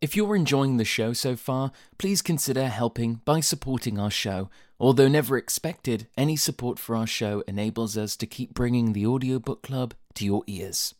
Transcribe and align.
If 0.00 0.14
you're 0.14 0.36
enjoying 0.36 0.76
the 0.76 0.84
show 0.84 1.12
so 1.12 1.34
far, 1.34 1.72
please 1.98 2.22
consider 2.22 2.68
helping 2.68 3.14
by 3.24 3.40
supporting 3.40 3.98
our 3.98 4.12
show. 4.12 4.48
Although 4.78 5.08
never 5.08 5.36
expected, 5.36 6.06
any 6.16 6.36
support 6.36 6.78
for 6.78 6.94
our 6.94 7.06
show 7.06 7.42
enables 7.48 7.98
us 7.98 8.14
to 8.18 8.26
keep 8.26 8.54
bringing 8.54 8.92
the 8.92 9.04
Audiobook 9.04 9.60
Club 9.60 9.94
to 10.14 10.24
your 10.24 10.44
ears. 10.46 10.94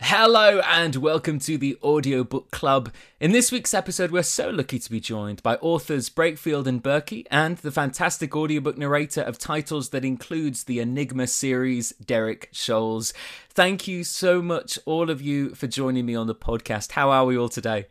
Hello 0.00 0.60
and 0.66 0.96
welcome 0.96 1.38
to 1.38 1.58
the 1.58 1.78
Audiobook 1.80 2.50
Club. 2.50 2.92
In 3.20 3.30
this 3.30 3.52
week's 3.52 3.72
episode, 3.72 4.10
we're 4.10 4.24
so 4.24 4.50
lucky 4.50 4.80
to 4.80 4.90
be 4.90 4.98
joined 4.98 5.44
by 5.44 5.54
authors 5.56 6.10
Breakfield 6.10 6.66
and 6.66 6.82
Burkey 6.82 7.26
and 7.30 7.56
the 7.58 7.70
fantastic 7.70 8.34
audiobook 8.34 8.76
narrator 8.76 9.20
of 9.20 9.38
titles 9.38 9.90
that 9.90 10.04
includes 10.04 10.64
the 10.64 10.80
Enigma 10.80 11.28
series, 11.28 11.90
Derek 12.04 12.50
Shoales. 12.52 13.12
Thank 13.48 13.86
you 13.86 14.02
so 14.02 14.42
much, 14.42 14.76
all 14.86 15.08
of 15.08 15.22
you, 15.22 15.54
for 15.54 15.68
joining 15.68 16.04
me 16.04 16.16
on 16.16 16.26
the 16.26 16.34
podcast. 16.34 16.92
How 16.92 17.10
are 17.10 17.26
we 17.26 17.38
all 17.38 17.48
today? 17.48 17.86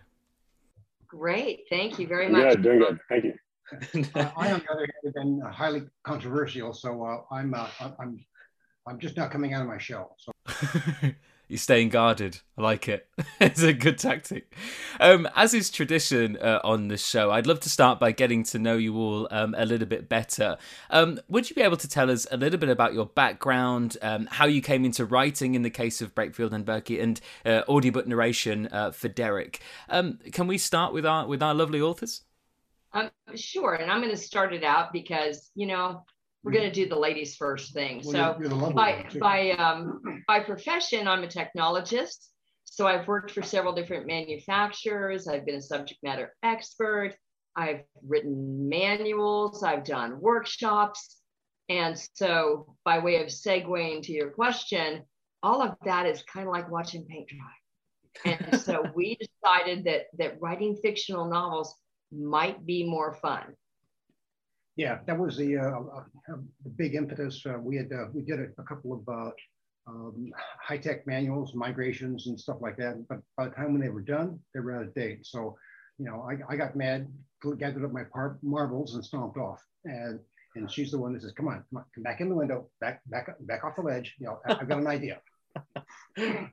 Great. 1.10 1.66
Thank 1.70 2.00
you 2.00 2.07
very 2.07 2.30
much. 2.30 2.42
Yeah, 2.42 2.56
doing 2.56 2.79
good. 2.79 3.00
Thank 3.10 3.24
you. 3.25 3.34
uh, 4.15 4.32
I, 4.38 4.52
on 4.52 4.60
the 4.60 4.71
other 4.71 4.79
hand, 4.82 4.92
have 5.04 5.14
been 5.14 5.42
uh, 5.43 5.51
highly 5.51 5.84
controversial, 6.04 6.74
so 6.74 7.04
uh, 7.04 7.21
I'm 7.34 7.54
uh, 7.54 7.70
I'm 8.00 8.24
I'm 8.88 9.00
just 9.00 9.18
not 9.18 9.32
coming 9.32 9.54
out 9.54 9.61
of 9.61 9.68
my 9.68 9.78
shell. 9.78 10.15
So. 10.20 10.32
You're 11.50 11.58
staying 11.58 11.89
guarded. 11.89 12.42
I 12.60 12.62
like 12.62 12.88
it. 12.88 13.08
it's 13.42 13.64
a 13.64 13.74
good 13.74 13.98
tactic. 13.98 14.56
Um, 15.00 15.28
as 15.36 15.56
is 15.56 15.71
tradition 15.71 16.38
uh, 16.38 16.60
on 16.64 16.90
the 16.90 16.98
show, 16.98 17.32
I'd 17.32 17.48
love 17.48 17.60
to 17.62 17.70
start 17.70 18.00
by 18.00 18.12
getting 18.12 18.44
to 18.44 18.60
know 18.60 18.78
you 18.78 18.96
all 18.96 19.28
um, 19.32 19.56
a 19.57 19.66
little 19.66 19.88
bit 19.88 20.07
better. 20.07 20.60
Um, 20.92 21.20
would 21.28 21.50
you 21.50 21.56
be 21.56 21.64
able 21.64 21.78
to 21.78 21.88
tell 21.88 22.12
us 22.12 22.28
a 22.32 22.38
little 22.38 22.60
bit 22.60 22.70
about 22.70 22.93
your 22.93 23.07
background, 23.07 23.98
um, 24.04 24.28
how 24.28 24.46
you 24.46 24.62
came 24.62 24.86
into 24.86 25.06
writing 25.06 25.56
in 25.56 25.64
the 25.64 25.71
case 25.71 26.02
of 26.02 26.14
Breakfield 26.14 26.52
and 26.52 26.64
Burkey, 26.64 27.02
and 27.02 27.20
uh, 27.43 27.64
audiobook 27.68 28.06
narration 28.06 28.68
uh, 28.71 28.92
for 28.92 29.07
Derek? 29.07 29.60
Um, 29.90 30.20
can 30.32 30.46
we 30.46 30.60
start 30.60 30.93
with 30.93 31.06
our 31.06 31.26
with 31.26 31.42
our 31.42 31.56
lovely 31.56 31.82
authors? 31.82 32.22
Um, 32.94 33.09
sure, 33.34 33.73
and 33.73 33.92
I'm 33.92 34.02
going 34.02 34.16
to 34.16 34.22
start 34.22 34.54
it 34.54 34.64
out 34.64 34.94
because 34.94 35.50
you 35.56 35.66
know 35.66 36.06
we're 36.44 36.52
going 36.52 36.66
to 36.66 36.72
do 36.72 36.88
the 36.88 36.98
ladies 36.98 37.36
first 37.36 37.73
thing. 37.73 38.02
Well, 38.04 38.14
so 38.14 38.38
you're, 38.40 38.50
you're 38.50 38.72
by 38.72 39.06
by 39.20 39.52
um, 39.52 40.23
by 40.28 40.40
profession, 40.40 41.08
I'm 41.08 41.23
a 41.23 41.28
technologist. 41.28 42.28
So 42.64 42.88
I've 42.88 43.08
worked 43.08 43.32
for 43.32 43.42
several 43.42 43.73
different 43.73 44.08
manufacturers. 44.08 45.28
I've 45.28 45.45
been 45.45 45.56
a 45.56 45.62
subject 45.62 46.02
matter 46.04 46.36
expert. 46.44 47.16
I've 47.56 47.82
written 48.08 48.70
manuals. 48.70 49.64
I've 49.64 49.84
done 49.84 50.22
workshops. 50.22 51.17
And 51.67 52.00
so, 52.14 52.76
by 52.86 53.00
way 53.00 53.22
of 53.22 53.28
segueing 53.28 54.02
to 54.04 54.12
your 54.12 54.30
question, 54.30 55.04
all 55.44 55.62
of 55.62 55.76
that 55.84 56.06
is 56.06 56.23
kind 56.23 56.48
of 56.48 56.54
like 56.54 56.72
watching 56.72 57.06
paint 57.06 57.28
dry. 57.28 58.34
And 58.34 58.60
so 58.62 58.84
we 58.95 59.17
decided 59.17 59.84
that 59.86 60.06
that 60.17 60.42
writing 60.42 60.76
fictional 60.82 61.26
novels 61.26 61.76
might 62.12 62.66
be 62.66 62.84
more 62.84 63.14
fun. 63.16 63.44
Yeah, 64.80 65.00
that 65.08 65.20
was 65.20 65.36
the, 65.36 65.58
uh, 65.58 65.82
uh, 66.32 66.38
the 66.64 66.70
big 66.78 66.96
impetus. 66.96 67.46
Uh, 67.46 67.58
we 67.60 67.76
had 67.76 67.92
uh, 67.92 68.06
we 68.14 68.22
did 68.22 68.40
a, 68.40 68.48
a 68.58 68.64
couple 68.64 68.94
of 68.94 69.02
uh, 69.10 69.32
um, 69.88 70.32
high 70.58 70.78
tech 70.78 71.06
manuals, 71.06 71.54
migrations, 71.54 72.28
and 72.28 72.40
stuff 72.40 72.60
like 72.62 72.78
that. 72.78 73.06
But 73.10 73.20
by 73.36 73.50
the 73.50 73.56
time 73.56 73.74
when 73.74 73.82
they 73.82 73.90
were 73.90 74.00
done, 74.00 74.40
they 74.54 74.62
were 74.62 74.78
out 74.78 74.84
of 74.84 74.96
date. 74.96 75.26
So, 75.26 75.58
you 75.98 76.06
know, 76.06 76.26
I, 76.30 76.54
I 76.54 76.56
got 76.56 76.78
mad, 76.78 77.12
gathered 77.58 77.84
up 77.84 77.92
my 77.92 78.06
par- 78.06 78.40
marbles, 78.42 78.96
and 78.96 79.04
stomped 79.04 79.36
off. 79.36 79.62
And 79.84 80.18
and 80.56 80.72
she's 80.72 80.92
the 80.92 80.98
one 80.98 81.12
that 81.12 81.24
says, 81.24 81.34
"Come 81.34 81.50
on, 81.50 81.66
come 81.70 81.80
on, 81.80 81.86
come 81.94 82.04
back 82.06 82.22
in 82.22 82.30
the 82.30 82.36
window, 82.36 82.70
back 82.80 83.02
back 83.08 83.36
back 83.42 83.66
off 83.66 83.76
the 83.76 83.82
ledge. 83.82 84.16
You 84.18 84.28
know, 84.28 84.40
I've 84.46 84.70
got 84.70 84.80
an 84.80 84.88
idea." 84.88 85.20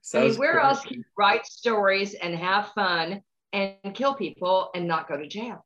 So, 0.00 0.20
I 0.20 0.28
mean, 0.28 0.38
where 0.38 0.58
else 0.58 0.80
can 0.80 0.94
you 0.94 1.04
write 1.18 1.44
stories 1.44 2.14
and 2.14 2.34
have 2.34 2.68
fun 2.68 3.20
and 3.52 3.76
kill 3.92 4.14
people 4.14 4.70
and 4.74 4.88
not 4.88 5.06
go 5.06 5.18
to 5.18 5.28
jail? 5.28 5.65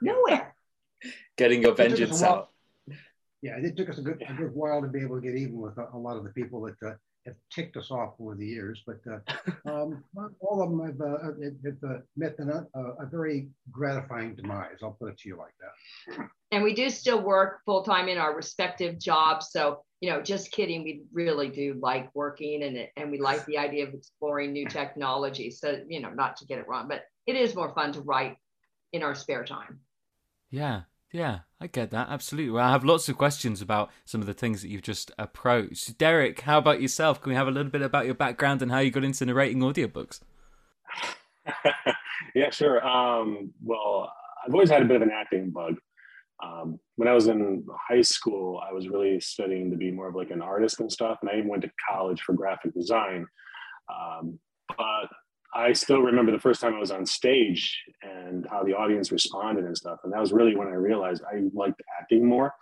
Nowhere. 0.00 0.54
Getting 1.36 1.62
your 1.62 1.74
vengeance 1.74 2.22
out. 2.22 2.50
Yeah, 3.42 3.58
it 3.58 3.76
took 3.76 3.90
us 3.90 3.98
a 3.98 4.02
good, 4.02 4.22
a 4.26 4.32
good 4.32 4.54
while 4.54 4.80
to 4.80 4.88
be 4.88 5.00
able 5.02 5.20
to 5.20 5.22
get 5.22 5.36
even 5.36 5.60
with 5.60 5.76
a, 5.76 5.88
a 5.92 5.98
lot 5.98 6.16
of 6.16 6.24
the 6.24 6.30
people 6.30 6.62
that 6.62 6.76
uh, 6.86 6.94
have 7.26 7.34
ticked 7.50 7.76
us 7.76 7.90
off 7.90 8.14
over 8.20 8.34
the 8.34 8.46
years, 8.46 8.82
but 8.86 9.00
uh, 9.10 9.18
um, 9.70 10.04
all 10.40 10.62
of 10.62 10.70
them 10.70 10.84
have, 10.86 11.00
uh, 11.00 11.18
have 11.64 11.96
uh, 11.96 12.00
met 12.16 12.36
a, 12.38 12.80
a, 13.02 13.06
very 13.06 13.48
gratifying 13.70 14.34
demise. 14.34 14.78
I'll 14.82 14.92
put 14.92 15.10
it 15.10 15.18
to 15.18 15.28
you 15.28 15.36
like 15.36 15.54
that. 15.60 16.28
And 16.52 16.62
we 16.62 16.74
do 16.74 16.90
still 16.90 17.20
work 17.20 17.60
full 17.64 17.82
time 17.82 18.08
in 18.08 18.18
our 18.18 18.36
respective 18.36 18.98
jobs. 18.98 19.50
So, 19.50 19.82
you 20.00 20.10
know, 20.10 20.20
just 20.20 20.50
kidding. 20.52 20.84
We 20.84 21.02
really 21.12 21.48
do 21.48 21.78
like 21.80 22.10
working 22.14 22.62
and, 22.62 22.88
and 22.96 23.10
we 23.10 23.18
like 23.18 23.44
the 23.46 23.58
idea 23.58 23.86
of 23.86 23.94
exploring 23.94 24.52
new 24.52 24.66
technology. 24.66 25.50
So, 25.50 25.80
you 25.88 26.00
know, 26.00 26.10
not 26.10 26.36
to 26.38 26.46
get 26.46 26.58
it 26.58 26.68
wrong, 26.68 26.88
but 26.88 27.02
it 27.26 27.36
is 27.36 27.54
more 27.54 27.74
fun 27.74 27.92
to 27.92 28.00
write 28.02 28.36
in 28.94 29.02
our 29.02 29.14
spare 29.14 29.44
time. 29.44 29.80
Yeah, 30.50 30.82
yeah, 31.12 31.40
I 31.60 31.66
get 31.66 31.90
that 31.90 32.08
absolutely. 32.10 32.52
Well, 32.52 32.64
I 32.64 32.70
have 32.70 32.84
lots 32.84 33.08
of 33.08 33.18
questions 33.18 33.60
about 33.60 33.90
some 34.04 34.20
of 34.20 34.28
the 34.28 34.34
things 34.34 34.62
that 34.62 34.68
you've 34.68 34.82
just 34.82 35.10
approached. 35.18 35.98
Derek, 35.98 36.40
how 36.40 36.58
about 36.58 36.80
yourself? 36.80 37.20
Can 37.20 37.30
we 37.30 37.36
have 37.36 37.48
a 37.48 37.50
little 37.50 37.72
bit 37.72 37.82
about 37.82 38.06
your 38.06 38.14
background 38.14 38.62
and 38.62 38.70
how 38.70 38.78
you 38.78 38.92
got 38.92 39.04
into 39.04 39.26
narrating 39.26 39.58
audiobooks? 39.58 40.20
yeah, 42.36 42.50
sure. 42.50 42.86
Um, 42.86 43.52
well, 43.62 44.12
I've 44.46 44.54
always 44.54 44.70
had 44.70 44.82
a 44.82 44.86
bit 44.86 44.96
of 44.96 45.02
an 45.02 45.10
acting 45.12 45.50
bug. 45.50 45.76
Um, 46.42 46.78
when 46.94 47.08
I 47.08 47.14
was 47.14 47.26
in 47.26 47.66
high 47.88 48.02
school, 48.02 48.62
I 48.64 48.72
was 48.72 48.88
really 48.88 49.18
studying 49.18 49.72
to 49.72 49.76
be 49.76 49.90
more 49.90 50.08
of 50.08 50.14
like 50.14 50.30
an 50.30 50.40
artist 50.40 50.78
and 50.78 50.90
stuff, 50.90 51.18
and 51.20 51.30
I 51.30 51.34
even 51.34 51.48
went 51.48 51.62
to 51.62 51.70
college 51.90 52.22
for 52.22 52.32
graphic 52.32 52.74
design. 52.74 53.26
Um, 53.88 54.38
but 54.68 55.08
I 55.54 55.72
still 55.72 56.00
remember 56.00 56.32
the 56.32 56.38
first 56.38 56.60
time 56.60 56.74
I 56.74 56.80
was 56.80 56.90
on 56.90 57.06
stage 57.06 57.80
and 58.02 58.46
how 58.50 58.64
the 58.64 58.74
audience 58.74 59.12
responded 59.12 59.64
and 59.64 59.76
stuff. 59.76 60.00
And 60.02 60.12
that 60.12 60.20
was 60.20 60.32
really 60.32 60.56
when 60.56 60.68
I 60.68 60.72
realized 60.72 61.22
I 61.22 61.42
liked 61.52 61.80
acting 62.00 62.26
more. 62.26 62.52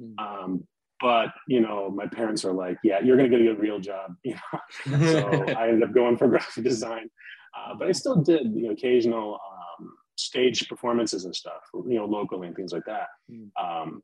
Mm. 0.00 0.14
Um, 0.18 0.66
but 1.00 1.28
you 1.48 1.60
know, 1.60 1.90
my 1.90 2.06
parents 2.06 2.44
are 2.44 2.52
like, 2.52 2.78
"Yeah, 2.84 3.00
you're 3.00 3.16
going 3.16 3.30
to 3.30 3.38
get 3.38 3.48
a 3.48 3.54
real 3.54 3.80
job." 3.80 4.14
You 4.24 4.34
know, 4.34 5.02
so 5.12 5.44
I 5.56 5.68
ended 5.68 5.82
up 5.82 5.94
going 5.94 6.16
for 6.16 6.28
graphic 6.34 6.64
design. 6.64 7.10
Uh, 7.54 7.74
but 7.74 7.88
I 7.88 7.92
still 7.92 8.16
did 8.16 8.54
know 8.54 8.70
occasional 8.70 9.34
um, 9.34 9.92
stage 10.16 10.66
performances 10.68 11.26
and 11.26 11.34
stuff, 11.34 11.60
you 11.74 11.98
know, 11.98 12.06
locally 12.06 12.46
and 12.46 12.56
things 12.56 12.72
like 12.72 12.84
that. 12.86 13.08
Mm. 13.30 13.50
Um, 13.62 14.02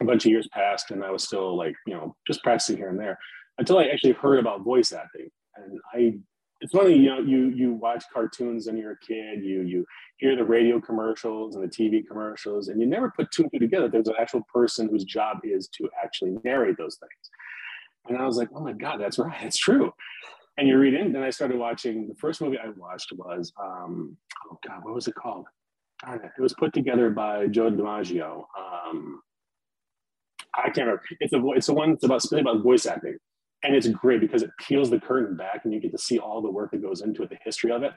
a 0.00 0.04
bunch 0.04 0.24
of 0.24 0.30
years 0.30 0.48
passed, 0.52 0.90
and 0.90 1.02
I 1.02 1.10
was 1.10 1.24
still 1.24 1.56
like, 1.56 1.74
you 1.86 1.94
know, 1.94 2.14
just 2.26 2.42
practicing 2.42 2.76
here 2.76 2.90
and 2.90 2.98
there 2.98 3.18
until 3.58 3.78
I 3.78 3.84
actually 3.84 4.12
heard 4.12 4.38
about 4.38 4.62
voice 4.62 4.92
acting, 4.92 5.30
and 5.56 5.80
I 5.92 6.18
it's 6.64 6.72
funny, 6.72 6.96
you 6.96 7.10
know, 7.10 7.18
you 7.18 7.48
you 7.50 7.74
watch 7.74 8.04
cartoons 8.10 8.66
when 8.66 8.78
you're 8.78 8.92
a 8.92 8.98
kid, 8.98 9.44
you 9.44 9.60
you 9.60 9.84
hear 10.16 10.34
the 10.34 10.44
radio 10.44 10.80
commercials 10.80 11.56
and 11.56 11.62
the 11.62 11.68
TV 11.68 12.06
commercials, 12.06 12.68
and 12.68 12.80
you 12.80 12.86
never 12.86 13.12
put 13.14 13.30
two 13.30 13.42
and 13.42 13.52
two 13.52 13.58
together. 13.58 13.86
There's 13.86 14.08
an 14.08 14.14
actual 14.18 14.40
person 14.50 14.88
whose 14.88 15.04
job 15.04 15.40
is 15.44 15.68
to 15.76 15.90
actually 16.02 16.38
narrate 16.42 16.78
those 16.78 16.96
things. 16.96 17.12
And 18.08 18.16
I 18.16 18.24
was 18.24 18.38
like, 18.38 18.48
oh 18.54 18.60
my 18.60 18.72
God, 18.72 18.98
that's 18.98 19.18
right, 19.18 19.36
that's 19.42 19.58
true. 19.58 19.92
And 20.56 20.66
you 20.66 20.78
read 20.78 20.94
in, 20.94 21.12
then 21.12 21.22
I 21.22 21.28
started 21.28 21.58
watching. 21.58 22.08
The 22.08 22.14
first 22.14 22.40
movie 22.40 22.56
I 22.56 22.70
watched 22.70 23.12
was, 23.12 23.52
um, 23.62 24.16
oh 24.50 24.58
God, 24.66 24.84
what 24.84 24.94
was 24.94 25.06
it 25.06 25.14
called? 25.14 25.46
Darn 26.02 26.24
it. 26.24 26.30
It 26.38 26.40
was 26.40 26.54
put 26.54 26.72
together 26.72 27.10
by 27.10 27.46
John 27.48 27.76
DiMaggio. 27.76 28.44
Um, 28.58 29.20
I 30.54 30.70
can't 30.70 30.78
remember. 30.78 31.02
It's 31.20 31.34
a 31.34 31.46
it's 31.48 31.66
the 31.66 31.74
one 31.74 31.90
that's 31.90 32.04
about 32.04 32.24
about 32.32 32.62
voice 32.62 32.86
acting 32.86 33.18
and 33.64 33.74
it's 33.74 33.88
great 33.88 34.20
because 34.20 34.42
it 34.42 34.50
peels 34.60 34.90
the 34.90 35.00
curtain 35.00 35.36
back 35.36 35.62
and 35.64 35.72
you 35.72 35.80
get 35.80 35.90
to 35.92 35.98
see 35.98 36.18
all 36.18 36.40
the 36.40 36.50
work 36.50 36.70
that 36.70 36.82
goes 36.82 37.00
into 37.00 37.22
it, 37.22 37.30
the 37.30 37.38
history 37.44 37.72
of 37.72 37.82
it. 37.82 37.92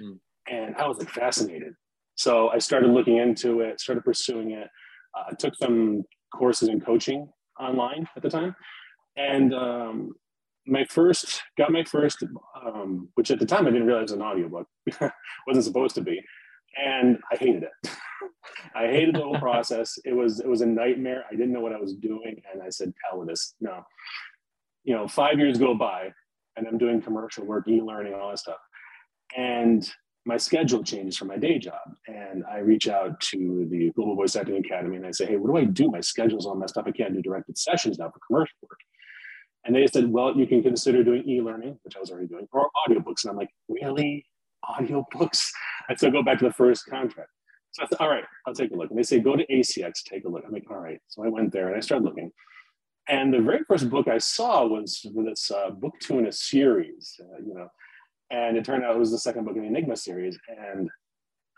Mm. 0.00 0.18
And 0.48 0.76
I 0.76 0.86
was 0.86 0.98
like 0.98 1.10
fascinated. 1.10 1.74
So 2.14 2.48
I 2.50 2.58
started 2.58 2.90
looking 2.90 3.16
into 3.16 3.60
it, 3.60 3.80
started 3.80 4.04
pursuing 4.04 4.52
it. 4.52 4.68
Uh, 5.16 5.34
took 5.36 5.54
some 5.56 6.02
courses 6.34 6.68
in 6.68 6.80
coaching 6.80 7.28
online 7.58 8.06
at 8.14 8.22
the 8.22 8.28
time, 8.28 8.54
and 9.16 9.54
um, 9.54 10.12
my 10.66 10.84
first 10.84 11.42
got 11.56 11.72
my 11.72 11.82
first, 11.82 12.22
um, 12.64 13.08
which 13.14 13.30
at 13.30 13.38
the 13.38 13.46
time 13.46 13.66
I 13.66 13.70
didn't 13.70 13.86
realize 13.86 14.02
was 14.02 14.12
an 14.12 14.22
audiobook, 14.22 14.66
wasn't 15.46 15.64
supposed 15.64 15.94
to 15.94 16.02
be, 16.02 16.20
and 16.76 17.18
I 17.32 17.36
hated 17.36 17.64
it. 17.64 17.90
I 18.76 18.86
hated 18.86 19.14
the 19.14 19.22
whole 19.22 19.38
process. 19.40 19.98
It 20.04 20.14
was 20.14 20.40
it 20.40 20.48
was 20.48 20.60
a 20.60 20.66
nightmare. 20.66 21.24
I 21.30 21.34
didn't 21.34 21.52
know 21.52 21.60
what 21.60 21.72
I 21.72 21.80
was 21.80 21.94
doing, 21.94 22.40
and 22.52 22.62
I 22.62 22.68
said, 22.68 22.92
"Hell 23.08 23.20
with 23.20 23.28
this, 23.28 23.54
no." 23.60 23.82
You 24.88 24.94
know, 24.94 25.06
five 25.06 25.38
years 25.38 25.58
go 25.58 25.74
by 25.74 26.10
and 26.56 26.66
I'm 26.66 26.78
doing 26.78 27.02
commercial 27.02 27.44
work, 27.44 27.68
e-learning, 27.68 28.14
all 28.14 28.30
that 28.30 28.38
stuff. 28.38 28.56
And 29.36 29.86
my 30.24 30.38
schedule 30.38 30.82
changes 30.82 31.14
for 31.14 31.26
my 31.26 31.36
day 31.36 31.58
job. 31.58 31.94
And 32.06 32.42
I 32.50 32.60
reach 32.60 32.88
out 32.88 33.20
to 33.20 33.68
the 33.70 33.90
Global 33.94 34.16
Voice 34.16 34.34
Acting 34.34 34.56
Academy 34.56 34.96
and 34.96 35.04
I 35.04 35.10
say, 35.10 35.26
hey, 35.26 35.36
what 35.36 35.48
do 35.48 35.58
I 35.58 35.64
do? 35.64 35.90
My 35.90 36.00
schedule's 36.00 36.46
all 36.46 36.54
messed 36.54 36.78
up. 36.78 36.86
I 36.86 36.92
can't 36.92 37.12
do 37.12 37.20
directed 37.20 37.58
sessions 37.58 37.98
now 37.98 38.08
for 38.08 38.18
commercial 38.26 38.56
work. 38.62 38.78
And 39.66 39.76
they 39.76 39.86
said, 39.86 40.10
well, 40.10 40.34
you 40.34 40.46
can 40.46 40.62
consider 40.62 41.04
doing 41.04 41.28
e-learning, 41.28 41.78
which 41.82 41.94
I 41.94 42.00
was 42.00 42.10
already 42.10 42.28
doing, 42.28 42.48
or 42.50 42.70
audiobooks. 42.88 43.24
And 43.24 43.32
I'm 43.32 43.36
like, 43.36 43.50
really? 43.68 44.24
Audiobooks? 44.64 45.44
I 45.90 45.96
still 45.96 46.12
go 46.12 46.22
back 46.22 46.38
to 46.38 46.46
the 46.46 46.54
first 46.54 46.86
contract. 46.86 47.28
So 47.72 47.82
I 47.82 47.86
said, 47.88 47.98
all 48.00 48.08
right, 48.08 48.24
I'll 48.46 48.54
take 48.54 48.70
a 48.70 48.74
look. 48.74 48.88
And 48.88 48.98
they 48.98 49.02
say, 49.02 49.20
go 49.20 49.36
to 49.36 49.46
ACX, 49.48 50.02
take 50.02 50.24
a 50.24 50.28
look. 50.30 50.44
I'm 50.46 50.52
like, 50.52 50.64
all 50.70 50.78
right. 50.78 50.98
So 51.08 51.22
I 51.26 51.28
went 51.28 51.52
there 51.52 51.68
and 51.68 51.76
I 51.76 51.80
started 51.80 52.06
looking. 52.06 52.32
And 53.08 53.32
the 53.32 53.40
very 53.40 53.64
first 53.64 53.88
book 53.88 54.06
I 54.08 54.18
saw 54.18 54.66
was 54.66 55.04
this 55.14 55.50
uh, 55.50 55.70
book 55.70 55.94
two 56.00 56.18
in 56.18 56.26
a 56.26 56.32
series, 56.32 57.18
uh, 57.20 57.38
you 57.44 57.54
know, 57.54 57.68
and 58.30 58.56
it 58.56 58.64
turned 58.64 58.84
out 58.84 58.96
it 58.96 58.98
was 58.98 59.10
the 59.10 59.18
second 59.18 59.44
book 59.44 59.56
in 59.56 59.62
the 59.62 59.68
Enigma 59.68 59.96
series. 59.96 60.38
And 60.48 60.90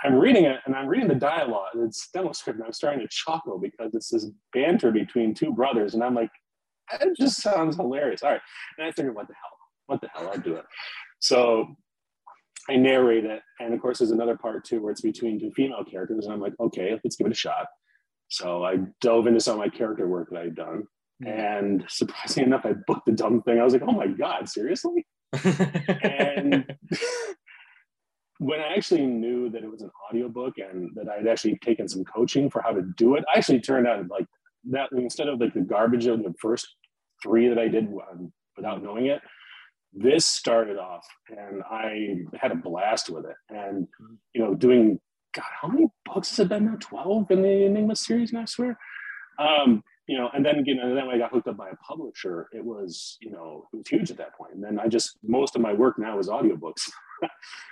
I'm 0.02 0.14
reading 0.14 0.44
it, 0.44 0.60
and 0.64 0.74
I'm 0.74 0.86
reading 0.86 1.08
the 1.08 1.14
dialogue. 1.14 1.72
It's 1.74 2.08
demo 2.10 2.32
script, 2.32 2.58
and 2.58 2.66
I'm 2.66 2.72
starting 2.72 3.00
to 3.00 3.08
chuckle 3.10 3.58
because 3.58 3.94
it's 3.94 4.08
this 4.08 4.26
banter 4.52 4.90
between 4.90 5.34
two 5.34 5.52
brothers, 5.52 5.94
and 5.94 6.02
I'm 6.02 6.14
like, 6.14 6.30
it 7.00 7.16
just 7.16 7.42
sounds 7.42 7.76
hilarious. 7.76 8.22
All 8.22 8.30
right, 8.30 8.40
and 8.78 8.86
I 8.86 8.92
figured, 8.92 9.14
what 9.14 9.28
the 9.28 9.34
hell? 9.34 9.58
What 9.86 10.00
the 10.00 10.08
hell? 10.14 10.30
I'll 10.32 10.40
do 10.40 10.54
it. 10.54 10.64
So 11.18 11.76
I 12.68 12.76
narrate 12.76 13.24
it, 13.24 13.42
and 13.58 13.74
of 13.74 13.80
course, 13.82 13.98
there's 13.98 14.10
another 14.10 14.38
part 14.38 14.64
too 14.64 14.80
where 14.80 14.92
it's 14.92 15.02
between 15.02 15.38
two 15.38 15.50
female 15.50 15.84
characters, 15.84 16.24
and 16.24 16.32
I'm 16.32 16.40
like, 16.40 16.54
okay, 16.58 16.98
let's 17.04 17.16
give 17.16 17.26
it 17.26 17.32
a 17.32 17.36
shot. 17.36 17.66
So 18.28 18.64
I 18.64 18.78
dove 19.00 19.26
into 19.26 19.40
some 19.40 19.54
of 19.54 19.58
my 19.58 19.68
character 19.68 20.08
work 20.08 20.30
that 20.30 20.40
I'd 20.40 20.54
done, 20.54 20.84
and 21.26 21.84
surprisingly 21.88 22.46
enough, 22.46 22.64
I 22.64 22.74
booked 22.86 23.06
the 23.06 23.12
dumb 23.12 23.42
thing. 23.42 23.60
I 23.60 23.64
was 23.64 23.72
like, 23.72 23.82
oh 23.86 23.92
my 23.92 24.06
god, 24.06 24.48
seriously? 24.48 25.06
and 26.02 26.64
when 28.38 28.60
I 28.60 28.74
actually 28.74 29.06
knew 29.06 29.50
that 29.50 29.62
it 29.62 29.70
was 29.70 29.82
an 29.82 29.90
audiobook 30.08 30.54
and 30.58 30.90
that 30.94 31.08
I 31.08 31.18
had 31.18 31.28
actually 31.28 31.58
taken 31.58 31.88
some 31.88 32.04
coaching 32.04 32.48
for 32.48 32.62
how 32.62 32.72
to 32.72 32.82
do 32.96 33.16
it, 33.16 33.24
I 33.32 33.38
actually 33.38 33.60
turned 33.60 33.86
out 33.86 34.08
like 34.08 34.26
that 34.70 34.88
instead 34.92 35.28
of 35.28 35.40
like 35.40 35.52
the 35.52 35.60
garbage 35.60 36.06
of 36.06 36.22
the 36.22 36.34
first 36.40 36.66
three 37.22 37.48
that 37.48 37.58
I 37.58 37.68
did 37.68 37.86
um, 37.86 38.32
without 38.56 38.82
knowing 38.82 39.06
it, 39.06 39.20
this 39.92 40.24
started 40.24 40.78
off 40.78 41.06
and 41.28 41.62
I 41.70 42.20
had 42.40 42.52
a 42.52 42.54
blast 42.54 43.10
with 43.10 43.26
it. 43.26 43.36
And, 43.50 43.86
you 44.34 44.42
know, 44.42 44.54
doing, 44.54 44.98
God, 45.34 45.44
how 45.60 45.68
many 45.68 45.88
books 46.06 46.30
has 46.30 46.40
it 46.40 46.48
been 46.48 46.64
now? 46.64 46.76
12 46.80 47.30
in 47.30 47.42
the 47.42 47.64
Enigma 47.66 47.94
series, 47.94 48.30
and 48.30 48.40
I 48.40 48.46
swear. 48.46 48.78
Um, 49.38 49.82
you 50.10 50.18
know, 50.18 50.28
and 50.34 50.44
then 50.44 50.64
you 50.66 50.74
know, 50.74 50.92
then 50.92 51.06
when 51.06 51.14
I 51.14 51.18
got 51.18 51.30
hooked 51.30 51.46
up 51.46 51.56
by 51.56 51.68
a 51.68 51.76
publisher, 51.76 52.48
it 52.52 52.64
was, 52.64 53.16
you 53.20 53.30
know, 53.30 53.68
it 53.72 53.76
was 53.76 53.88
huge 53.88 54.10
at 54.10 54.16
that 54.16 54.34
point. 54.34 54.54
And 54.54 54.62
then 54.62 54.80
I 54.80 54.88
just 54.88 55.18
most 55.22 55.54
of 55.54 55.62
my 55.62 55.72
work 55.72 56.00
now 56.00 56.18
is 56.18 56.26
audiobooks. 56.26 56.90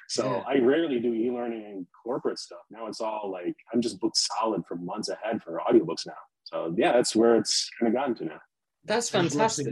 so 0.08 0.24
yeah. 0.24 0.44
I 0.46 0.58
rarely 0.60 1.00
do 1.00 1.12
e-learning 1.12 1.64
and 1.64 1.84
corporate 2.04 2.38
stuff. 2.38 2.60
Now 2.70 2.86
it's 2.86 3.00
all 3.00 3.28
like 3.32 3.56
I'm 3.74 3.82
just 3.82 3.98
booked 3.98 4.18
solid 4.18 4.62
for 4.68 4.76
months 4.76 5.08
ahead 5.08 5.42
for 5.42 5.60
audiobooks 5.68 6.06
now. 6.06 6.12
So 6.44 6.72
yeah, 6.78 6.92
that's 6.92 7.16
where 7.16 7.34
it's 7.34 7.68
kind 7.80 7.92
of 7.92 8.00
gotten 8.00 8.14
to 8.14 8.24
now. 8.26 8.40
That's 8.84 9.10
fantastic. 9.10 9.66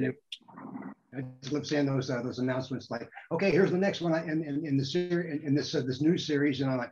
I 1.17 1.21
just 1.41 1.53
love 1.53 1.69
seeing 1.69 1.87
those 1.87 2.11
uh, 2.11 2.21
those 2.21 2.41
announcements 2.41 2.91
like, 2.91 3.09
okay, 3.31 3.53
here's 3.53 3.71
the 3.71 3.79
next 3.79 4.01
one 4.01 4.13
in, 4.29 4.43
in, 4.43 4.67
in 4.67 4.77
the 4.77 4.85
series 4.85 5.41
in, 5.41 5.47
in 5.47 5.55
this 5.55 5.73
uh, 5.73 5.83
this 5.87 6.01
new 6.01 6.19
series, 6.19 6.61
and 6.63 6.71
I'm 6.73 6.79
like, 6.79 6.91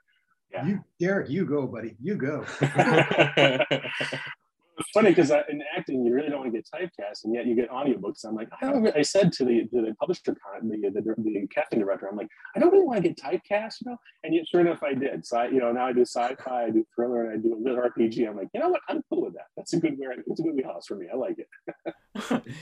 yeah. 0.53 0.67
you 0.67 0.85
Derek, 1.01 1.29
you 1.29 1.45
go, 1.45 1.67
buddy, 1.67 1.97
you 2.01 2.15
go. 2.15 2.45
it's 4.79 4.91
funny 4.91 5.11
because 5.11 5.31
in 5.31 5.63
acting, 5.77 6.05
you 6.05 6.15
really 6.15 6.29
don't 6.29 6.41
want 6.41 6.53
to 6.53 6.59
get 6.59 6.69
typecast, 6.73 7.25
and 7.25 7.35
yet 7.35 7.47
you 7.47 7.55
get 7.55 7.71
audiobooks. 7.71 8.25
I'm 8.25 8.35
like, 8.35 8.49
I 8.61 8.71
don't. 8.71 8.87
I 8.97 9.03
said 9.03 9.33
to 9.35 9.45
the 9.45 9.67
to 9.73 9.83
the 9.83 9.95
publisher, 10.01 10.23
the, 10.25 10.91
the 10.91 11.15
the 11.19 11.47
casting 11.55 11.81
director, 11.81 12.09
I'm 12.09 12.17
like, 12.17 12.29
I 12.57 12.59
don't 12.59 12.73
really 12.73 12.85
want 12.85 13.03
to 13.03 13.09
get 13.09 13.19
typecast, 13.19 13.75
you 13.81 13.91
know. 13.91 13.97
And 14.25 14.35
yet, 14.35 14.49
sure 14.49 14.61
enough, 14.61 14.83
I 14.83 14.95
did. 14.95 15.25
So 15.25 15.39
I, 15.39 15.49
you 15.49 15.61
know, 15.61 15.73
now 15.73 15.87
I 15.87 15.93
do 15.93 16.03
sci-fi, 16.03 16.65
I 16.65 16.71
do 16.71 16.85
thriller, 16.95 17.31
and 17.31 17.39
I 17.39 17.43
do 17.43 17.55
a 17.55 17.61
little 17.61 17.83
RPG. 17.83 18.29
I'm 18.29 18.37
like, 18.37 18.49
you 18.53 18.61
know 18.61 18.69
what? 18.69 18.81
I'm 18.89 19.03
cool 19.09 19.25
with 19.25 19.35
that. 19.35 19.47
That's 19.57 19.73
a 19.75 19.79
good 19.79 19.99
way. 19.99 20.09
It's 20.27 20.41
a 20.41 20.43
good 20.43 20.55
wheelhouse 20.55 20.87
for 20.87 20.97
me. 20.97 21.07
I 21.13 21.17
like 21.17 21.39
it. 21.39 22.43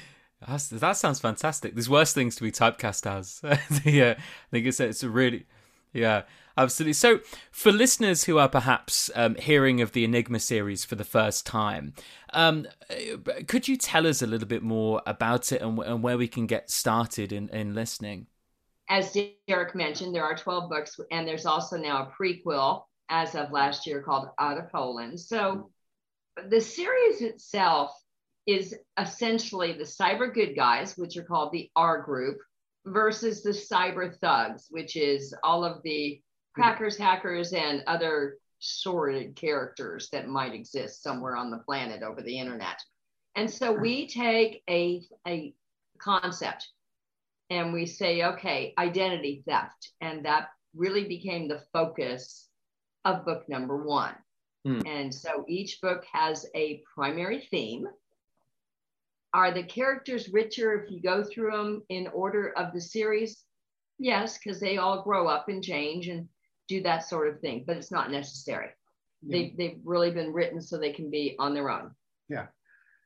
That 0.45 0.97
sounds 0.97 1.21
fantastic. 1.21 1.75
There's 1.75 1.89
worse 1.89 2.13
things 2.13 2.35
to 2.35 2.43
be 2.43 2.51
typecast 2.51 3.07
as. 3.07 3.41
yeah, 3.85 4.17
I 4.19 4.51
think 4.51 4.67
it's 4.67 4.81
it's 4.81 5.05
a 5.05 5.09
really 5.09 5.47
yeah, 5.93 6.23
absolutely. 6.57 6.93
So, 6.95 7.21
for 7.51 7.73
listeners 7.73 8.25
who 8.25 8.39
are 8.39 8.49
perhaps 8.49 9.11
um, 9.15 9.35
hearing 9.37 9.81
of 9.81 9.93
the 9.93 10.05
Enigma 10.05 10.39
series 10.39 10.85
for 10.85 10.95
the 10.95 11.05
first 11.05 11.47
time, 11.47 11.95
um, 12.33 12.67
could 13.47 13.69
you 13.69 13.77
tell 13.77 14.07
us 14.07 14.23
a 14.23 14.27
little 14.27 14.49
bit 14.49 14.63
more 14.63 15.03
about 15.07 15.53
it 15.53 15.63
and, 15.63 15.79
and 15.81 16.03
where 16.03 16.19
we 16.19 16.29
can 16.29 16.47
get 16.47 16.71
started 16.71 17.33
in, 17.33 17.49
in 17.51 17.75
listening? 17.75 18.27
As 18.89 19.17
Derek 19.49 19.75
mentioned, 19.75 20.15
there 20.15 20.25
are 20.25 20.37
12 20.37 20.69
books, 20.69 20.99
and 21.11 21.27
there's 21.27 21.47
also 21.47 21.77
now 21.77 22.03
a 22.03 22.23
prequel 22.23 22.85
as 23.09 23.35
of 23.35 23.53
last 23.53 23.87
year 23.87 24.03
called 24.03 24.29
Out 24.39 24.59
of 24.59 24.71
Poland. 24.71 25.21
So, 25.21 25.71
the 26.49 26.61
series 26.61 27.21
itself 27.21 27.91
is 28.47 28.75
essentially 28.99 29.73
the 29.73 29.85
cyber 29.85 30.33
good 30.33 30.55
guys, 30.57 30.97
which 30.97 31.17
are 31.17 31.23
called 31.23 31.53
the 31.53 31.71
R 31.77 32.03
group, 32.03 32.39
versus 32.87 33.43
the 33.43 33.51
cyber 33.51 34.19
thugs, 34.19 34.67
which 34.71 34.97
is 34.97 35.35
all 35.45 35.65
of 35.65 35.83
the 35.83 36.21
crackers, 36.55 36.97
hackers, 36.97 37.53
and 37.53 37.83
other 37.87 38.37
sordid 38.59 39.35
characters 39.37 40.09
that 40.13 40.29
might 40.29 40.55
exist 40.55 41.03
somewhere 41.03 41.37
on 41.37 41.51
the 41.51 41.59
planet 41.59 42.03
over 42.03 42.23
the 42.23 42.39
internet. 42.39 42.81
And 43.35 43.51
so 43.51 43.73
we 43.73 44.07
take 44.07 44.63
a, 44.69 45.03
a 45.27 45.55
concept 45.99 46.69
and 47.51 47.73
we 47.73 47.87
say, 47.87 48.25
okay, 48.25 48.75
identity 48.79 49.43
theft. 49.47 49.93
And 50.01 50.25
that 50.25 50.49
really 50.75 51.05
became 51.05 51.49
the 51.49 51.63
focus 51.73 52.49
of 53.05 53.25
book 53.25 53.49
number 53.49 53.85
one. 53.85 54.15
Hmm. 54.65 54.81
And 54.87 55.13
so 55.13 55.45
each 55.49 55.81
book 55.81 56.05
has 56.13 56.47
a 56.55 56.83
primary 56.95 57.49
theme 57.51 57.89
are 59.35 59.51
the 59.51 59.63
characters 59.63 60.29
richer 60.29 60.83
if 60.83 60.91
you 60.91 61.01
go 61.01 61.25
through 61.25 61.53
them 61.53 61.83
in 61.89 62.07
order 62.09 62.53
of 62.57 62.73
the 62.73 62.81
series? 62.81 63.45
Yes, 63.99 64.39
because 64.39 64.61
they 64.61 64.77
all 64.77 65.03
grow 65.03 65.27
up 65.27 65.49
and 65.49 65.63
change 65.65 66.09
and 66.09 66.29
do 66.77 66.83
that 66.83 67.09
sort 67.09 67.29
of 67.29 67.41
thing, 67.41 67.65
but 67.67 67.77
it's 67.77 67.91
not 67.91 68.11
necessary. 68.11 68.69
Yeah. 69.23 69.37
They, 69.37 69.55
they've 69.57 69.81
really 69.85 70.11
been 70.11 70.33
written 70.33 70.61
so 70.61 70.79
they 70.79 70.93
can 70.93 71.11
be 71.11 71.37
on 71.39 71.55
their 71.55 71.71
own. 71.71 71.93
Yeah. 72.29 72.47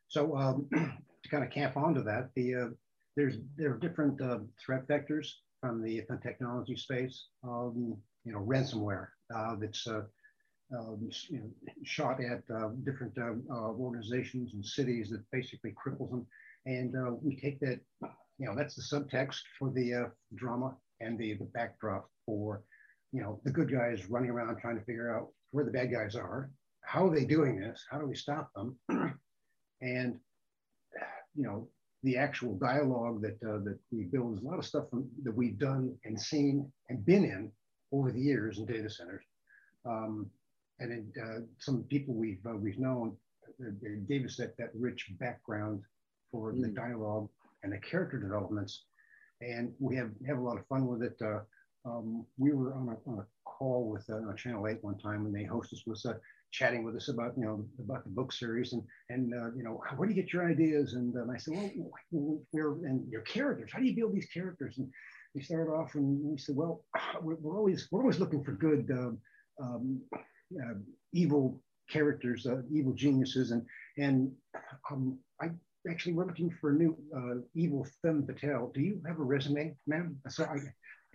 So 0.09 0.37
um, 0.37 0.69
to 0.73 1.29
kind 1.29 1.45
of 1.45 1.51
camp 1.51 1.77
onto 1.77 2.03
that, 2.05 2.31
the 2.35 2.55
uh, 2.55 2.69
there's 3.17 3.37
there 3.57 3.73
are 3.73 3.79
different 3.79 4.21
uh, 4.21 4.39
threat 4.65 4.87
vectors 4.87 5.29
from 5.61 5.83
the, 5.83 6.03
from 6.07 6.21
technology 6.21 6.77
space. 6.77 7.27
Um, 7.43 7.97
you 8.25 8.33
know, 8.33 8.41
ransomware 8.41 9.09
uh, 9.35 9.55
that's 9.61 9.87
uh, 9.87 10.03
um, 10.77 11.09
you 11.29 11.39
know, 11.39 11.51
shot 11.85 12.21
at 12.21 12.43
uh, 12.55 12.69
different 12.85 13.17
uh, 13.19 13.35
uh, 13.53 13.71
organizations 13.73 14.55
and 14.55 14.65
cities 14.65 15.11
that 15.11 15.23
basically 15.31 15.73
cripples 15.73 16.11
them. 16.11 16.27
And 16.67 16.97
uh, 16.97 17.13
we 17.23 17.37
take 17.37 17.61
that, 17.61 17.81
you 18.39 18.47
know, 18.47 18.55
that's 18.57 18.75
the 18.75 18.83
subtext 18.83 19.39
for 19.59 19.71
the 19.71 19.95
uh, 19.95 20.05
drama 20.35 20.75
and 21.01 21.19
the, 21.19 21.35
the 21.35 21.45
backdrop 21.45 22.11
for, 22.25 22.63
you 23.17 23.23
know, 23.23 23.41
the 23.45 23.51
good 23.51 23.73
guys 23.73 24.11
running 24.11 24.29
around 24.29 24.59
trying 24.59 24.79
to 24.79 24.85
figure 24.85 25.17
out 25.17 25.29
where 25.51 25.65
the 25.65 25.71
bad 25.71 25.91
guys 25.91 26.15
are. 26.15 26.51
How 26.83 27.07
are 27.07 27.15
they 27.15 27.25
doing 27.25 27.59
this? 27.59 27.83
How 27.91 27.99
do 27.99 28.07
we 28.07 28.15
stop 28.15 28.51
them? 28.53 28.77
and, 29.81 30.21
you 31.35 31.43
know, 31.43 31.67
the 32.03 32.19
actual 32.19 32.59
dialogue 32.59 33.23
that 33.23 33.39
uh, 33.43 33.65
that 33.65 33.79
we 33.91 34.05
build 34.05 34.37
is 34.37 34.43
a 34.43 34.47
lot 34.47 34.59
of 34.59 34.67
stuff 34.67 34.91
from, 34.91 35.09
that 35.23 35.35
we've 35.35 35.59
done 35.59 35.97
and 36.05 36.21
seen 36.21 36.71
and 36.91 37.07
been 37.07 37.25
in 37.25 37.51
over 37.91 38.13
the 38.13 38.21
years 38.21 38.59
in 38.59 38.67
data 38.67 38.91
centers. 38.91 39.25
Um, 39.87 40.27
and 40.79 40.93
it, 40.93 41.05
uh, 41.19 41.41
some 41.59 41.85
people 41.85 42.15
we've 42.15 42.45
uh, 42.47 42.55
we've 42.55 42.79
known 42.79 43.17
uh, 43.65 43.71
gave 44.07 44.27
us 44.27 44.37
that 44.37 44.59
that 44.59 44.73
rich 44.79 45.07
background 45.19 45.81
for 46.31 46.53
mm. 46.53 46.61
the 46.61 46.69
dialogue 46.69 47.31
and 47.63 47.73
the 47.73 47.79
character 47.79 48.19
developments, 48.19 48.85
and 49.41 49.73
we 49.81 49.97
have 49.97 50.11
have 50.29 50.37
a 50.37 50.43
lot 50.43 50.59
of 50.59 50.67
fun 50.67 50.87
with 50.87 51.03
it. 51.03 51.19
Uh, 51.87 51.91
um, 51.91 52.27
we 52.39 52.53
were 52.53 52.75
on 52.75 52.89
a, 52.89 53.11
on 53.11 53.19
a 53.19 53.27
call 53.45 53.91
with 53.91 54.09
uh, 54.11 54.35
Channel 54.35 54.69
Eight 54.69 54.83
one 54.83 54.99
time, 54.99 55.27
and 55.27 55.35
the 55.35 55.45
hostess 55.45 55.83
was 55.87 56.05
uh, 56.05 56.15
chatting 56.53 56.85
with 56.85 56.97
us 56.97 57.09
about 57.09 57.33
you 57.37 57.45
know 57.45 57.67
about 57.83 58.05
the 58.05 58.11
book 58.11 58.33
series 58.33 58.73
and 58.73 58.83
and 59.09 59.31
you 59.57 59.63
know 59.63 59.81
where 59.97 60.09
do 60.09 60.15
you 60.15 60.23
get 60.23 60.33
your 60.33 60.49
ideas? 60.49 60.95
And 60.95 61.15
um, 61.17 61.31
I 61.31 61.39
said, 61.39 61.55
well, 61.77 62.41
we're 62.53 62.87
and 62.87 63.11
your 63.11 63.23
characters. 63.23 63.71
How 63.73 63.79
do 63.79 63.87
you 63.87 63.97
build 63.97 64.15
these 64.15 64.29
characters? 64.33 64.79
And 64.79 64.89
we 65.35 65.43
started 65.43 65.71
off, 65.71 65.95
and 65.95 66.25
we 66.25 66.39
said, 66.39 66.57
well, 66.57 66.85
we're, 67.21 67.37
we're 67.37 67.57
always 67.57 67.89
we're 67.91 68.01
always 68.01 68.19
looking 68.19 68.45
for 68.45 68.53
good. 68.53 68.91
Um, 68.91 69.19
um, 69.63 70.01
uh, 70.63 70.75
evil 71.13 71.63
characters, 71.91 72.47
uh, 72.47 72.63
evil 72.71 72.93
geniuses, 72.93 73.51
and 73.53 73.63
and 73.97 74.31
um, 74.91 75.19
I 75.41 75.51
actually 75.91 76.13
we're 76.13 76.27
looking 76.27 76.51
for 76.61 76.71
a 76.71 76.75
new 76.75 76.97
uh, 77.17 77.41
evil 77.55 77.87
femme 78.03 78.27
fatale. 78.27 78.71
Do 78.75 78.81
you 78.81 79.01
have 79.07 79.19
a 79.19 79.23
resume, 79.23 79.75
ma'am? 79.87 80.17
So 80.29 80.45
I, 80.45 80.59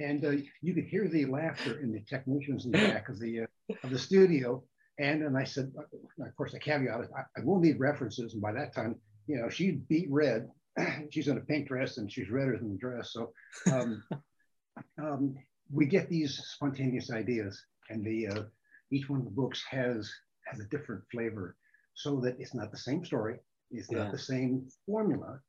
and 0.02 0.26
uh, 0.26 0.32
you 0.62 0.74
could 0.74 0.86
hear 0.86 1.08
the 1.08 1.26
laughter 1.26 1.80
in 1.80 1.92
the 1.92 2.02
technicians 2.02 2.66
in 2.66 2.72
the 2.72 2.78
back 2.78 3.10
of 3.10 3.20
the 3.20 3.42
uh, 3.42 3.76
of 3.84 3.90
the 3.90 4.00
studio. 4.00 4.64
And 5.00 5.24
and 5.24 5.38
I 5.38 5.44
said, 5.44 5.72
uh, 5.78 6.26
of 6.26 6.36
course, 6.36 6.52
the 6.52 6.60
caveat 6.60 7.02
is 7.02 7.08
I, 7.16 7.22
I 7.40 7.44
will 7.44 7.60
need 7.60 7.80
references. 7.80 8.34
And 8.34 8.42
by 8.42 8.54
that 8.54 8.74
time, 8.74 8.96
you 9.28 9.38
know, 9.38 9.50
she 9.50 9.72
beat 9.72 10.08
red. 10.10 10.50
she's 11.10 11.28
in 11.28 11.38
a 11.38 11.42
pink 11.42 11.68
dress 11.68 11.98
and 11.98 12.12
she's 12.12 12.30
redder 12.30 12.58
than 12.58 12.72
the 12.72 12.78
dress. 12.78 13.12
So 13.14 13.34
um, 13.72 14.04
um, 15.02 15.36
we 15.72 15.86
get 15.86 16.10
these 16.10 16.42
spontaneous 16.54 17.12
ideas, 17.12 17.62
and 17.90 18.06
the 18.06 18.28
uh, 18.28 18.44
each 18.92 19.10
one 19.10 19.20
of 19.20 19.26
the 19.26 19.32
books 19.32 19.64
has 19.70 20.12
has 20.46 20.60
a 20.60 20.66
different 20.66 21.04
flavor 21.12 21.56
so 21.94 22.20
that 22.22 22.36
it's 22.40 22.54
not 22.54 22.72
the 22.72 22.78
same 22.78 23.06
story 23.06 23.38
it's 23.72 23.92
yeah. 23.92 24.00
not 24.00 24.12
the 24.12 24.18
same 24.18 24.68
formula 24.86 25.40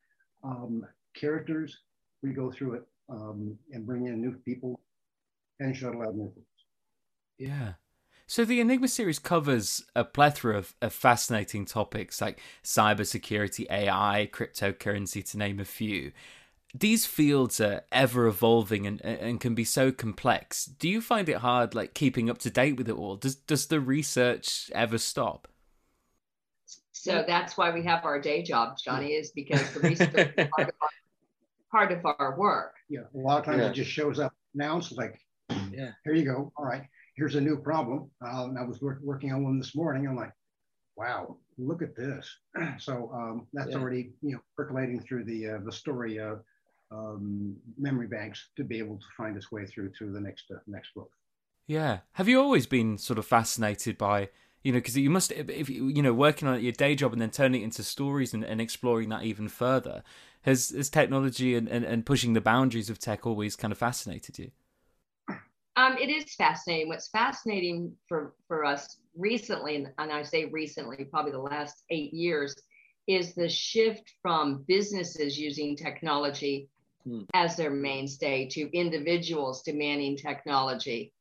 um, 0.45 0.83
characters 1.15 1.77
we 2.23 2.31
go 2.31 2.51
through 2.51 2.75
it 2.75 2.83
um, 3.09 3.57
and 3.73 3.87
bring 3.87 4.07
in 4.07 4.21
new 4.21 4.33
people 4.45 4.81
and 5.61 5.77
shuttle 5.77 6.03
out 6.03 6.15
new 6.15 6.31
things 6.35 6.47
yeah 7.39 7.73
so 8.27 8.47
the 8.47 8.61
Enigma 8.61 8.89
series 8.89 9.19
covers 9.19 9.85
a 9.95 10.05
plethora 10.05 10.57
of, 10.57 10.75
of, 10.81 10.95
fascinating 10.95 11.67
topics 11.67 12.23
like 12.23 12.41
cybersecurity, 12.65 13.67
AI, 13.71 14.27
cryptocurrency, 14.33 15.29
to 15.31 15.37
name 15.37 15.61
a 15.61 15.67
few. 15.67 16.13
these 16.75 17.05
fields 17.05 17.61
are 17.61 17.83
ever 17.93 18.27
evolving 18.27 18.87
and 18.87 19.01
and 19.05 19.41
can 19.41 19.55
be 19.55 19.65
so 19.65 19.93
complex. 19.93 20.65
Do 20.65 20.89
you 20.89 21.01
find 21.03 21.29
it 21.29 21.39
hard, 21.39 21.75
like 21.75 21.95
keeping 21.95 22.31
up 22.31 22.39
to 22.39 22.51
date 22.51 22.77
with 22.79 22.89
it 22.89 22.97
all? 22.97 23.17
Does 23.17 23.35
does 23.37 23.67
the 23.67 23.81
research 23.81 24.71
ever 24.75 24.99
stop? 24.99 25.49
So 26.93 27.25
that's 27.27 27.57
why 27.57 27.71
we 27.73 27.83
have 27.85 28.05
our 28.05 28.21
day 28.21 28.43
job, 28.43 28.79
Johnny, 28.79 29.13
is 29.15 29.33
because 29.33 29.73
the 29.75 29.81
research 29.81 30.15
is 30.15 30.49
part 30.57 30.69
of, 30.69 30.75
our, 30.81 30.89
part 31.73 31.91
of 31.91 32.05
our 32.05 32.37
work. 32.39 32.75
Yeah, 32.89 33.01
a 33.15 33.19
lot 33.19 33.41
of 33.41 33.45
times 33.45 33.59
yeah. 33.59 33.71
it 33.71 33.75
just 33.75 33.91
shows 33.91 34.21
up 34.21 34.33
now. 34.55 34.79
It's 34.79 34.93
like, 34.93 35.19
yeah, 35.73 35.91
here 36.05 36.15
you 36.15 36.25
go. 36.25 36.53
All 36.57 36.65
right, 36.65 36.85
here's 37.17 37.35
a 37.35 37.41
new 37.41 37.57
problem. 37.57 38.11
Uh, 38.25 38.49
I 38.59 38.65
was 38.65 38.81
work, 38.81 39.01
working 39.03 39.33
on 39.33 39.43
one 39.43 39.59
this 39.59 39.75
morning. 39.75 40.07
I'm 40.07 40.17
like, 40.17 40.33
wow, 40.97 41.39
look 41.59 41.83
at 41.83 41.97
this. 41.97 42.29
so 42.79 43.11
um, 43.13 43.47
that's 43.53 43.71
yeah. 43.71 43.79
already 43.79 44.13
you 44.23 44.35
know 44.35 44.41
percolating 44.57 45.01
through 45.01 45.25
the 45.25 45.51
uh, 45.51 45.59
the 45.65 45.73
story 45.73 46.21
uh, 46.21 46.37
um, 46.93 47.57
memory 47.79 48.07
banks 48.07 48.51
to 48.57 48.65
be 48.65 48.79
able 48.79 48.97
to 48.97 49.07
find 49.17 49.37
its 49.37 49.51
way 49.51 49.67
through 49.67 49.91
to 49.99 50.13
the 50.13 50.21
next 50.21 50.45
uh, 50.51 50.59
next 50.67 50.95
book. 50.95 51.11
Yeah. 51.67 52.01
Have 52.13 52.29
you 52.29 52.41
always 52.41 52.67
been 52.67 52.99
sort 52.99 53.19
of 53.19 53.27
fascinated 53.27 53.97
by 53.97 54.29
you 54.63 54.73
know 54.73 54.79
because 54.79 54.97
you 54.97 55.11
must 55.11 55.33
if 55.33 55.69
you 55.69 56.03
know 56.03 56.13
working 56.13 56.49
on 56.49 56.63
your 56.63 56.73
day 56.73 56.95
job 56.95 57.13
and 57.13 57.21
then 57.21 57.31
turning 57.31 57.63
it 57.63 57.65
into 57.65 57.83
stories 57.83 58.33
and, 58.35 58.45
and 58.45 58.61
exploring 58.61 59.09
that 59.09 59.23
even 59.23 59.49
further 59.49 60.03
has 60.43 60.71
has 60.71 60.89
technology 60.89 61.55
and, 61.55 61.69
and, 61.69 61.85
and 61.85 62.07
pushing 62.07 62.33
the 62.33 62.41
boundaries 62.41 62.91
of 62.91 62.99
tech 62.99 63.27
always 63.27 63.57
kind 63.57 63.73
of 63.73 63.79
fascinated 63.79 64.39
you 64.39 64.51
um, 65.77 65.97
it 65.97 66.11
is 66.11 66.35
fascinating. 66.35 66.89
What's 66.89 67.09
fascinating 67.09 67.93
for, 68.07 68.35
for 68.47 68.65
us 68.65 68.99
recently, 69.17 69.77
and, 69.77 69.89
and 69.99 70.13
I 70.13 70.23
say 70.23 70.45
recently, 70.47 71.05
probably 71.05 71.33
the 71.33 71.39
last 71.39 71.85
eight 71.91 72.13
years, 72.13 72.55
is 73.07 73.35
the 73.35 73.49
shift 73.49 74.13
from 74.21 74.65
businesses 74.69 75.39
using 75.39 75.77
technology 75.77 76.69
hmm. 77.05 77.23
as 77.35 77.57
their 77.57 77.71
mainstay 77.71 78.47
to 78.51 78.71
individuals 78.77 79.63
demanding 79.63 80.17
technology 80.17 81.13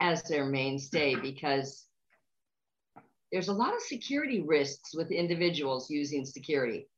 as 0.00 0.22
their 0.24 0.44
mainstay 0.44 1.14
because 1.22 1.85
there's 3.32 3.48
a 3.48 3.52
lot 3.52 3.74
of 3.74 3.80
security 3.80 4.42
risks 4.42 4.94
with 4.94 5.10
individuals 5.10 5.90
using 5.90 6.24
security. 6.24 6.88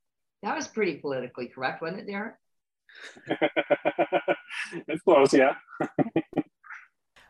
That 0.43 0.55
was 0.55 0.69
pretty 0.69 0.97
politically 0.97 1.47
correct, 1.47 1.83
wasn't 1.83 2.01
it, 2.01 2.07
Derek? 2.07 2.35
it's 4.89 5.03
close, 5.03 5.33
yeah. 5.33 5.55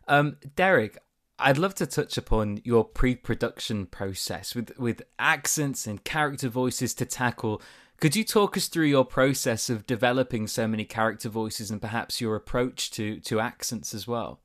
Um, 0.09 0.39
Derek, 0.57 0.97
I'd 1.39 1.59
love 1.59 1.75
to 1.77 1.87
touch 1.87 2.17
upon 2.17 2.63
your 2.65 2.83
pre-production 2.83 3.87
process 3.87 4.55
with 4.55 4.77
with 4.79 5.03
accents 5.19 5.87
and 5.87 6.03
character 6.03 6.49
voices 6.49 6.95
to 6.95 7.05
tackle. 7.05 7.63
Could 8.01 8.17
you 8.17 8.25
talk 8.25 8.57
us 8.57 8.69
through 8.69 8.87
your 8.87 9.05
process 9.05 9.69
of 9.69 9.87
developing 9.87 10.47
so 10.47 10.67
many 10.67 10.87
character 10.87 11.29
voices 11.29 11.71
and 11.71 11.81
perhaps 11.81 12.23
your 12.23 12.37
approach 12.37 12.91
to 12.93 13.21
to 13.21 13.39
accents 13.39 13.93
as 13.93 14.09
well? 14.09 14.41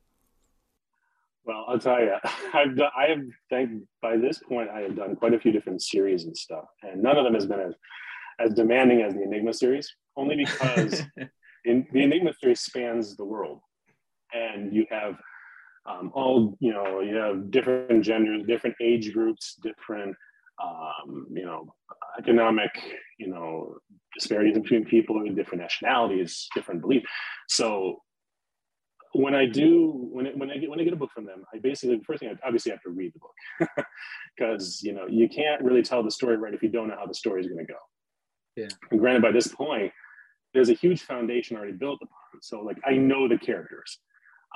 Well, 1.46 1.66
I'll 1.68 1.80
tell 1.80 2.00
you, 2.00 2.16
I've 2.54 2.76
done, 2.76 2.92
I 2.98 3.08
have 3.08 3.24
thank 3.50 3.84
by 4.02 4.18
this 4.18 4.40
point 4.40 4.70
I 4.70 4.82
have 4.82 4.96
done 4.96 5.16
quite 5.16 5.34
a 5.34 5.40
few 5.40 5.52
different 5.52 5.82
series 5.82 6.26
and 6.26 6.36
stuff, 6.36 6.66
and 6.82 7.02
none 7.02 7.18
of 7.18 7.24
them 7.24 7.34
has 7.34 7.46
been 7.46 7.60
as 7.60 7.74
as 8.40 8.54
demanding 8.54 9.02
as 9.02 9.14
the 9.14 9.24
Enigma 9.24 9.54
series, 9.54 9.94
only 10.18 10.36
because 10.36 11.04
in, 11.66 11.86
the 11.92 12.04
Enigma 12.04 12.34
series 12.42 12.62
spans 12.62 13.16
the 13.16 13.26
world, 13.26 13.60
and 14.34 14.74
you 14.74 14.86
have 14.90 15.16
um, 15.86 16.12
all 16.14 16.58
you 16.60 16.74
know 16.74 17.02
you 17.02 17.16
have 17.16 17.52
different 17.52 18.04
genders 18.04 18.44
different 18.48 18.76
age 18.82 19.14
groups 19.14 19.60
different 19.62 20.16
um, 20.64 21.28
you 21.32 21.46
know 21.46 21.74
economic 22.18 22.72
you 23.20 23.28
know 23.28 23.76
disparities 24.14 24.58
between 24.58 24.86
people 24.86 25.22
with 25.22 25.36
different 25.36 25.62
nationalities 25.62 26.48
different 26.56 26.80
beliefs 26.80 27.06
so 27.50 28.00
when 29.14 29.36
I 29.36 29.46
do 29.46 29.92
when 30.12 30.26
it, 30.26 30.38
when 30.38 30.50
I 30.50 30.58
get 30.58 30.70
when 30.70 30.80
I 30.80 30.84
get 30.84 30.94
a 30.94 30.98
book 30.98 31.12
from 31.12 31.26
them, 31.26 31.44
I 31.54 31.60
basically 31.60 31.98
the 31.98 32.04
first 32.04 32.20
thing 32.20 32.30
I 32.30 32.48
obviously 32.48 32.72
have 32.72 32.82
to 32.82 32.90
read 32.90 33.14
the 33.14 33.20
book 33.20 33.86
because 34.38 34.82
you 34.84 34.94
know 34.94 35.06
you 35.08 35.30
can't 35.30 35.62
really 35.64 35.84
tell 35.84 36.04
the 36.04 36.12
story 36.12 36.38
right 36.38 36.54
if 36.54 36.64
you 36.64 36.70
don't 36.70 36.88
know 36.88 36.96
how 36.98 37.06
the 37.06 37.14
story 37.14 37.42
is 37.42 37.48
going 37.48 37.66
to 37.66 37.72
go. 37.72 37.80
Yeah. 38.56 38.68
And 38.92 39.00
granted, 39.00 39.22
by 39.22 39.32
this 39.32 39.48
point, 39.48 39.92
there's 40.54 40.70
a 40.70 40.74
huge 40.74 41.02
foundation 41.02 41.58
already 41.58 41.74
built 41.74 42.00
upon. 42.02 42.42
So 42.42 42.62
like 42.62 42.78
I 42.86 42.94
know 42.94 43.28
the 43.28 43.38
characters. 43.38 44.00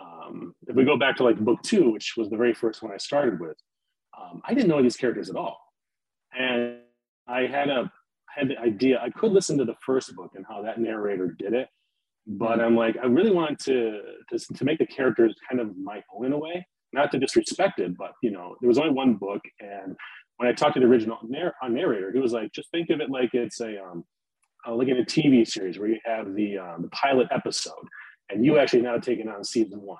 Um, 0.02 0.54
if 0.68 0.76
we 0.76 0.86
go 0.86 0.98
back 0.98 1.16
to 1.18 1.24
like 1.24 1.40
book 1.40 1.62
two, 1.64 1.90
which 1.92 2.14
was 2.18 2.30
the 2.30 2.38
very 2.38 2.54
first 2.54 2.84
one 2.84 2.92
I 2.92 2.98
started 2.98 3.40
with, 3.40 3.58
um, 4.20 4.42
I 4.46 4.54
didn't 4.54 4.70
know 4.70 4.82
these 4.82 4.98
characters 4.98 5.30
at 5.30 5.36
all, 5.36 5.60
and 6.38 6.78
I 7.28 7.42
had 7.42 7.70
a 7.70 7.92
had 8.28 8.50
the 8.50 8.58
idea 8.60 9.00
I 9.02 9.10
could 9.10 9.32
listen 9.32 9.58
to 9.58 9.66
the 9.66 9.76
first 9.86 10.16
book 10.16 10.32
and 10.36 10.46
how 10.48 10.62
that 10.64 10.80
narrator 10.80 11.36
did 11.38 11.54
it, 11.54 11.70
but 12.27 12.60
I'm 12.60 12.75
like 12.75 12.98
I 13.01 13.07
really 13.07 13.31
wanted 13.31 13.60
to 13.60 14.01
to, 14.29 14.53
to 14.53 14.65
make 14.65 14.79
the 14.79 14.86
characters 14.86 15.34
kind 15.50 15.62
of 15.62 15.75
my 15.77 16.03
own 16.13 16.25
in 16.25 16.34
a 16.34 16.38
way, 16.38 16.65
not 16.93 17.12
to 17.12 17.19
disrespect 17.19 17.79
it, 17.79 17.98
but 17.98 18.12
you 18.22 18.31
know 18.31 18.55
there 18.62 18.67
was 18.67 18.77
only 18.77 18.91
one 18.91 19.15
book, 19.15 19.41
and 19.60 19.96
when 20.38 20.50
I 20.50 20.53
talked 20.53 20.75
to 20.75 20.79
the 20.79 20.86
original 20.86 21.17
narr- 21.24 21.55
narrator, 21.67 22.12
he 22.12 22.19
was 22.19 22.31
like, 22.31 22.51
just 22.53 22.69
think 22.69 22.89
of 22.89 23.01
it 23.01 23.10
like 23.10 23.31
it's 23.34 23.60
a 23.62 23.81
um, 23.81 24.03
uh, 24.67 24.75
like 24.75 24.88
in 24.88 24.98
a 24.98 25.05
TV 25.05 25.48
series 25.48 25.79
where 25.79 25.89
you 25.89 26.00
have 26.05 26.34
the 26.36 26.57
um, 26.57 26.81
the 26.84 26.89
pilot 26.89 27.27
episode 27.31 27.88
and 28.29 28.43
you 28.43 28.60
actually 28.60 28.81
now 28.81 28.98
taking 28.98 29.29
on 29.29 29.43
season 29.43 29.81
one. 29.81 29.98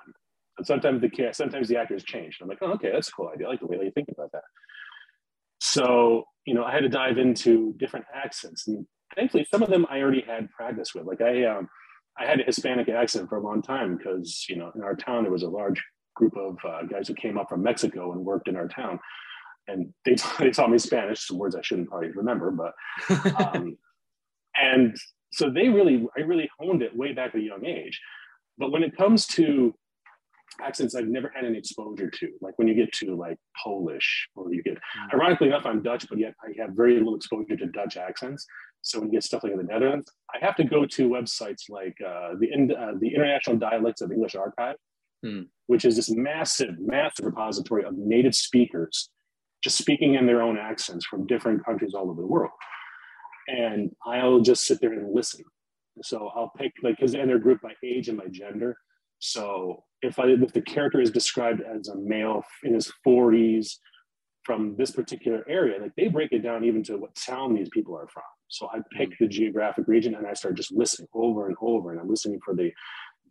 And 0.58 0.66
sometimes 0.66 1.00
the 1.00 1.30
sometimes 1.32 1.68
the 1.68 1.76
actors 1.76 2.04
change. 2.04 2.38
I'm 2.40 2.48
like, 2.48 2.58
oh, 2.62 2.72
okay, 2.72 2.90
that's 2.92 3.08
a 3.08 3.12
cool 3.12 3.30
idea. 3.32 3.46
I 3.46 3.50
like 3.50 3.60
the 3.60 3.66
way 3.66 3.78
you 3.82 3.92
think 3.92 4.08
about 4.12 4.32
that. 4.32 4.42
So, 5.60 6.24
you 6.44 6.54
know, 6.54 6.64
I 6.64 6.72
had 6.72 6.82
to 6.82 6.88
dive 6.88 7.18
into 7.18 7.74
different 7.78 8.06
accents, 8.14 8.66
and 8.68 8.86
thankfully, 9.14 9.46
some 9.50 9.62
of 9.62 9.70
them 9.70 9.86
I 9.90 10.00
already 10.00 10.22
had 10.22 10.50
practice 10.50 10.94
with. 10.94 11.06
Like 11.06 11.20
I, 11.20 11.44
um, 11.44 11.68
I 12.18 12.26
had 12.26 12.40
a 12.40 12.44
Hispanic 12.44 12.88
accent 12.88 13.28
for 13.28 13.36
a 13.36 13.42
long 13.42 13.62
time 13.62 13.96
because 13.96 14.46
you 14.48 14.56
know 14.56 14.72
in 14.74 14.82
our 14.82 14.96
town 14.96 15.24
there 15.24 15.32
was 15.32 15.42
a 15.42 15.48
large 15.48 15.82
group 16.14 16.36
of 16.36 16.58
uh, 16.68 16.82
guys 16.82 17.08
who 17.08 17.14
came 17.14 17.38
up 17.38 17.48
from 17.48 17.62
Mexico 17.62 18.12
and 18.12 18.24
worked 18.24 18.48
in 18.48 18.56
our 18.56 18.68
town, 18.68 18.98
and 19.68 19.92
they, 20.04 20.16
they 20.38 20.50
taught 20.50 20.70
me 20.70 20.78
Spanish, 20.78 21.26
some 21.26 21.38
words 21.38 21.54
I 21.54 21.62
shouldn't 21.62 21.88
probably 21.88 22.10
remember, 22.10 22.50
but 22.50 22.74
um, 23.40 23.76
and 24.60 24.96
so 25.32 25.50
they 25.50 25.68
really, 25.68 26.06
I 26.16 26.22
really 26.22 26.48
honed 26.58 26.82
it 26.82 26.96
way 26.96 27.12
back 27.12 27.34
at 27.34 27.40
a 27.40 27.44
young 27.44 27.64
age. 27.64 28.00
But 28.56 28.72
when 28.72 28.82
it 28.82 28.96
comes 28.96 29.26
to 29.28 29.74
accents 30.60 30.94
I've 30.94 31.06
never 31.06 31.30
had 31.34 31.44
any 31.44 31.58
exposure 31.58 32.10
to, 32.10 32.28
like 32.40 32.58
when 32.58 32.68
you 32.68 32.74
get 32.74 32.92
to 32.94 33.14
like 33.14 33.36
Polish 33.62 34.28
or 34.34 34.52
you 34.52 34.62
get, 34.62 34.74
mm-hmm. 34.74 35.16
ironically 35.16 35.48
enough, 35.48 35.66
I'm 35.66 35.82
Dutch, 35.82 36.06
but 36.08 36.18
yet 36.18 36.34
I 36.42 36.60
have 36.60 36.70
very 36.70 36.94
little 36.94 37.14
exposure 37.14 37.56
to 37.56 37.66
Dutch 37.66 37.96
accents. 37.96 38.46
So 38.88 38.98
when 38.98 39.08
you 39.08 39.14
get 39.14 39.24
stuff 39.24 39.44
like 39.44 39.52
in 39.52 39.58
the 39.58 39.64
Netherlands, 39.64 40.10
I 40.34 40.44
have 40.44 40.56
to 40.56 40.64
go 40.64 40.86
to 40.86 41.08
websites 41.08 41.68
like 41.68 41.96
uh, 42.04 42.34
the, 42.38 42.48
uh, 42.74 42.92
the 42.98 43.14
International 43.14 43.56
Dialects 43.56 44.00
of 44.00 44.10
English 44.12 44.34
Archive, 44.34 44.76
mm. 45.24 45.46
which 45.66 45.84
is 45.84 45.96
this 45.96 46.10
massive, 46.10 46.78
massive 46.78 47.26
repository 47.26 47.84
of 47.84 47.96
native 47.96 48.34
speakers 48.34 49.10
just 49.62 49.76
speaking 49.76 50.14
in 50.14 50.26
their 50.26 50.40
own 50.40 50.56
accents 50.56 51.04
from 51.04 51.26
different 51.26 51.64
countries 51.64 51.92
all 51.92 52.10
over 52.10 52.20
the 52.20 52.26
world 52.26 52.50
and 53.48 53.90
I'll 54.04 54.40
just 54.40 54.64
sit 54.66 54.80
there 54.80 54.92
and 54.92 55.12
listen. 55.12 55.42
So 56.02 56.30
I'll 56.36 56.52
pick 56.56 56.72
like 56.82 56.96
because 56.96 57.14
and 57.14 57.28
they're 57.28 57.38
grouped 57.38 57.62
by 57.62 57.72
age 57.82 58.08
and 58.08 58.18
by 58.18 58.26
gender. 58.30 58.76
So 59.18 59.84
if 60.02 60.18
I 60.18 60.26
if 60.26 60.52
the 60.52 60.60
character 60.60 61.00
is 61.00 61.10
described 61.10 61.60
as 61.62 61.88
a 61.88 61.96
male 61.96 62.44
in 62.62 62.74
his 62.74 62.92
40s 63.06 63.76
from 64.44 64.76
this 64.76 64.92
particular 64.92 65.44
area, 65.48 65.80
like 65.80 65.92
they 65.96 66.08
break 66.08 66.32
it 66.32 66.40
down 66.40 66.64
even 66.64 66.84
to 66.84 66.98
what 66.98 67.16
town 67.16 67.54
these 67.54 67.68
people 67.70 67.96
are 67.96 68.06
from. 68.06 68.22
So 68.48 68.68
I 68.72 68.80
pick 68.96 69.18
the 69.18 69.28
geographic 69.28 69.86
region 69.88 70.14
and 70.14 70.26
I 70.26 70.34
start 70.34 70.56
just 70.56 70.72
listening 70.72 71.08
over 71.14 71.46
and 71.46 71.56
over, 71.60 71.92
and 71.92 72.00
I'm 72.00 72.08
listening 72.08 72.40
for 72.44 72.54
the 72.54 72.72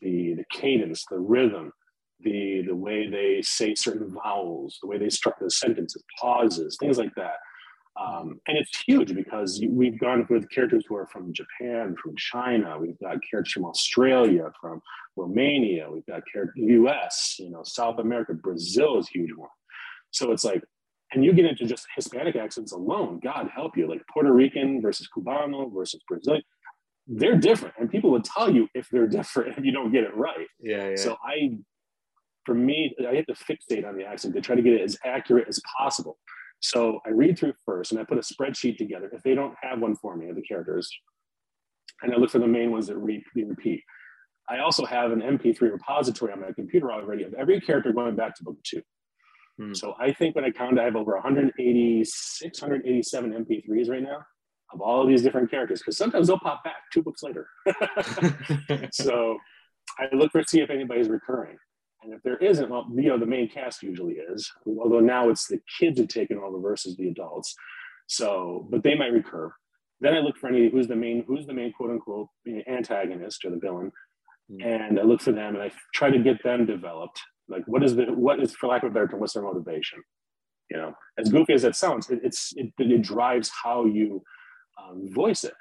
the 0.02 0.36
the 0.36 0.46
cadence, 0.52 1.06
the 1.10 1.20
rhythm, 1.20 1.72
the 2.22 2.64
the 2.68 2.76
way 2.76 3.08
they 3.10 3.42
say 3.42 3.76
certain 3.76 4.14
vowels, 4.14 4.78
the 4.82 4.88
way 4.88 4.98
they 4.98 5.10
structure 5.10 5.46
the 5.46 5.52
sentences, 5.52 6.04
pauses, 6.20 6.78
things 6.80 6.98
like 6.98 7.14
that. 7.16 7.36
Um, 8.00 8.40
and 8.48 8.58
it's 8.58 8.84
huge 8.86 9.16
because 9.16 9.64
we've 9.68 10.00
gone 10.00 10.28
with 10.30 10.50
characters 10.52 10.86
who 10.88 10.96
are 10.96 11.08
from 11.08 11.34
Japan, 11.34 11.96
from 12.02 12.16
China. 12.16 12.78
We've 12.80 13.00
got 13.00 13.18
characters 13.30 13.54
from 13.54 13.66
Australia, 13.66 14.52
from 14.62 14.82
Romania. 15.16 15.90
We've 15.92 16.06
got 16.06 16.22
characters 16.32 16.54
U.S. 16.58 17.38
You 17.40 17.50
know, 17.50 17.64
South 17.64 17.98
America, 18.00 18.34
Brazil 18.36 19.00
is 19.00 19.08
a 19.08 19.18
huge 19.18 19.34
one. 19.36 19.50
So 20.12 20.32
it's 20.32 20.46
like, 20.46 20.64
and 21.14 21.24
you 21.24 21.34
get 21.34 21.46
into 21.46 21.66
just 21.66 21.88
Hispanic 21.96 22.36
accents 22.36 22.72
alone. 22.72 23.20
God 23.24 23.50
help 23.54 23.78
you, 23.78 23.88
like 23.88 24.02
Puerto 24.12 24.32
Rican 24.32 24.82
versus 24.82 25.08
Cubano 25.16 25.74
versus 25.74 26.02
Brazilian. 26.08 26.44
They're 27.08 27.38
different, 27.38 27.76
and 27.80 27.90
people 27.90 28.12
will 28.12 28.22
tell 28.22 28.54
you 28.54 28.68
if 28.74 28.90
they're 28.90 29.08
different 29.20 29.58
if 29.58 29.64
you 29.64 29.72
don't 29.72 29.92
get 29.92 30.04
it 30.04 30.16
right. 30.16 30.48
Yeah. 30.62 30.90
yeah. 30.90 30.96
So 30.96 31.16
I, 31.24 31.58
for 32.46 32.54
me, 32.54 32.96
I 33.08 33.16
have 33.16 33.26
to 33.28 33.34
fixate 33.34 33.88
on 33.88 33.98
the 33.98 34.06
accent 34.06 34.34
to 34.36 34.42
try 34.42 34.56
to 34.56 34.62
get 34.62 34.74
it 34.74 34.82
as 34.82 34.98
accurate 35.06 35.48
as 35.48 35.62
possible. 35.78 36.18
So 36.60 37.00
I 37.06 37.10
read 37.10 37.38
through 37.38 37.54
first 37.66 37.92
and 37.92 38.02
I 38.02 38.04
put 38.04 38.18
a 38.18 38.22
spreadsheet 38.22 38.78
together. 38.78 39.10
If 39.14 39.22
they 39.24 39.36
don't 39.36 39.54
have 39.62 39.80
one 39.80 39.96
for 39.96 40.18
me 40.18 40.30
of 40.30 40.36
the 40.36 40.42
characters, 40.42 40.90
and 42.02 42.14
I 42.14 42.18
look 42.18 42.32
for 42.32 42.40
the 42.40 42.48
main 42.48 42.72
ones 42.72 42.88
that 42.88 42.98
read, 42.98 43.24
repeat. 43.36 43.84
I 44.50 44.60
also 44.60 44.86
have 44.86 45.12
an 45.12 45.22
MP3 45.22 45.60
repository 45.62 46.32
on 46.32 46.42
my 46.42 46.52
computer 46.54 46.92
already 46.92 47.24
of 47.24 47.34
every 47.34 47.60
character 47.60 47.92
going 47.92 48.16
back 48.16 48.36
to 48.36 48.44
book 48.44 48.58
two. 48.64 48.82
Hmm. 49.60 49.74
So 49.74 49.96
I 50.00 50.14
think 50.14 50.36
when 50.36 50.46
I 50.46 50.52
count, 50.52 50.80
I 50.80 50.84
have 50.84 50.96
over 50.96 51.14
186, 51.14 52.62
187 52.62 53.46
MP3s 53.46 53.90
right 53.90 54.04
now 54.04 54.26
of 54.74 54.82
all 54.82 55.02
of 55.02 55.08
these 55.08 55.22
different 55.22 55.50
characters 55.50 55.80
because 55.80 55.98
sometimes 55.98 56.28
they'll 56.28 56.40
pop 56.40 56.64
back 56.64 56.76
two 56.92 57.02
books 57.02 57.24
later. 57.24 57.48
so 58.92 59.38
I 59.98 60.14
look 60.14 60.32
for 60.32 60.44
see 60.44 60.62
if 60.62 60.70
anybody's 60.70 61.10
recurring. 61.10 61.58
And 62.04 62.14
if 62.14 62.22
there 62.24 62.38
isn't, 62.38 62.70
well, 62.70 62.86
you 62.94 63.10
know, 63.10 63.18
the 63.18 63.26
main 63.26 63.50
cast 63.50 63.82
usually 63.82 64.16
is, 64.16 64.52
although 64.66 65.00
now 65.00 65.30
it's 65.30 65.48
the 65.48 65.60
kids 65.80 66.00
who've 66.00 66.08
taken 66.08 66.38
over 66.38 66.60
versus 66.60 66.96
the 66.96 67.08
adults. 67.08 67.56
So, 68.08 68.68
but 68.70 68.84
they 68.84 68.96
might 68.96 69.12
recur. 69.12 69.52
Then 70.00 70.14
I 70.14 70.20
look 70.20 70.38
for 70.38 70.48
any 70.48 70.70
who's 70.70 70.88
the 70.88 70.96
main, 70.96 71.24
who's 71.28 71.48
the 71.48 71.54
main 71.54 71.74
quote 71.74 71.90
unquote 71.90 72.28
antagonist 72.68 73.44
or 73.46 73.52
the 73.52 73.58
villain. 73.58 73.92
Mm. 74.52 74.66
And 74.66 75.00
I 75.00 75.04
look 75.04 75.22
for 75.22 75.32
them 75.32 75.56
and 75.56 75.64
I 75.64 75.72
try 75.94 76.12
to 76.12 76.20
get 76.20 76.44
them 76.44 76.66
developed. 76.66 77.20
Like 77.50 77.64
what 77.66 77.84
is 77.84 77.96
the, 77.96 78.06
what 78.06 78.40
is, 78.40 78.56
for 78.56 78.68
lack 78.68 78.84
of 78.84 78.92
a 78.92 78.94
better 78.94 79.08
term, 79.08 79.20
what's 79.20 79.34
their 79.34 79.44
motivation? 79.44 80.00
You 80.70 80.78
know, 80.78 80.94
as 81.18 81.30
goofy 81.30 81.54
as 81.54 81.62
that 81.62 81.76
sounds, 81.76 82.10
it, 82.10 82.20
it's, 82.24 82.54
it, 82.56 82.74
it 82.78 83.02
drives 83.02 83.50
how 83.64 83.86
you 83.86 84.22
um, 84.82 85.08
voice 85.14 85.44
it. 85.44 85.54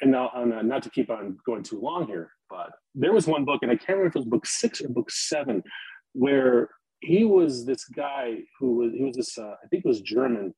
And 0.00 0.10
now, 0.10 0.30
uh, 0.34 0.44
not 0.44 0.82
to 0.82 0.90
keep 0.90 1.10
on 1.10 1.38
going 1.46 1.62
too 1.62 1.80
long 1.80 2.06
here, 2.06 2.30
but 2.50 2.70
there 2.94 3.12
was 3.12 3.26
one 3.26 3.44
book, 3.44 3.60
and 3.62 3.70
I 3.70 3.76
can't 3.76 3.90
remember 3.90 4.08
if 4.08 4.16
it 4.16 4.18
was 4.20 4.28
book 4.28 4.46
six 4.46 4.80
or 4.80 4.88
book 4.88 5.10
seven, 5.10 5.62
where 6.12 6.68
he 7.00 7.24
was 7.24 7.64
this 7.64 7.84
guy 7.84 8.38
who 8.58 8.76
was 8.76 8.92
he 8.92 9.04
was 9.04 9.16
this 9.16 9.38
uh, 9.38 9.54
I 9.62 9.66
think 9.68 9.84
it 9.84 9.88
was 9.88 10.00
German, 10.00 10.54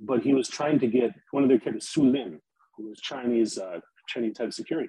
but 0.00 0.22
he 0.22 0.34
was 0.34 0.48
trying 0.48 0.78
to 0.80 0.86
get 0.86 1.12
one 1.30 1.42
of 1.42 1.48
their 1.48 1.58
characters, 1.58 1.88
Su 1.88 2.02
Lin, 2.02 2.40
who 2.76 2.88
was 2.88 3.00
Chinese 3.00 3.58
uh, 3.58 3.80
Chinese 4.08 4.36
type 4.36 4.52
security, 4.52 4.88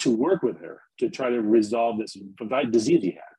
to 0.00 0.14
work 0.14 0.42
with 0.42 0.58
her 0.60 0.80
to 0.98 1.10
try 1.10 1.28
to 1.30 1.40
resolve 1.40 1.98
this 1.98 2.16
disease 2.70 3.02
he 3.02 3.10
had. 3.10 3.34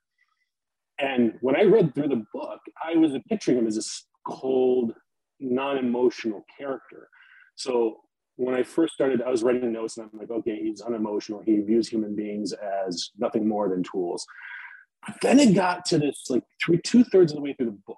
And 0.99 1.33
when 1.41 1.55
I 1.55 1.63
read 1.63 1.95
through 1.95 2.09
the 2.09 2.25
book, 2.33 2.59
I 2.83 2.95
was 2.95 3.13
picturing 3.27 3.57
him 3.57 3.67
as 3.67 3.75
this 3.75 4.05
cold, 4.27 4.93
non-emotional 5.39 6.45
character. 6.57 7.09
So 7.55 8.01
when 8.35 8.55
I 8.55 8.63
first 8.63 8.93
started, 8.93 9.21
I 9.21 9.29
was 9.29 9.43
writing 9.43 9.71
notes 9.71 9.97
and 9.97 10.09
I'm 10.11 10.19
like, 10.19 10.29
okay, 10.29 10.57
he's 10.61 10.81
unemotional. 10.81 11.41
He 11.41 11.57
views 11.59 11.87
human 11.87 12.15
beings 12.15 12.53
as 12.53 13.11
nothing 13.17 13.47
more 13.47 13.69
than 13.69 13.83
tools. 13.83 14.25
But 15.05 15.17
then 15.21 15.39
it 15.39 15.55
got 15.55 15.85
to 15.85 15.97
this 15.97 16.25
like 16.29 16.43
three, 16.63 16.79
two 16.83 17.03
thirds 17.05 17.31
of 17.31 17.37
the 17.37 17.41
way 17.41 17.53
through 17.53 17.67
the 17.67 17.79
book. 17.87 17.97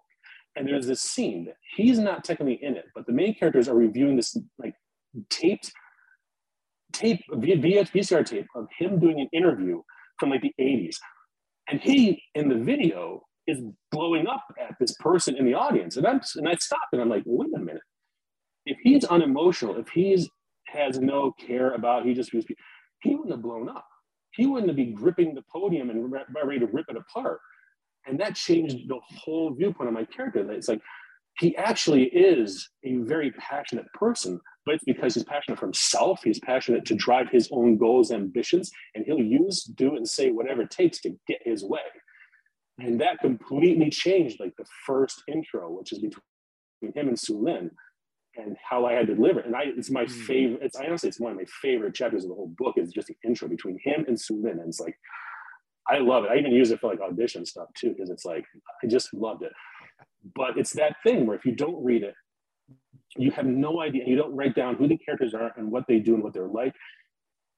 And 0.55 0.67
there's 0.67 0.87
this 0.87 1.01
scene 1.01 1.45
that 1.45 1.55
he's 1.75 1.97
not 1.97 2.23
technically 2.23 2.59
in 2.61 2.75
it, 2.75 2.85
but 2.93 3.05
the 3.05 3.13
main 3.13 3.33
characters 3.33 3.69
are 3.69 3.75
reviewing 3.75 4.15
this 4.15 4.37
like 4.59 4.75
taped 5.29 5.71
tape, 6.91 7.21
VCR 7.31 8.25
tape 8.25 8.47
of 8.55 8.67
him 8.77 8.99
doing 8.99 9.19
an 9.21 9.29
interview 9.33 9.81
from 10.19 10.29
like 10.29 10.41
the 10.41 10.53
80s. 10.59 10.97
And 11.71 11.81
he 11.81 12.21
in 12.35 12.49
the 12.49 12.57
video 12.57 13.23
is 13.47 13.61
blowing 13.91 14.27
up 14.27 14.43
at 14.59 14.75
this 14.79 14.95
person 14.99 15.35
in 15.35 15.45
the 15.45 15.55
audience. 15.55 15.97
And 15.97 16.05
I'm 16.05 16.21
and 16.35 16.47
I 16.47 16.55
stopped 16.55 16.93
and 16.93 17.01
I'm 17.01 17.09
like, 17.09 17.23
wait 17.25 17.49
a 17.55 17.59
minute 17.59 17.81
if 18.65 18.77
he's 18.81 19.03
unemotional, 19.05 19.77
if 19.77 19.89
he's 19.89 20.29
has 20.67 20.99
no 20.99 21.33
care 21.33 21.73
about, 21.73 22.05
he 22.05 22.13
just 22.13 22.31
he 22.31 23.15
wouldn't 23.15 23.31
have 23.31 23.41
blown 23.41 23.67
up. 23.69 23.85
He 24.33 24.45
wouldn't 24.45 24.73
be 24.75 24.85
gripping 24.85 25.35
the 25.35 25.43
podium 25.51 25.89
and 25.89 26.13
ready 26.43 26.59
to 26.59 26.67
rip 26.67 26.85
it 26.87 26.95
apart. 26.95 27.39
And 28.07 28.19
that 28.19 28.35
changed 28.35 28.87
the 28.87 28.99
whole 29.03 29.53
viewpoint 29.53 29.89
of 29.89 29.93
my 29.93 30.05
character. 30.05 30.49
It's 30.51 30.69
like 30.69 30.81
he 31.39 31.55
actually 31.57 32.05
is 32.05 32.69
a 32.85 32.97
very 32.97 33.31
passionate 33.31 33.85
person, 33.93 34.39
but 34.65 34.75
it's 34.75 34.83
because 34.83 35.15
he's 35.15 35.23
passionate 35.23 35.59
for 35.59 35.65
himself. 35.65 36.21
He's 36.23 36.39
passionate 36.39 36.85
to 36.85 36.95
drive 36.95 37.29
his 37.29 37.49
own 37.51 37.77
goals, 37.77 38.11
ambitions, 38.11 38.71
and 38.95 39.05
he'll 39.05 39.19
use, 39.19 39.63
do, 39.63 39.95
and 39.95 40.07
say 40.07 40.31
whatever 40.31 40.63
it 40.63 40.71
takes 40.71 40.99
to 41.01 41.15
get 41.27 41.39
his 41.43 41.63
way. 41.63 41.79
And 42.79 43.01
that 43.01 43.19
completely 43.19 43.89
changed 43.89 44.39
like 44.39 44.53
the 44.57 44.65
first 44.85 45.23
intro, 45.27 45.71
which 45.71 45.91
is 45.91 45.99
between 45.99 46.93
him 46.95 47.07
and 47.07 47.19
Su 47.19 47.37
Lin 47.37 47.71
and 48.35 48.55
how 48.67 48.85
I 48.85 48.93
had 48.93 49.07
to 49.07 49.15
deliver. 49.15 49.41
And 49.41 49.55
I, 49.55 49.63
it's 49.65 49.91
my 49.91 50.05
mm. 50.05 50.11
favorite. 50.11 50.61
It's 50.63 50.77
I 50.77 50.85
honestly, 50.85 51.09
it's 51.09 51.19
one 51.19 51.31
of 51.31 51.37
my 51.37 51.45
favorite 51.61 51.93
chapters 51.93 52.23
of 52.23 52.29
the 52.29 52.35
whole 52.35 52.53
book. 52.57 52.77
Is 52.77 52.91
just 52.91 53.07
the 53.07 53.17
intro 53.25 53.47
between 53.47 53.77
him 53.83 54.05
and 54.07 54.19
Su 54.19 54.41
Lin, 54.41 54.59
and 54.59 54.69
it's 54.69 54.79
like, 54.79 54.97
I 55.87 55.99
love 55.99 56.23
it. 56.23 56.31
I 56.31 56.37
even 56.37 56.51
use 56.51 56.71
it 56.71 56.79
for 56.79 56.89
like 56.89 57.01
audition 57.01 57.45
stuff 57.45 57.67
too, 57.77 57.89
because 57.89 58.09
it's 58.09 58.25
like 58.25 58.45
I 58.83 58.87
just 58.87 59.13
loved 59.13 59.43
it. 59.43 59.51
But 60.35 60.57
it's 60.57 60.73
that 60.73 60.95
thing 61.05 61.25
where 61.25 61.35
if 61.35 61.45
you 61.45 61.53
don't 61.53 61.83
read 61.83 62.03
it, 62.03 62.13
you 63.17 63.31
have 63.31 63.45
no 63.45 63.81
idea. 63.81 64.03
You 64.05 64.15
don't 64.15 64.35
write 64.35 64.55
down 64.55 64.75
who 64.75 64.87
the 64.87 64.97
characters 64.97 65.33
are 65.33 65.51
and 65.57 65.71
what 65.71 65.85
they 65.87 65.99
do 65.99 66.13
and 66.13 66.23
what 66.23 66.33
they're 66.33 66.47
like. 66.47 66.73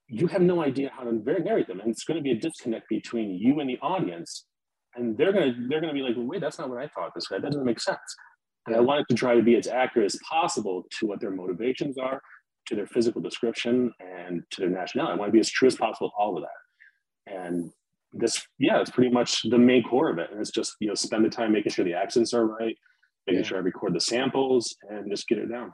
You 0.07 0.27
have 0.27 0.41
no 0.41 0.61
idea 0.61 0.91
how 0.95 1.03
to 1.03 1.13
narrate 1.13 1.67
them, 1.67 1.79
and 1.79 1.89
it's 1.89 2.03
going 2.03 2.17
to 2.17 2.23
be 2.23 2.31
a 2.31 2.35
disconnect 2.35 2.89
between 2.89 3.31
you 3.31 3.59
and 3.59 3.69
the 3.69 3.77
audience. 3.81 4.45
And 4.95 5.17
they're 5.17 5.33
gonna 5.33 5.55
they're 5.69 5.81
gonna 5.81 5.93
be 5.93 6.01
like, 6.01 6.15
wait, 6.17 6.41
that's 6.41 6.59
not 6.59 6.69
what 6.69 6.79
I 6.79 6.87
thought. 6.87 7.11
This 7.15 7.27
guy 7.27 7.39
that 7.39 7.51
doesn't 7.51 7.65
make 7.65 7.79
sense. 7.79 7.97
And 8.67 8.75
I 8.75 8.79
wanted 8.79 9.05
to 9.09 9.15
try 9.15 9.35
to 9.35 9.41
be 9.41 9.55
as 9.55 9.67
accurate 9.67 10.05
as 10.05 10.19
possible 10.29 10.83
to 10.99 11.07
what 11.07 11.19
their 11.19 11.31
motivations 11.31 11.97
are, 11.97 12.21
to 12.67 12.75
their 12.75 12.87
physical 12.87 13.21
description, 13.21 13.91
and 13.99 14.43
to 14.51 14.61
their 14.61 14.69
nationality. 14.69 15.13
I 15.13 15.15
want 15.17 15.29
to 15.29 15.33
be 15.33 15.39
as 15.39 15.49
true 15.49 15.67
as 15.67 15.75
possible 15.75 16.09
to 16.09 16.15
all 16.17 16.37
of 16.37 16.43
that. 16.43 17.33
And 17.33 17.71
this, 18.13 18.45
yeah, 18.59 18.79
it's 18.79 18.91
pretty 18.91 19.09
much 19.09 19.41
the 19.49 19.57
main 19.57 19.83
core 19.83 20.09
of 20.09 20.19
it. 20.19 20.29
And 20.31 20.39
it's 20.39 20.51
just, 20.51 20.75
you 20.79 20.87
know, 20.87 20.93
spend 20.93 21.25
the 21.25 21.29
time 21.29 21.51
making 21.51 21.71
sure 21.71 21.83
the 21.83 21.93
accents 21.93 22.33
are 22.33 22.45
right, 22.45 22.77
making 23.27 23.43
yeah. 23.43 23.47
sure 23.47 23.57
I 23.57 23.61
record 23.61 23.93
the 23.93 24.01
samples 24.01 24.75
and 24.89 25.09
just 25.09 25.27
get 25.27 25.37
it 25.37 25.49
down. 25.49 25.73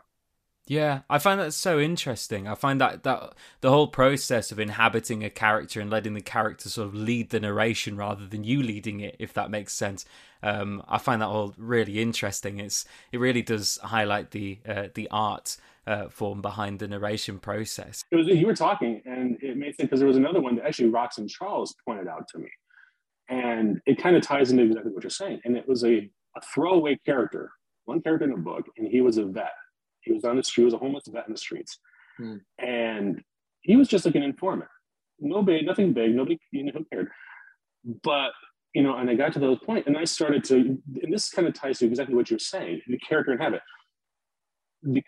Yeah, 0.67 1.01
I 1.09 1.17
find 1.17 1.39
that 1.39 1.53
so 1.53 1.79
interesting. 1.79 2.47
I 2.47 2.53
find 2.53 2.79
that 2.79 3.01
that 3.01 3.33
the 3.61 3.71
whole 3.71 3.87
process 3.87 4.51
of 4.51 4.59
inhabiting 4.59 5.23
a 5.23 5.29
character 5.29 5.81
and 5.81 5.89
letting 5.89 6.13
the 6.13 6.21
character 6.21 6.69
sort 6.69 6.89
of 6.89 6.93
lead 6.93 7.31
the 7.31 7.39
narration 7.39 7.97
rather 7.97 8.27
than 8.27 8.43
you 8.43 8.61
leading 8.61 8.99
it, 8.99 9.15
if 9.17 9.33
that 9.33 9.49
makes 9.49 9.73
sense. 9.73 10.05
Um, 10.43 10.83
I 10.87 10.99
find 10.99 11.23
that 11.23 11.27
all 11.27 11.55
really 11.57 11.99
interesting. 11.99 12.59
It's 12.59 12.85
it 13.11 13.19
really 13.19 13.41
does 13.41 13.79
highlight 13.81 14.29
the 14.29 14.59
uh, 14.67 14.89
the 14.93 15.07
art 15.09 15.57
uh, 15.87 16.07
form 16.09 16.39
behind 16.43 16.77
the 16.77 16.87
narration 16.87 17.39
process. 17.39 18.03
It 18.11 18.15
was 18.15 18.27
you 18.27 18.45
were 18.45 18.55
talking, 18.55 19.01
and 19.05 19.41
it 19.41 19.57
made 19.57 19.75
sense 19.75 19.87
because 19.87 19.99
there 19.99 20.07
was 20.07 20.17
another 20.17 20.39
one 20.39 20.55
that 20.57 20.65
actually 20.65 20.89
Roxanne 20.89 21.27
Charles 21.27 21.73
pointed 21.83 22.07
out 22.07 22.27
to 22.29 22.37
me, 22.37 22.49
and 23.27 23.81
it 23.87 23.97
kind 23.97 24.15
of 24.15 24.21
ties 24.21 24.51
into 24.51 24.65
exactly 24.65 24.91
what 24.91 25.03
you're 25.03 25.09
saying. 25.09 25.41
And 25.45 25.57
it 25.57 25.67
was 25.67 25.83
a, 25.83 26.07
a 26.39 26.45
throwaway 26.53 26.97
character, 27.05 27.51
one 27.85 28.01
character 28.01 28.25
in 28.25 28.33
a 28.33 28.37
book, 28.37 28.65
and 28.77 28.87
he 28.87 29.01
was 29.01 29.17
a 29.17 29.25
vet 29.25 29.51
he 30.01 30.13
was 30.13 30.23
on 30.25 30.37
the 30.37 30.43
street, 30.43 30.63
he 30.63 30.65
was 30.65 30.73
a 30.73 30.77
homeless 30.77 31.07
vet 31.07 31.27
in 31.27 31.33
the 31.33 31.39
streets. 31.39 31.79
Hmm. 32.17 32.37
And 32.57 33.21
he 33.61 33.75
was 33.75 33.87
just 33.87 34.05
like 34.05 34.15
an 34.15 34.23
informant. 34.23 34.69
No 35.19 35.41
big, 35.41 35.65
nothing 35.65 35.93
big, 35.93 36.15
nobody, 36.15 36.39
you 36.51 36.63
know, 36.63 36.71
who 36.73 36.85
cared. 36.91 37.09
But, 38.03 38.31
you 38.73 38.83
know, 38.83 38.95
and 38.97 39.09
I 39.09 39.15
got 39.15 39.33
to 39.33 39.39
those 39.39 39.59
point 39.59 39.87
and 39.87 39.97
I 39.97 40.05
started 40.05 40.43
to, 40.45 40.55
and 40.55 41.13
this 41.13 41.29
kind 41.29 41.47
of 41.47 41.53
ties 41.53 41.79
to 41.79 41.85
exactly 41.85 42.15
what 42.15 42.29
you're 42.29 42.39
saying, 42.39 42.81
the 42.87 42.97
character 42.99 43.31
and 43.31 43.41
habit. 43.41 43.61
The, 44.81 45.03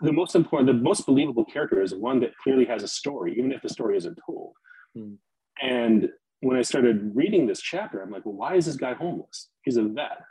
the 0.00 0.12
most 0.12 0.34
important, 0.34 0.66
the 0.66 0.82
most 0.82 1.06
believable 1.06 1.44
character 1.44 1.82
is 1.82 1.94
one 1.94 2.20
that 2.20 2.36
clearly 2.38 2.66
has 2.66 2.82
a 2.82 2.88
story, 2.88 3.34
even 3.38 3.52
if 3.52 3.62
the 3.62 3.68
story 3.68 3.96
isn't 3.96 4.18
told. 4.26 4.54
Hmm. 4.94 5.14
And 5.62 6.08
when 6.40 6.56
I 6.56 6.62
started 6.62 7.14
reading 7.14 7.46
this 7.46 7.60
chapter, 7.60 8.00
I'm 8.02 8.10
like, 8.10 8.24
well, 8.24 8.34
why 8.34 8.56
is 8.56 8.66
this 8.66 8.76
guy 8.76 8.94
homeless? 8.94 9.48
He's 9.62 9.76
a 9.76 9.82
vet. 9.82 10.22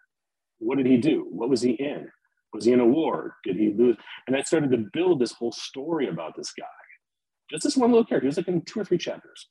What 0.59 0.77
did 0.77 0.87
he 0.87 0.97
do? 0.97 1.25
What 1.29 1.49
was 1.49 1.61
he 1.61 1.71
in? 1.71 2.07
Was 2.53 2.65
he 2.65 2.73
in 2.73 2.79
a 2.79 2.85
war? 2.85 3.35
Did 3.43 3.57
he 3.57 3.73
lose? 3.77 3.95
And 4.27 4.35
I 4.35 4.41
started 4.41 4.71
to 4.71 4.85
build 4.93 5.19
this 5.19 5.33
whole 5.33 5.51
story 5.51 6.07
about 6.09 6.35
this 6.35 6.51
guy. 6.51 6.65
Just 7.49 7.63
this 7.63 7.77
one 7.77 7.91
little 7.91 8.05
character. 8.05 8.25
He 8.25 8.27
was 8.27 8.37
like 8.37 8.47
in 8.47 8.61
two 8.63 8.79
or 8.79 8.85
three 8.85 8.97
chapters. 8.97 9.47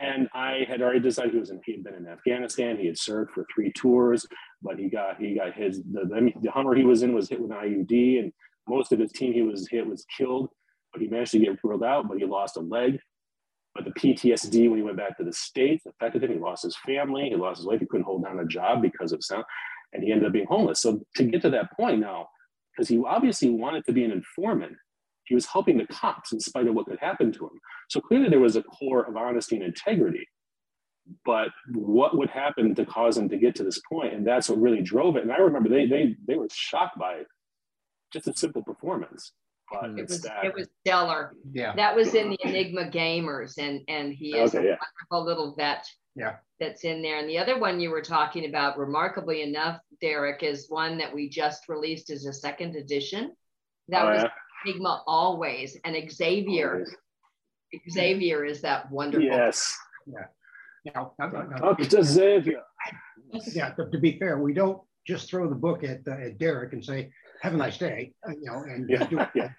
And 0.00 0.28
I 0.32 0.64
had 0.68 0.80
already 0.80 1.00
decided 1.00 1.32
he 1.32 1.40
was 1.40 1.50
in, 1.50 1.60
he 1.64 1.72
had 1.72 1.84
been 1.84 1.94
in 1.94 2.06
Afghanistan. 2.06 2.78
He 2.78 2.86
had 2.86 2.98
served 2.98 3.32
for 3.32 3.44
three 3.52 3.72
tours, 3.72 4.26
but 4.62 4.78
he 4.78 4.88
got 4.88 5.20
he 5.20 5.34
got 5.34 5.54
his 5.54 5.82
the, 5.82 6.04
the, 6.04 6.32
the 6.40 6.50
Hummer 6.52 6.74
he 6.76 6.84
was 6.84 7.02
in 7.02 7.14
was 7.14 7.28
hit 7.28 7.40
with 7.40 7.50
an 7.50 7.56
IUD, 7.56 8.20
and 8.20 8.32
most 8.68 8.92
of 8.92 9.00
his 9.00 9.10
team 9.10 9.32
he 9.32 9.42
was 9.42 9.68
hit 9.68 9.86
was 9.86 10.06
killed. 10.16 10.50
But 10.92 11.02
he 11.02 11.08
managed 11.08 11.32
to 11.32 11.40
get 11.40 11.58
ruled 11.64 11.82
out, 11.82 12.08
but 12.08 12.18
he 12.18 12.24
lost 12.24 12.56
a 12.56 12.60
leg. 12.60 13.00
But 13.74 13.84
the 13.84 13.90
PTSD 13.90 14.68
when 14.70 14.78
he 14.78 14.84
went 14.84 14.96
back 14.96 15.16
to 15.18 15.24
the 15.24 15.32
States 15.32 15.84
affected 15.86 16.22
him. 16.22 16.32
He 16.32 16.38
lost 16.38 16.62
his 16.62 16.76
family, 16.86 17.28
he 17.30 17.36
lost 17.36 17.58
his 17.58 17.66
life, 17.66 17.80
he 17.80 17.86
couldn't 17.86 18.06
hold 18.06 18.24
down 18.24 18.38
a 18.38 18.46
job 18.46 18.82
because 18.82 19.12
of 19.12 19.24
sound 19.24 19.44
and 19.92 20.02
he 20.02 20.12
ended 20.12 20.26
up 20.26 20.32
being 20.32 20.46
homeless. 20.46 20.80
So 20.80 21.00
to 21.16 21.24
get 21.24 21.42
to 21.42 21.50
that 21.50 21.72
point 21.76 22.00
now, 22.00 22.28
because 22.72 22.88
he 22.88 23.02
obviously 23.04 23.50
wanted 23.50 23.84
to 23.86 23.92
be 23.92 24.04
an 24.04 24.12
informant, 24.12 24.76
he 25.24 25.34
was 25.34 25.46
helping 25.46 25.76
the 25.76 25.86
cops 25.86 26.32
in 26.32 26.40
spite 26.40 26.66
of 26.66 26.74
what 26.74 26.86
could 26.86 26.98
happen 27.00 27.32
to 27.32 27.44
him. 27.44 27.60
So 27.88 28.00
clearly 28.00 28.28
there 28.28 28.40
was 28.40 28.56
a 28.56 28.62
core 28.62 29.04
of 29.04 29.16
honesty 29.16 29.56
and 29.56 29.64
integrity. 29.64 30.26
But 31.24 31.48
what 31.74 32.16
would 32.16 32.28
happen 32.28 32.74
to 32.74 32.84
cause 32.84 33.16
him 33.16 33.28
to 33.30 33.38
get 33.38 33.54
to 33.56 33.64
this 33.64 33.80
point? 33.90 34.12
And 34.12 34.26
that's 34.26 34.48
what 34.48 34.60
really 34.60 34.82
drove 34.82 35.16
it. 35.16 35.22
And 35.22 35.32
I 35.32 35.38
remember 35.38 35.68
they 35.68 35.86
they 35.86 36.14
they 36.26 36.36
were 36.36 36.48
shocked 36.52 36.98
by 36.98 37.22
just 38.12 38.28
a 38.28 38.36
simple 38.36 38.62
performance. 38.62 39.32
But 39.70 39.84
mm. 39.84 39.98
it 39.98 40.08
was 40.08 40.20
that. 40.22 40.44
it 40.44 40.54
was 40.54 40.68
stellar. 40.80 41.34
Yeah. 41.52 41.74
That 41.76 41.94
was 41.96 42.14
in 42.14 42.30
the 42.30 42.38
Enigma 42.44 42.90
Gamers, 42.90 43.58
and 43.58 43.80
and 43.88 44.12
he 44.12 44.36
is 44.36 44.54
okay, 44.54 44.66
a 44.66 44.70
yeah. 44.70 44.76
wonderful 45.10 45.24
little 45.24 45.54
vet 45.56 45.86
yeah. 46.18 46.36
that's 46.60 46.84
in 46.84 47.02
there. 47.02 47.18
And 47.18 47.28
the 47.28 47.38
other 47.38 47.58
one 47.58 47.80
you 47.80 47.90
were 47.90 48.02
talking 48.02 48.46
about, 48.46 48.78
remarkably 48.78 49.42
enough, 49.42 49.80
Derek, 50.00 50.42
is 50.42 50.66
one 50.68 50.98
that 50.98 51.14
we 51.14 51.28
just 51.28 51.68
released 51.68 52.10
as 52.10 52.26
a 52.26 52.32
second 52.32 52.76
edition. 52.76 53.32
That 53.88 54.04
oh, 54.04 54.10
was 54.10 54.22
yeah. 54.22 54.28
Enigma 54.64 55.02
Always, 55.06 55.78
and 55.84 55.96
Xavier. 56.10 56.72
Always. 56.72 56.96
Xavier 57.90 58.44
is 58.44 58.60
that 58.62 58.90
wonderful. 58.90 59.26
Yes. 59.26 59.76
Yeah. 60.06 60.92
Now, 60.94 61.12
now, 61.18 61.28
now, 61.28 61.72
Dr. 61.74 62.02
Xavier. 62.02 62.62
Yeah, 63.52 63.70
to 63.70 63.98
be 63.98 64.18
fair, 64.18 64.38
we 64.38 64.54
don't 64.54 64.80
just 65.06 65.28
throw 65.28 65.48
the 65.48 65.54
book 65.54 65.84
at, 65.84 66.00
uh, 66.06 66.12
at 66.12 66.38
Derek 66.38 66.72
and 66.72 66.84
say, 66.84 67.10
have 67.42 67.54
a 67.54 67.56
nice 67.56 67.78
day, 67.78 68.12
uh, 68.26 68.32
you 68.32 68.46
know, 68.46 68.62
and 68.62 68.88
yeah, 68.88 69.06
do 69.06 69.18
it. 69.20 69.28
Yeah. 69.34 69.50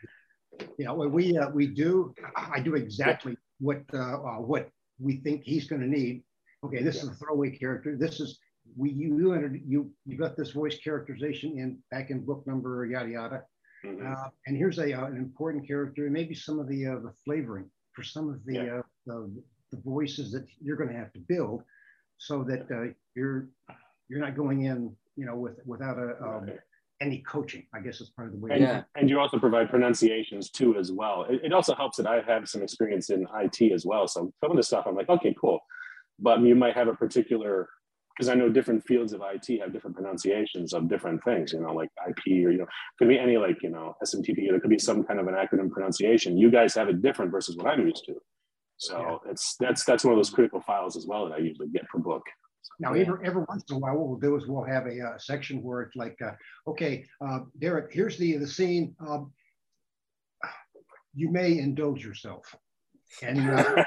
you 0.77 0.85
know, 0.85 0.95
we 0.95 1.37
uh, 1.37 1.49
we 1.49 1.67
do, 1.67 2.13
I 2.35 2.59
do 2.59 2.75
exactly 2.75 3.37
what 3.59 3.81
uh, 3.93 3.97
uh, 3.97 4.41
what 4.41 4.69
we 4.99 5.17
think 5.17 5.43
he's 5.43 5.67
going 5.67 5.81
to 5.81 5.87
need. 5.87 6.23
Okay, 6.65 6.83
this 6.83 6.97
yeah. 6.97 7.03
is 7.03 7.07
a 7.09 7.13
throwaway 7.13 7.51
character. 7.51 7.95
This 7.97 8.19
is 8.19 8.39
we 8.75 8.91
you 8.91 9.17
you 9.17 9.61
you 9.65 9.91
you 10.05 10.17
got 10.17 10.35
this 10.35 10.51
voice 10.51 10.77
characterization 10.79 11.57
in 11.57 11.77
back 11.91 12.09
in 12.09 12.25
book 12.25 12.45
number 12.45 12.85
yada 12.85 13.09
yada, 13.09 13.43
mm-hmm. 13.85 14.05
uh, 14.05 14.29
and 14.45 14.57
here's 14.57 14.77
a 14.79 14.93
uh, 14.93 15.05
an 15.05 15.17
important 15.17 15.65
character 15.65 16.05
and 16.05 16.13
maybe 16.13 16.35
some 16.35 16.59
of 16.59 16.67
the 16.67 16.85
uh, 16.85 16.99
the 16.99 17.13
flavoring 17.23 17.69
for 17.93 18.03
some 18.03 18.29
of 18.29 18.43
the, 18.45 18.53
yeah. 18.53 18.77
uh, 18.77 18.81
the, 19.05 19.43
the 19.71 19.81
voices 19.83 20.31
that 20.31 20.45
you're 20.61 20.77
going 20.77 20.89
to 20.89 20.95
have 20.95 21.11
to 21.13 21.19
build, 21.19 21.63
so 22.17 22.43
that 22.43 22.69
uh, 22.71 22.93
you're 23.15 23.49
you're 24.09 24.19
not 24.19 24.35
going 24.35 24.63
in 24.63 24.95
you 25.15 25.25
know 25.25 25.35
with 25.35 25.59
without 25.65 25.97
a 25.97 26.21
um, 26.21 26.49
any 27.01 27.19
coaching. 27.19 27.65
I 27.73 27.79
guess 27.79 28.01
is 28.01 28.09
part 28.09 28.27
of 28.27 28.33
the 28.33 28.39
way. 28.39 28.51
And, 28.51 28.61
yeah. 28.61 28.83
and 28.95 29.09
you 29.09 29.19
also 29.19 29.39
provide 29.39 29.69
pronunciations 29.69 30.49
too 30.49 30.75
as 30.77 30.91
well. 30.91 31.25
It, 31.29 31.41
it 31.45 31.53
also 31.53 31.73
helps 31.73 31.97
that 31.97 32.07
I 32.07 32.21
have 32.27 32.49
some 32.49 32.61
experience 32.61 33.09
in 33.09 33.25
IT 33.35 33.71
as 33.71 33.85
well. 33.85 34.07
So 34.07 34.33
some 34.41 34.51
of 34.51 34.57
the 34.57 34.63
stuff 34.63 34.85
I'm 34.87 34.95
like, 34.95 35.09
okay, 35.09 35.33
cool. 35.39 35.61
But 36.21 36.41
you 36.41 36.55
might 36.55 36.75
have 36.75 36.87
a 36.87 36.93
particular 36.93 37.69
because 38.19 38.27
I 38.27 38.35
know 38.35 38.49
different 38.49 38.85
fields 38.85 39.13
of 39.13 39.21
IT 39.23 39.61
have 39.61 39.71
different 39.71 39.95
pronunciations 39.95 40.73
of 40.73 40.89
different 40.89 41.23
things, 41.23 41.53
you 41.53 41.61
know, 41.61 41.71
like 41.71 41.89
IP 42.05 42.45
or, 42.45 42.51
you 42.51 42.57
know, 42.57 42.65
could 42.97 43.07
be 43.07 43.17
any 43.17 43.37
like, 43.37 43.63
you 43.63 43.69
know, 43.69 43.95
SMTP, 44.03 44.49
or 44.49 44.51
there 44.51 44.59
could 44.59 44.69
be 44.69 44.77
some 44.77 45.05
kind 45.05 45.21
of 45.21 45.27
an 45.29 45.35
acronym 45.35 45.71
pronunciation. 45.71 46.37
You 46.37 46.51
guys 46.51 46.75
have 46.75 46.89
it 46.89 47.01
different 47.01 47.31
versus 47.31 47.55
what 47.55 47.67
I'm 47.67 47.87
used 47.87 48.03
to. 48.07 48.15
So 48.75 48.99
yeah. 48.99 49.31
it's, 49.31 49.55
that's, 49.57 49.85
that's 49.85 50.03
one 50.03 50.11
of 50.11 50.17
those 50.17 50.31
critical 50.31 50.59
files 50.59 50.97
as 50.97 51.05
well 51.07 51.29
that 51.29 51.35
I 51.35 51.37
usually 51.37 51.69
get 51.69 51.87
per 51.87 51.99
book. 51.99 52.23
Now, 52.81 52.93
every, 52.93 53.25
every 53.25 53.45
once 53.47 53.63
in 53.69 53.77
a 53.77 53.79
while, 53.79 53.95
what 53.95 54.09
we'll 54.09 54.19
do 54.19 54.35
is 54.35 54.47
we'll 54.47 54.65
have 54.65 54.85
a 54.85 54.99
uh, 54.99 55.17
section 55.17 55.63
where 55.63 55.83
it's 55.83 55.95
like, 55.95 56.17
uh, 56.21 56.31
okay, 56.67 57.05
uh, 57.25 57.39
Derek, 57.59 57.93
here's 57.93 58.17
the, 58.17 58.35
the 58.35 58.47
scene. 58.47 58.95
Um, 58.99 59.31
you 61.13 61.31
may 61.31 61.57
indulge 61.57 62.03
yourself. 62.03 62.53
And 63.23 63.49
uh, 63.49 63.83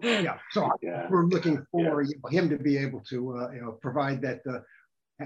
yeah, 0.00 0.38
so 0.52 0.70
yeah. 0.80 1.06
we're 1.10 1.26
looking 1.26 1.64
for 1.70 2.02
yeah. 2.02 2.30
him 2.30 2.48
to 2.48 2.56
be 2.56 2.76
able 2.76 3.00
to 3.10 3.36
uh, 3.36 3.50
you 3.50 3.60
know 3.60 3.72
provide 3.72 4.22
that. 4.22 4.40
Uh, 4.48 4.60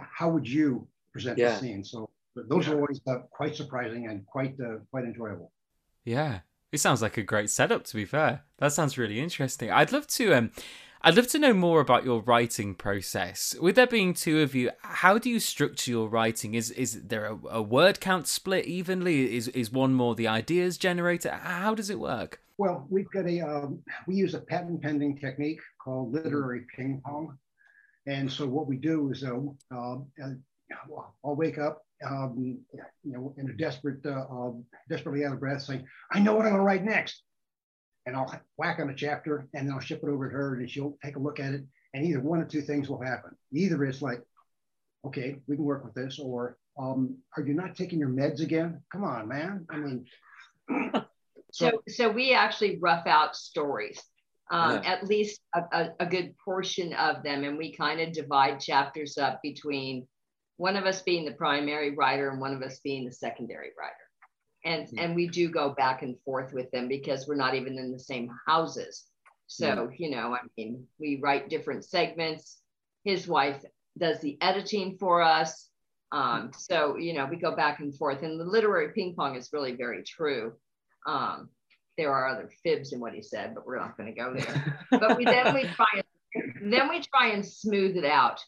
how 0.00 0.30
would 0.30 0.48
you 0.48 0.86
present 1.12 1.36
yeah. 1.38 1.50
the 1.50 1.58
scene? 1.58 1.84
So 1.84 2.08
those 2.34 2.68
are 2.68 2.76
always 2.76 3.00
uh, 3.06 3.18
quite 3.30 3.54
surprising 3.54 4.06
and 4.06 4.24
quite 4.26 4.54
uh, 4.60 4.78
quite 4.90 5.04
enjoyable. 5.04 5.52
Yeah, 6.04 6.40
it 6.70 6.78
sounds 6.78 7.02
like 7.02 7.18
a 7.18 7.22
great 7.22 7.50
setup. 7.50 7.84
To 7.84 7.96
be 7.96 8.04
fair, 8.04 8.44
that 8.58 8.72
sounds 8.72 8.96
really 8.96 9.20
interesting. 9.20 9.70
I'd 9.70 9.92
love 9.92 10.06
to. 10.08 10.34
Um, 10.34 10.50
I'd 11.04 11.16
love 11.16 11.26
to 11.28 11.38
know 11.40 11.52
more 11.52 11.80
about 11.80 12.04
your 12.04 12.20
writing 12.20 12.76
process. 12.76 13.56
With 13.60 13.74
there 13.74 13.88
being 13.88 14.14
two 14.14 14.40
of 14.40 14.54
you, 14.54 14.70
how 14.82 15.18
do 15.18 15.28
you 15.28 15.40
structure 15.40 15.90
your 15.90 16.08
writing? 16.08 16.54
Is 16.54 16.70
is 16.70 17.02
there 17.02 17.26
a, 17.26 17.38
a 17.50 17.62
word 17.62 18.00
count 18.00 18.28
split 18.28 18.66
evenly? 18.66 19.36
Is 19.36 19.48
is 19.48 19.72
one 19.72 19.94
more 19.94 20.14
the 20.14 20.28
ideas 20.28 20.78
generator? 20.78 21.32
How 21.32 21.74
does 21.74 21.90
it 21.90 21.98
work? 21.98 22.41
Well, 22.58 22.86
we've 22.90 23.10
got 23.10 23.26
a, 23.26 23.40
um, 23.40 23.82
we 24.06 24.14
use 24.14 24.34
a 24.34 24.40
patent 24.40 24.82
pending 24.82 25.18
technique 25.18 25.60
called 25.82 26.12
literary 26.12 26.66
ping 26.76 27.00
pong. 27.04 27.38
And 28.06 28.30
so 28.30 28.46
what 28.46 28.66
we 28.66 28.76
do 28.76 29.10
is 29.10 29.24
uh, 29.24 29.36
uh, 29.74 29.96
I'll 31.24 31.36
wake 31.36 31.58
up, 31.58 31.82
um, 32.04 32.58
you 33.04 33.12
know, 33.12 33.34
in 33.38 33.48
a 33.48 33.52
desperate, 33.54 34.04
uh, 34.04 34.50
desperately 34.88 35.24
out 35.24 35.32
of 35.32 35.40
breath 35.40 35.62
saying, 35.62 35.86
I 36.10 36.18
know 36.18 36.34
what 36.34 36.46
I'm 36.46 36.52
gonna 36.52 36.62
write 36.62 36.84
next. 36.84 37.22
And 38.06 38.16
I'll 38.16 38.32
whack 38.56 38.80
on 38.80 38.90
a 38.90 38.94
chapter 38.94 39.46
and 39.54 39.68
then 39.68 39.74
I'll 39.74 39.80
ship 39.80 40.00
it 40.02 40.08
over 40.08 40.28
to 40.28 40.34
her 40.34 40.56
and 40.56 40.68
she'll 40.68 40.98
take 41.04 41.16
a 41.16 41.20
look 41.20 41.38
at 41.38 41.54
it. 41.54 41.62
And 41.94 42.04
either 42.04 42.20
one 42.20 42.40
or 42.40 42.44
two 42.44 42.62
things 42.62 42.88
will 42.88 43.00
happen. 43.00 43.30
Either 43.52 43.84
it's 43.84 44.02
like, 44.02 44.22
okay, 45.06 45.36
we 45.46 45.56
can 45.56 45.64
work 45.64 45.84
with 45.84 45.94
this, 45.94 46.18
or 46.18 46.56
um, 46.78 47.18
are 47.36 47.42
you 47.42 47.54
not 47.54 47.76
taking 47.76 47.98
your 47.98 48.08
meds 48.08 48.40
again? 48.40 48.80
Come 48.90 49.04
on, 49.04 49.28
man. 49.28 49.66
I 49.68 49.76
mean, 49.76 50.06
So, 51.52 51.82
so 51.86 52.10
we 52.10 52.32
actually 52.32 52.78
rough 52.78 53.06
out 53.06 53.36
stories, 53.36 54.02
um, 54.50 54.82
yeah. 54.82 54.92
at 54.94 55.06
least 55.06 55.40
a, 55.54 55.60
a, 55.72 55.90
a, 56.00 56.06
good 56.06 56.34
portion 56.42 56.94
of 56.94 57.22
them, 57.22 57.44
and 57.44 57.58
we 57.58 57.76
kind 57.76 58.00
of 58.00 58.12
divide 58.12 58.58
chapters 58.58 59.18
up 59.18 59.40
between 59.42 60.08
one 60.56 60.76
of 60.76 60.86
us 60.86 61.02
being 61.02 61.26
the 61.26 61.32
primary 61.32 61.94
writer 61.94 62.30
and 62.30 62.40
one 62.40 62.54
of 62.54 62.62
us 62.62 62.80
being 62.82 63.04
the 63.04 63.12
secondary 63.12 63.70
writer. 63.78 63.94
And, 64.64 64.86
mm-hmm. 64.86 64.98
and 64.98 65.14
we 65.14 65.28
do 65.28 65.50
go 65.50 65.74
back 65.76 66.02
and 66.02 66.16
forth 66.24 66.54
with 66.54 66.70
them 66.70 66.88
because 66.88 67.28
we're 67.28 67.34
not 67.34 67.54
even 67.54 67.78
in 67.78 67.92
the 67.92 67.98
same 67.98 68.30
houses. 68.46 69.04
So, 69.46 69.66
mm-hmm. 69.66 69.94
you 69.98 70.10
know, 70.10 70.34
I 70.34 70.38
mean, 70.56 70.86
we 70.98 71.20
write 71.22 71.50
different 71.50 71.84
segments. 71.84 72.60
His 73.04 73.28
wife 73.28 73.62
does 73.98 74.20
the 74.20 74.38
editing 74.40 74.96
for 74.98 75.20
us. 75.20 75.68
Um, 76.12 76.50
so, 76.56 76.96
you 76.96 77.12
know, 77.12 77.26
we 77.26 77.36
go 77.36 77.54
back 77.54 77.80
and 77.80 77.94
forth. 77.94 78.22
And 78.22 78.40
the 78.40 78.44
literary 78.44 78.92
ping 78.94 79.14
pong 79.14 79.36
is 79.36 79.50
really 79.52 79.74
very 79.76 80.02
true. 80.02 80.54
Um, 81.06 81.48
there 81.98 82.12
are 82.12 82.28
other 82.28 82.50
fibs 82.62 82.92
in 82.92 83.00
what 83.00 83.12
he 83.12 83.22
said, 83.22 83.54
but 83.54 83.66
we're 83.66 83.78
not 83.78 83.96
going 83.96 84.12
to 84.12 84.18
go 84.18 84.34
there. 84.36 84.86
but 84.90 85.16
we 85.16 85.24
then 85.24 85.54
we 85.54 85.64
try 85.64 85.86
and 85.94 86.72
then 86.72 86.88
we 86.88 87.02
try 87.02 87.28
and 87.28 87.44
smooth 87.44 87.96
it 87.96 88.04
out 88.04 88.40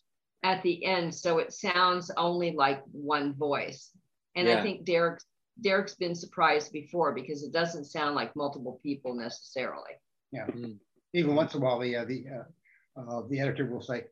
at 0.42 0.62
the 0.62 0.84
end 0.84 1.14
so 1.14 1.38
it 1.38 1.52
sounds 1.52 2.10
only 2.16 2.52
like 2.52 2.82
one 2.92 3.34
voice. 3.34 3.90
And 4.36 4.48
yeah. 4.48 4.58
I 4.58 4.62
think 4.62 4.84
Derek 4.84 5.20
Derek's 5.60 5.94
been 5.94 6.14
surprised 6.14 6.72
before 6.72 7.14
because 7.14 7.42
it 7.44 7.52
doesn't 7.52 7.84
sound 7.84 8.14
like 8.14 8.34
multiple 8.34 8.80
people 8.82 9.14
necessarily. 9.14 9.92
Yeah. 10.32 10.46
Mm. 10.46 10.78
Even 11.14 11.36
once 11.36 11.54
in 11.54 11.62
a 11.62 11.64
while, 11.64 11.78
the 11.78 11.96
uh, 11.96 12.04
the 12.04 12.24
uh, 12.28 13.00
uh, 13.00 13.22
the 13.28 13.38
editor 13.38 13.66
will 13.66 13.80
say, 13.80 14.04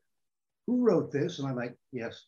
"Who 0.67 0.85
wrote 0.85 1.11
this?" 1.11 1.39
And 1.39 1.49
I'm 1.49 1.57
like, 1.57 1.77
"Yes." 1.91 2.27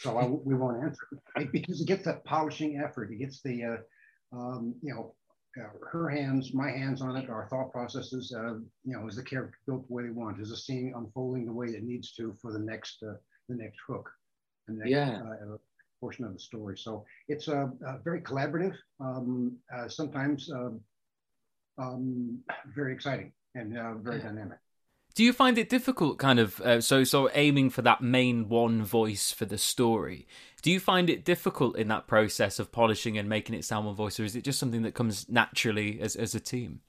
So 0.00 0.16
I, 0.16 0.26
we 0.26 0.54
won't 0.54 0.82
answer 0.82 1.52
because 1.52 1.80
it 1.82 1.86
gets 1.86 2.06
that 2.06 2.24
polishing 2.24 2.80
effort. 2.82 3.10
It 3.12 3.18
gets 3.18 3.42
the 3.42 3.64
uh, 3.64 4.36
um, 4.36 4.74
you 4.82 4.94
know 4.94 5.14
uh, 5.60 5.68
her 5.90 6.08
hands, 6.08 6.54
my 6.54 6.70
hands 6.70 7.02
on 7.02 7.16
it, 7.16 7.28
our 7.28 7.46
thought 7.48 7.70
processes, 7.72 8.32
uh, 8.36 8.54
you 8.84 8.96
know, 8.96 9.06
is 9.06 9.16
the 9.16 9.22
character 9.22 9.58
built 9.66 9.86
the 9.86 9.92
way 9.92 10.04
they 10.04 10.10
want? 10.10 10.40
Is 10.40 10.50
the 10.50 10.56
scene 10.56 10.92
unfolding 10.96 11.46
the 11.46 11.52
way 11.52 11.66
it 11.66 11.82
needs 11.82 12.12
to 12.14 12.34
for 12.40 12.52
the 12.52 12.58
next 12.58 13.02
uh, 13.02 13.14
the 13.48 13.56
next 13.56 13.78
hook, 13.86 14.10
and 14.68 14.76
the 14.80 14.84
next 14.84 14.90
yeah. 14.90 15.22
Uh, 15.22 15.56
portion 16.00 16.24
of 16.24 16.32
the 16.32 16.38
story? 16.38 16.76
So 16.78 17.04
it's 17.28 17.48
uh, 17.48 17.68
uh, 17.86 17.98
very 18.04 18.22
collaborative, 18.22 18.74
um, 19.00 19.56
sometimes 19.88 20.50
um, 21.78 22.40
very 22.74 22.92
exciting 22.92 23.32
and 23.54 23.72
very 24.02 24.18
yeah. 24.18 24.24
dynamic. 24.24 24.58
Do 25.14 25.22
you 25.22 25.32
find 25.32 25.58
it 25.58 25.68
difficult, 25.68 26.18
kind 26.18 26.38
of, 26.38 26.60
uh, 26.60 26.80
so 26.80 27.04
so 27.04 27.28
aiming 27.34 27.70
for 27.70 27.82
that 27.82 28.00
main 28.00 28.48
one 28.48 28.82
voice 28.82 29.30
for 29.30 29.44
the 29.44 29.58
story? 29.58 30.26
Do 30.62 30.70
you 30.70 30.80
find 30.80 31.10
it 31.10 31.24
difficult 31.24 31.76
in 31.76 31.88
that 31.88 32.06
process 32.06 32.58
of 32.58 32.72
polishing 32.72 33.18
and 33.18 33.28
making 33.28 33.54
it 33.54 33.64
sound 33.64 33.86
one 33.86 33.94
voice, 33.94 34.18
or 34.18 34.24
is 34.24 34.36
it 34.36 34.44
just 34.44 34.58
something 34.58 34.82
that 34.82 34.94
comes 34.94 35.28
naturally 35.28 36.00
as 36.00 36.16
as 36.16 36.34
a 36.34 36.40
team? 36.40 36.80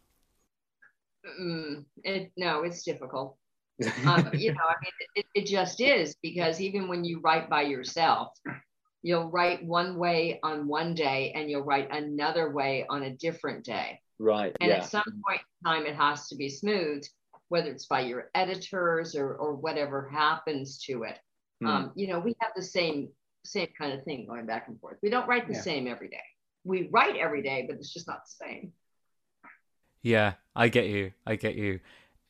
Mm, 1.40 1.86
it, 2.04 2.32
no, 2.38 2.64
it's 2.64 2.84
difficult. 2.84 3.38
um, 4.06 4.30
you 4.34 4.54
know, 4.54 4.62
I 4.70 4.76
mean, 4.82 4.92
it, 5.16 5.26
it 5.34 5.46
just 5.48 5.82
is 5.82 6.16
because 6.22 6.62
even 6.62 6.88
when 6.88 7.04
you 7.04 7.20
write 7.22 7.50
by 7.50 7.64
yourself, 7.64 8.30
you'll 9.02 9.32
write 9.32 9.66
one 9.66 9.98
way 9.98 10.40
on 10.44 10.68
one 10.68 10.94
day 10.94 11.34
and 11.36 11.50
you'll 11.50 11.64
write 11.64 11.90
another 11.92 12.52
way 12.52 12.86
on 12.90 13.04
a 13.04 13.12
different 13.12 13.66
day. 13.66 14.00
Right. 14.20 14.56
And 14.62 14.70
yeah. 14.70 14.78
at 14.78 14.86
some 14.86 15.04
point 15.28 15.42
in 15.42 15.72
time, 15.72 15.86
it 15.86 15.96
has 15.96 16.28
to 16.30 16.36
be 16.36 16.50
smooth 16.50 17.04
whether 17.50 17.70
it's 17.70 17.86
by 17.86 18.02
your 18.02 18.30
editors 18.36 19.16
or, 19.16 19.36
or 19.36 19.54
whatever 19.54 20.10
happens 20.10 20.78
to 20.80 21.04
it. 21.04 21.20
Mm. 21.64 21.68
Um, 21.68 21.92
you 21.96 22.08
know, 22.08 22.20
we 22.20 22.36
have 22.40 22.52
the 22.56 22.64
same 22.64 23.10
same 23.46 23.68
kind 23.78 23.94
of 23.94 24.04
thing 24.04 24.26
going 24.26 24.46
back 24.46 24.68
and 24.68 24.80
forth. 24.80 24.98
We 25.04 25.10
don't 25.10 25.28
write 25.28 25.48
the 25.48 25.54
yeah. 25.54 25.62
same 25.62 25.88
every 25.88 26.08
day. 26.08 26.24
We 26.64 26.88
write 26.92 27.18
every 27.18 27.44
day, 27.44 27.66
but 27.68 27.76
it's 27.76 27.94
just 27.94 28.08
not 28.08 28.22
the 28.26 28.46
same. 28.46 28.72
Yeah, 30.02 30.34
I 30.56 30.70
get 30.70 30.88
you. 30.88 31.12
I 31.26 31.36
get 31.36 31.56
you. 31.56 31.80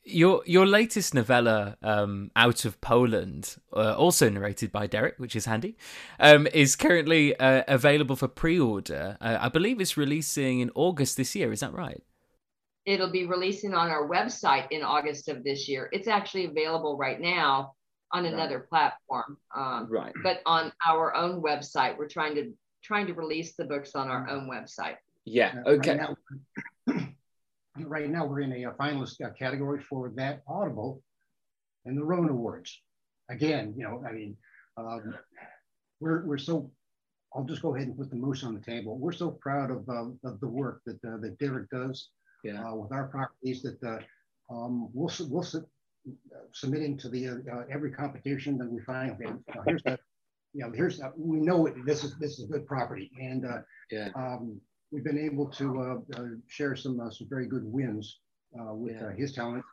Your 0.06 0.43
your 0.45 0.65
latest 0.65 1.13
novella, 1.13 1.78
um, 1.82 2.30
Out 2.36 2.65
of 2.65 2.82
Poland, 2.82 3.56
uh, 3.71 3.95
also 3.95 4.30
narrated 4.30 4.71
by 4.71 4.86
Derek, 4.86 5.15
which 5.17 5.36
is 5.36 5.45
handy, 5.45 5.78
um, 6.19 6.45
is 6.54 6.76
currently 6.76 7.36
uh, 7.38 7.63
available 7.67 8.15
for 8.15 8.28
pre-order. 8.28 9.17
Uh, 9.21 9.38
I 9.39 9.49
believe 9.49 9.80
it's 9.80 9.95
releasing 9.95 10.60
in 10.60 10.71
August 10.76 11.15
this 11.15 11.36
year. 11.36 11.52
Is 11.52 11.62
that 11.62 11.73
right? 11.73 12.04
It'll 12.86 13.12
be 13.12 13.26
releasing 13.26 13.74
on 13.74 13.89
our 13.89 14.10
website 14.10 14.67
in 14.72 14.84
August 14.84 15.30
of 15.30 15.43
this 15.43 15.69
year. 15.69 15.89
It's 15.93 16.08
actually 16.08 16.46
available 16.46 16.98
right 16.98 17.19
now 17.19 17.74
on 18.12 18.26
another 18.26 18.60
right. 18.60 18.69
platform. 18.69 19.38
Um, 19.56 19.88
right. 19.89 20.13
But 20.22 20.41
on 20.46 20.72
our 20.86 21.15
own 21.15 21.41
website, 21.41 21.98
we're 21.98 22.10
trying 22.10 22.36
to 22.36 22.54
trying 22.84 23.08
to 23.08 23.13
release 23.13 23.56
the 23.56 23.63
books 23.63 23.96
on 23.96 24.10
our 24.10 24.30
own 24.30 24.50
website. 24.50 24.98
Yeah. 25.26 25.56
Okay. 25.65 25.98
Right 25.98 26.15
now, 26.88 27.08
right 27.80 28.10
now 28.10 28.26
we're 28.26 28.41
in 28.41 28.52
a, 28.52 28.65
a 28.65 28.72
finalist 28.72 29.22
uh, 29.26 29.32
category 29.32 29.82
for 29.82 30.12
that 30.15 30.41
Audible 30.48 31.02
and 31.86 31.98
the 31.98 32.04
Rowan 32.04 32.30
Awards. 32.30 32.82
Again, 33.30 33.74
you 33.78 33.84
know, 33.86 34.04
I 34.08 34.12
mean, 34.12 34.36
um, 34.78 35.15
we're 36.00 36.26
we're 36.26 36.38
so. 36.38 36.72
I'll 37.36 37.46
just 37.46 37.63
go 37.63 37.74
ahead 37.74 37.88
and 37.88 37.98
put 37.98 38.12
the 38.12 38.15
moose 38.15 38.43
on 38.43 38.54
the 38.54 38.62
table. 38.62 39.00
We're 39.00 39.12
so 39.12 39.32
proud 39.32 39.72
of, 39.72 39.89
uh, 39.89 40.12
of 40.24 40.39
the 40.39 40.48
work 40.48 40.82
that 40.86 41.04
uh, 41.04 41.17
that 41.22 41.39
Derek 41.39 41.67
does 41.72 42.10
yeah. 42.43 42.63
uh, 42.63 42.75
with 42.75 42.91
our 42.91 43.08
properties 43.08 43.62
that 43.63 43.82
uh, 43.84 43.99
um, 44.53 44.89
we'll, 44.93 45.12
we'll 45.29 45.43
su- 45.43 45.65
submitting 46.51 46.97
to 46.97 47.10
the 47.10 47.27
uh, 47.29 47.63
every 47.71 47.91
competition 47.91 48.58
that 48.58 48.69
we 48.69 48.82
find. 48.82 49.12
Okay, 49.13 49.34
here's 49.65 49.84
that. 49.84 49.99
You 50.53 50.65
know, 50.65 50.71
here's 50.75 50.99
that. 50.99 51.17
We 51.17 51.39
know 51.39 51.65
it, 51.65 51.73
this 51.86 52.03
is 52.03 52.15
this 52.19 52.39
is 52.39 52.45
good 52.45 52.67
property, 52.67 53.12
and 53.19 53.45
uh, 53.45 53.60
yeah. 53.89 54.10
Um, 54.15 54.60
we've 54.91 55.03
been 55.03 55.17
able 55.17 55.47
to 55.47 55.82
uh, 55.82 56.19
uh, 56.19 56.25
share 56.47 56.75
some 56.75 56.99
uh, 56.99 57.10
some 57.10 57.27
very 57.29 57.47
good 57.47 57.63
wins 57.65 58.19
uh, 58.60 58.73
with 58.73 58.95
yeah. 58.95 59.12
his 59.17 59.34
talent. 59.34 59.63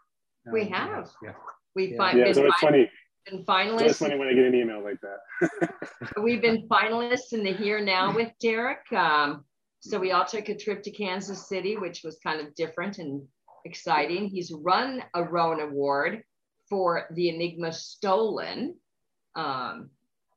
we 0.50 0.66
have. 0.68 1.10
Yeah. 1.22 1.32
We 1.76 1.92
yeah. 1.92 1.96
find 1.98 2.18
yeah, 2.18 2.32
so 2.32 2.46
it's 2.46 2.60
funny. 2.60 2.90
Been 3.26 3.44
finalists. 3.44 3.82
It's 3.82 3.98
funny 3.98 4.16
when 4.16 4.28
I 4.28 4.32
get 4.32 4.46
an 4.46 4.54
email 4.54 4.82
like 4.82 4.96
that. 5.02 5.70
We've 6.22 6.40
been 6.40 6.66
finalists 6.68 7.32
in 7.32 7.44
the 7.44 7.52
Here 7.52 7.84
Now 7.84 8.14
with 8.14 8.32
Derek. 8.40 8.90
Um, 8.92 9.44
so 9.80 9.98
we 9.98 10.12
all 10.12 10.24
took 10.24 10.48
a 10.48 10.56
trip 10.56 10.82
to 10.82 10.90
Kansas 10.90 11.48
City, 11.48 11.76
which 11.76 12.02
was 12.04 12.18
kind 12.22 12.40
of 12.40 12.54
different 12.54 12.98
and 12.98 13.22
exciting. 13.64 14.28
He's 14.28 14.52
run 14.52 15.02
a 15.14 15.24
Rowan 15.24 15.60
Award 15.60 16.22
for 16.68 17.06
the 17.12 17.30
Enigma 17.30 17.72
Stolen. 17.72 18.76
Um, 19.34 19.90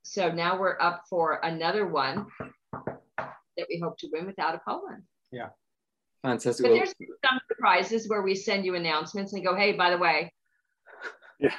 so 0.03 0.31
now 0.31 0.59
we're 0.59 0.79
up 0.79 1.03
for 1.09 1.39
another 1.43 1.87
one 1.87 2.25
that 3.57 3.67
we 3.69 3.79
hope 3.81 3.97
to 3.99 4.09
win 4.11 4.25
without 4.25 4.55
a 4.55 4.61
Poland. 4.65 5.03
Yeah. 5.31 5.49
Fantastic. 6.23 6.65
But 6.65 6.73
there's 6.73 6.93
some 7.25 7.39
surprises 7.47 8.09
where 8.09 8.21
we 8.21 8.35
send 8.35 8.65
you 8.65 8.75
announcements 8.75 9.33
and 9.33 9.45
go, 9.45 9.55
hey, 9.55 9.73
by 9.73 9.89
the 9.89 9.97
way. 9.97 10.33
Yeah. 11.39 11.53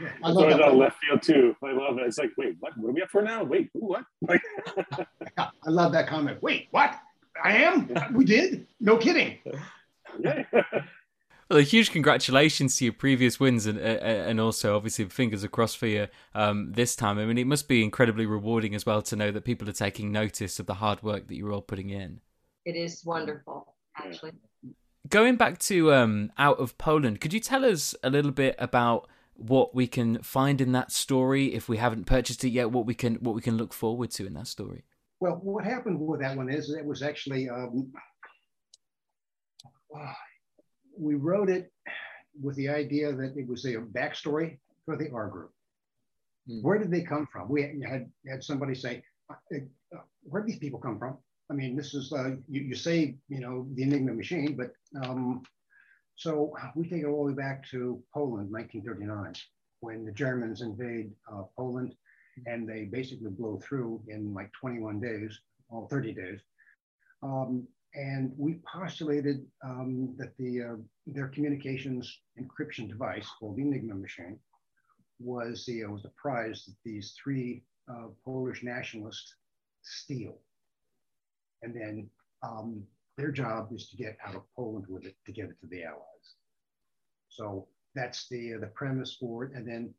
yeah. 0.00 0.12
I 0.22 0.30
love 0.30 0.50
that. 0.50 0.74
left 0.74 0.98
field 0.98 1.22
too. 1.22 1.56
I 1.64 1.72
love 1.72 1.98
it. 1.98 2.06
It's 2.06 2.18
like, 2.18 2.30
wait, 2.38 2.54
what? 2.60 2.76
What 2.78 2.90
are 2.90 2.92
we 2.92 3.02
up 3.02 3.10
for 3.10 3.22
now? 3.22 3.42
Wait, 3.42 3.68
who, 3.74 3.80
what? 3.80 4.04
Like, 4.22 4.40
I 5.38 5.50
love 5.66 5.92
that 5.92 6.06
comment. 6.06 6.40
Wait, 6.40 6.68
what? 6.70 6.96
I 7.42 7.56
am? 7.56 7.90
We 8.12 8.24
did? 8.24 8.66
No 8.80 8.96
kidding. 8.96 9.38
Well, 11.48 11.58
a 11.58 11.62
huge 11.62 11.92
congratulations 11.92 12.76
to 12.76 12.84
your 12.84 12.92
previous 12.92 13.40
wins, 13.40 13.64
and 13.64 13.78
uh, 13.78 13.80
and 13.80 14.38
also 14.38 14.76
obviously 14.76 15.06
fingers 15.06 15.44
across 15.44 15.74
for 15.74 15.86
you 15.86 16.08
um, 16.34 16.72
this 16.72 16.94
time. 16.94 17.18
I 17.18 17.24
mean, 17.24 17.38
it 17.38 17.46
must 17.46 17.68
be 17.68 17.82
incredibly 17.82 18.26
rewarding 18.26 18.74
as 18.74 18.84
well 18.84 19.00
to 19.00 19.16
know 19.16 19.30
that 19.30 19.44
people 19.44 19.66
are 19.68 19.72
taking 19.72 20.12
notice 20.12 20.60
of 20.60 20.66
the 20.66 20.74
hard 20.74 21.02
work 21.02 21.26
that 21.28 21.36
you're 21.36 21.52
all 21.52 21.62
putting 21.62 21.88
in. 21.88 22.20
It 22.66 22.76
is 22.76 23.02
wonderful, 23.02 23.74
actually. 23.96 24.32
Going 25.08 25.36
back 25.36 25.58
to 25.60 25.94
um, 25.94 26.32
out 26.36 26.58
of 26.58 26.76
Poland, 26.76 27.22
could 27.22 27.32
you 27.32 27.40
tell 27.40 27.64
us 27.64 27.94
a 28.02 28.10
little 28.10 28.32
bit 28.32 28.54
about 28.58 29.08
what 29.32 29.74
we 29.74 29.86
can 29.86 30.20
find 30.22 30.60
in 30.60 30.72
that 30.72 30.92
story 30.92 31.54
if 31.54 31.66
we 31.66 31.78
haven't 31.78 32.04
purchased 32.04 32.44
it 32.44 32.50
yet? 32.50 32.72
What 32.72 32.84
we 32.84 32.92
can 32.92 33.14
what 33.16 33.34
we 33.34 33.40
can 33.40 33.56
look 33.56 33.72
forward 33.72 34.10
to 34.12 34.26
in 34.26 34.34
that 34.34 34.48
story? 34.48 34.84
Well, 35.20 35.40
what 35.42 35.64
happened 35.64 35.98
with 36.00 36.20
that 36.20 36.36
one 36.36 36.50
is 36.50 36.70
it 36.70 36.84
was 36.84 37.02
actually 37.02 37.48
um, 37.48 37.92
we 40.98 41.14
wrote 41.14 41.50
it 41.50 41.72
with 42.40 42.56
the 42.56 42.68
idea 42.68 43.12
that 43.12 43.36
it 43.36 43.48
was 43.48 43.64
a 43.64 43.76
backstory 43.76 44.58
for 44.84 44.96
the 44.96 45.10
R 45.10 45.28
group. 45.28 45.50
Mm. 46.48 46.62
Where 46.62 46.78
did 46.78 46.90
they 46.90 47.02
come 47.02 47.26
from? 47.32 47.48
We 47.48 47.62
had 47.62 48.10
had 48.28 48.44
somebody 48.44 48.74
say, 48.74 49.02
uh, 49.30 49.34
uh, 49.94 50.00
"Where 50.22 50.42
did 50.42 50.52
these 50.52 50.60
people 50.60 50.78
come 50.80 50.98
from?" 50.98 51.18
I 51.50 51.54
mean, 51.54 51.76
this 51.76 51.94
is 51.94 52.12
uh, 52.12 52.36
you, 52.48 52.62
you, 52.62 52.74
say 52.74 53.16
you 53.28 53.40
know 53.40 53.66
the 53.74 53.82
Enigma 53.82 54.12
machine, 54.12 54.56
but 54.56 54.72
um, 55.02 55.42
so 56.16 56.52
we 56.74 56.88
take 56.88 57.02
it 57.02 57.06
all 57.06 57.24
the 57.24 57.32
way 57.32 57.36
back 57.36 57.66
to 57.70 58.02
Poland, 58.12 58.50
1939, 58.50 59.34
when 59.80 60.04
the 60.04 60.12
Germans 60.12 60.62
invade 60.62 61.12
uh, 61.32 61.42
Poland, 61.56 61.94
and 62.46 62.68
they 62.68 62.84
basically 62.84 63.30
blow 63.30 63.60
through 63.62 64.02
in 64.08 64.34
like 64.34 64.50
21 64.52 65.00
days, 65.00 65.38
or 65.68 65.88
30 65.88 66.14
days. 66.14 66.40
Um, 67.22 67.66
and 67.94 68.32
we 68.36 68.60
postulated 68.70 69.46
um, 69.64 70.14
that 70.18 70.36
the, 70.38 70.62
uh, 70.62 70.76
their 71.06 71.28
communications 71.28 72.20
encryption 72.40 72.88
device 72.88 73.26
called 73.38 73.56
the 73.56 73.62
Enigma 73.62 73.94
machine 73.94 74.38
was 75.18 75.64
the, 75.66 75.84
uh, 75.84 75.88
was 75.88 76.02
the 76.02 76.12
prize 76.16 76.64
that 76.66 76.76
these 76.84 77.14
three 77.22 77.62
uh, 77.90 78.08
Polish 78.24 78.62
nationalists 78.62 79.34
steal. 79.82 80.38
And 81.62 81.74
then 81.74 82.08
um, 82.42 82.82
their 83.16 83.32
job 83.32 83.72
is 83.72 83.88
to 83.88 83.96
get 83.96 84.16
out 84.24 84.36
of 84.36 84.42
Poland 84.54 84.84
with 84.88 85.04
it 85.04 85.16
to 85.26 85.32
get 85.32 85.46
it 85.46 85.60
to 85.60 85.66
the 85.66 85.84
Allies. 85.84 86.36
So 87.28 87.66
that's 87.94 88.28
the, 88.28 88.54
uh, 88.54 88.58
the 88.60 88.68
premise 88.68 89.16
for 89.18 89.44
it. 89.44 89.52
And 89.54 89.66
then 89.66 89.92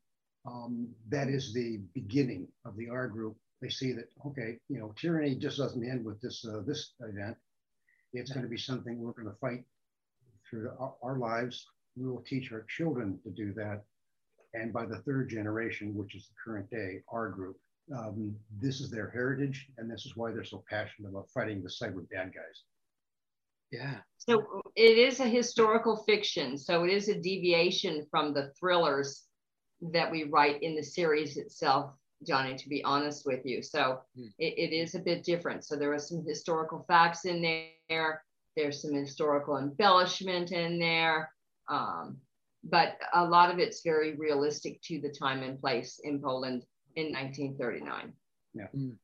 um, 0.46 0.88
that 1.10 1.28
is 1.28 1.54
the 1.54 1.80
beginning 1.94 2.48
of 2.66 2.76
the 2.78 2.90
R 2.90 3.08
group. 3.08 3.36
They 3.62 3.70
see 3.70 3.92
that, 3.94 4.06
okay, 4.26 4.58
you 4.70 4.80
know, 4.80 4.94
tyranny 4.98 5.36
just 5.36 5.58
doesn't 5.58 5.84
end 5.84 6.06
with 6.06 6.22
this, 6.22 6.46
uh, 6.46 6.62
this 6.66 6.94
event 7.02 7.36
it's 8.14 8.32
going 8.32 8.44
to 8.44 8.50
be 8.50 8.58
something 8.58 9.00
we're 9.00 9.12
going 9.12 9.28
to 9.28 9.40
fight 9.40 9.64
through 10.50 10.72
our, 10.80 10.94
our 11.04 11.18
lives. 11.18 11.68
We 11.96 12.08
will 12.08 12.24
teach 12.28 12.52
our 12.52 12.66
children 12.70 13.20
to 13.24 13.30
do 13.30 13.54
that. 13.54 13.84
And 14.54 14.74
by 14.74 14.86
the 14.86 14.98
third 15.00 15.30
generation, 15.30 15.96
which 15.96 16.16
is 16.16 16.28
the 16.28 16.34
current 16.44 16.70
day, 16.72 17.02
our 17.12 17.30
group, 17.30 17.58
um, 17.96 18.36
this 18.60 18.82
is 18.82 18.90
their 18.90 19.10
heritage, 19.10 19.68
and 19.78 19.90
this 19.90 20.06
is 20.06 20.16
why 20.16 20.32
they're 20.32 20.44
so 20.44 20.64
passionate 20.70 21.10
about 21.10 21.30
fighting 21.34 21.62
the 21.62 21.70
cyber 21.70 22.08
bad 22.12 22.28
guys. 22.34 22.64
Yeah. 23.72 23.98
So 24.18 24.62
it 24.76 24.98
is 24.98 25.20
a 25.20 25.28
historical 25.28 25.98
fiction. 26.08 26.58
So 26.58 26.84
it 26.84 26.92
is 26.92 27.10
a 27.10 27.16
deviation 27.16 28.06
from 28.10 28.34
the 28.34 28.52
thrillers 28.60 29.26
that 29.82 30.12
we 30.12 30.24
write 30.24 30.62
in 30.62 30.76
the 30.76 30.84
series 30.84 31.38
itself, 31.38 31.92
Johnny, 32.26 32.56
to 32.56 32.70
be 32.70 32.84
honest 32.84 33.26
with 33.26 33.46
you. 33.46 33.62
So 33.62 34.02
mm. 34.18 34.32
it, 34.38 34.54
it 34.58 34.76
is 34.76 34.96
a 34.96 35.00
bit 35.00 35.24
different. 35.24 35.66
So 35.66 35.76
there 35.76 35.94
are 35.94 36.00
some 36.00 36.24
historical 36.26 36.84
facts 36.88 37.26
in 37.26 37.42
there. 37.90 38.24
There's 38.56 38.82
some 38.82 38.94
historical 38.94 39.58
embellishment 39.58 40.52
in 40.52 40.80
there. 40.80 41.32
Um, 41.70 42.18
but 42.64 42.98
a 43.14 43.24
lot 43.24 43.52
of 43.52 43.60
it's 43.60 43.82
very 43.84 44.16
realistic 44.16 44.82
to 44.84 45.00
the 45.00 45.10
time 45.10 45.44
and 45.44 45.60
place 45.60 46.00
in 46.04 46.20
Poland 46.20 46.66
in 46.96 47.14
1939. 47.14 48.14
Yeah. 48.54 48.68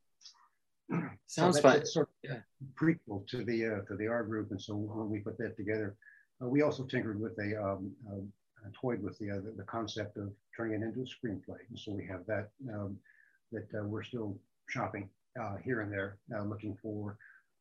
Mm. 0.92 1.10
Sounds 1.26 1.56
so 1.56 1.62
fun. 1.64 1.84
Sort 1.84 2.10
of 2.24 2.30
yeah. 2.30 2.40
prequel 2.80 3.28
to 3.30 3.44
the 3.44 3.66
uh, 3.66 3.82
to 3.88 3.96
the 3.98 4.06
R 4.06 4.24
group, 4.24 4.52
and 4.52 4.62
so 4.62 4.76
when 4.76 5.10
we 5.10 5.18
put 5.18 5.36
that 5.40 5.58
together, 5.58 5.96
uh, 6.40 6.48
we 6.48 6.62
also 6.62 6.84
tinkered 6.84 7.20
with 7.20 7.36
a 7.40 7.60
um, 7.60 7.92
uh, 8.66 8.70
toyed 8.80 9.04
with 9.04 9.18
the, 9.20 9.54
the, 9.58 9.64
concept 9.64 10.18
of 10.18 10.32
turning 10.56 10.82
it 10.82 10.86
into 10.86 11.02
a 11.02 11.04
screenplay. 11.04 11.60
And 11.70 11.78
so 11.78 11.92
we 11.92 12.06
have 12.08 12.26
that 12.26 12.50
um, 12.74 12.98
that 13.52 13.68
uh, 13.78 13.84
we're 13.84 14.04
still 14.04 14.38
shopping 14.68 15.10
uh, 15.40 15.58
here 15.64 15.82
and 15.82 15.92
there, 15.92 16.18
uh, 16.36 16.44
looking 16.44 16.78
for 16.82 17.18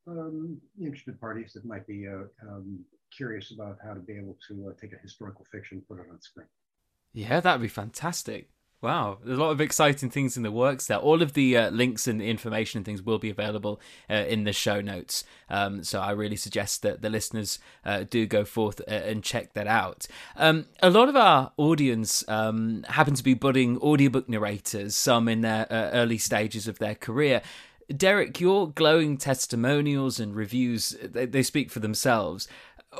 um, 0.07 0.61
interested 0.81 1.21
parties 1.21 1.53
that 1.55 1.65
might 1.65 1.87
be 1.87 2.07
uh, 2.09 2.25
um, 2.43 2.81
curious 3.15 3.51
about 3.51 3.79
how 3.85 3.95
to 3.95 4.01
be 4.01 4.17
able 4.17 4.37
to 4.49 4.75
take 4.81 4.93
a 4.93 4.99
historical 4.99 5.45
fiction, 5.51 5.83
put 5.89 5.99
it 5.99 6.07
on 6.11 6.21
screen. 6.21 6.47
Yeah, 7.13 7.41
that'd 7.41 7.63
be 7.63 7.69
fantastic. 7.69 8.51
Wow, 8.85 9.17
there's 9.25 9.39
a 9.39 9.41
lot 9.41 9.49
of 9.49 9.63
exciting 9.63 10.11
things 10.11 10.37
in 10.37 10.43
the 10.43 10.53
works 10.53 10.89
there. 10.89 10.99
All 10.99 11.23
of 11.23 11.33
the 11.33 11.57
uh, 11.57 11.71
links 11.71 12.07
and 12.07 12.21
information 12.21 12.81
and 12.81 12.85
things 12.85 13.01
will 13.01 13.19
be 13.19 13.31
available 13.31 13.81
uh, 14.11 14.27
in 14.29 14.45
the 14.45 14.53
show 14.53 14.83
notes. 14.83 15.25
Um, 15.49 15.83
so 15.83 16.01
I 16.01 16.11
really 16.11 16.37
suggest 16.37 16.83
that 16.83 17.01
the 17.01 17.09
listeners 17.09 17.59
uh, 17.87 18.05
do 18.05 18.27
go 18.27 18.45
forth 18.45 18.83
uh, 18.83 18.91
and 18.91 19.25
check 19.25 19.55
that 19.55 19.67
out. 19.67 20.07
Um, 20.37 20.67
a 20.83 20.91
lot 20.91 21.09
of 21.09 21.17
our 21.17 21.53
audience 21.57 22.29
um, 22.29 22.85
happen 22.87 23.15
to 23.15 23.25
be 23.25 23.33
budding 23.33 23.79
audiobook 23.79 24.29
narrators, 24.29 24.95
some 24.95 25.29
in 25.29 25.41
their 25.41 25.67
uh, 25.73 25.89
early 25.93 26.19
stages 26.19 26.69
of 26.69 26.79
their 26.79 26.95
career. 26.95 27.41
Derek, 27.95 28.39
your 28.39 28.71
glowing 28.71 29.17
testimonials 29.17 30.21
and 30.21 30.37
reviews, 30.37 30.95
they, 31.03 31.25
they 31.25 31.43
speak 31.43 31.71
for 31.71 31.81
themselves 31.81 32.49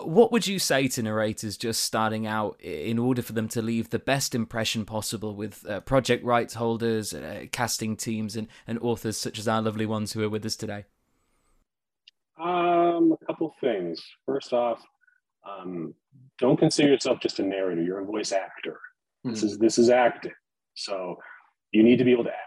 what 0.03 0.33
would 0.33 0.47
you 0.47 0.59
say 0.59 0.89
to 0.89 1.03
narrators 1.03 1.57
just 1.57 1.83
starting 1.83 2.27
out 2.27 2.61
in 2.61 2.99
order 2.99 3.23
for 3.23 3.33
them 3.33 3.49
to 3.49 3.63
leave 3.63 3.91
the 3.91 3.99
best 3.99 4.35
impression 4.35 4.85
possible 4.85 5.35
with 5.35 5.65
uh, 5.69 5.81
project 5.81 6.25
rights 6.25 6.55
holders, 6.55 7.13
uh, 7.15 7.47
casting 7.53 7.97
teams, 7.97 8.37
and, 8.37 8.49
and 8.67 8.79
authors 8.81 9.17
such 9.17 9.39
as 9.39 9.49
our 9.49 9.63
lovely 9.63 9.87
ones 9.87 10.13
who 10.13 10.23
are 10.23 10.29
with 10.29 10.45
us 10.45 10.57
today? 10.57 10.85
Um, 12.41 13.15
a 13.21 13.27
couple 13.27 13.55
things. 13.61 14.03
First 14.27 14.53
off, 14.53 14.83
um, 15.49 15.95
don't 16.39 16.59
consider 16.59 16.89
yourself 16.89 17.21
just 17.21 17.39
a 17.39 17.43
narrator. 17.43 17.83
You're 17.83 18.01
a 18.01 18.05
voice 18.05 18.33
actor. 18.33 18.79
This 19.23 19.43
is 19.43 19.57
this 19.57 19.79
is 19.79 19.89
acting. 19.89 20.33
So 20.75 21.17
you 21.73 21.83
need 21.83 21.97
to 21.97 22.05
be 22.05 22.13
able 22.13 22.25
to 22.25 22.31
act. 22.31 22.41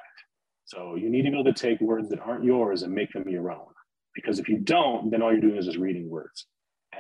So 0.65 0.95
you 0.95 1.10
need 1.10 1.23
to 1.23 1.31
be 1.31 1.39
able 1.39 1.51
to 1.51 1.60
take 1.60 1.81
words 1.81 2.10
that 2.10 2.19
aren't 2.19 2.43
yours 2.43 2.83
and 2.83 2.93
make 2.93 3.13
them 3.13 3.27
your 3.27 3.51
own. 3.51 3.65
Because 4.13 4.38
if 4.38 4.47
you 4.47 4.60
don't, 4.60 5.10
then 5.10 5.23
all 5.23 5.31
you're 5.31 5.41
doing 5.41 5.55
is 5.55 5.65
just 5.65 5.77
reading 5.77 6.07
words 6.07 6.45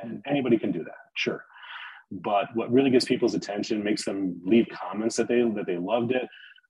and 0.03 0.21
anybody 0.27 0.57
can 0.57 0.71
do 0.71 0.83
that 0.83 0.95
sure. 1.15 1.43
But 2.11 2.47
what 2.53 2.71
really 2.71 2.89
gets 2.89 3.05
people's 3.05 3.35
attention 3.35 3.83
makes 3.83 4.05
them 4.05 4.39
leave 4.43 4.67
comments 4.71 5.15
that 5.17 5.27
they 5.27 5.41
that 5.41 5.65
they 5.65 5.77
loved 5.77 6.11
it 6.11 6.27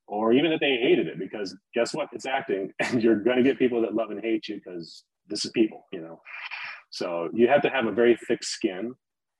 or 0.07 0.33
even 0.33 0.49
that 0.51 0.59
they 0.59 0.77
hated 0.77 1.07
it 1.07 1.19
because 1.19 1.55
guess 1.73 1.93
what? 1.93 2.09
It's 2.11 2.25
acting 2.25 2.71
and 2.79 3.03
you're 3.03 3.19
going 3.19 3.37
to 3.37 3.43
get 3.43 3.59
people 3.59 3.81
that 3.81 3.93
love 3.93 4.09
and 4.09 4.21
hate 4.21 4.47
you 4.47 4.55
because 4.55 5.03
this 5.27 5.45
is 5.45 5.51
people 5.51 5.85
you 5.91 6.01
know? 6.01 6.21
So 6.89 7.29
you 7.33 7.47
have 7.47 7.61
to 7.63 7.69
have 7.69 7.85
a 7.85 7.91
very 7.91 8.17
thick 8.27 8.43
skin 8.43 8.93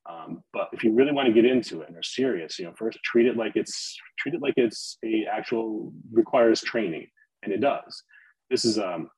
um, 0.10 0.42
but 0.54 0.70
if 0.72 0.84
you 0.84 0.94
really 0.94 1.12
want 1.12 1.28
to 1.28 1.34
get 1.34 1.44
into 1.44 1.82
it 1.82 1.90
and 1.90 1.98
are 1.98 2.04
serious 2.04 2.60
you 2.60 2.66
know 2.66 2.74
first 2.78 2.98
treat 3.04 3.26
it 3.26 3.36
like 3.36 3.54
it's 3.56 3.98
treat 4.20 4.36
it 4.36 4.42
like 4.42 4.54
it's 4.56 4.98
a 5.04 5.26
actual 5.32 5.92
requires 6.12 6.62
training 6.62 7.08
and 7.44 7.52
it 7.52 7.62
does. 7.62 8.04
This 8.50 8.66
is 8.66 8.80
um 8.80 9.10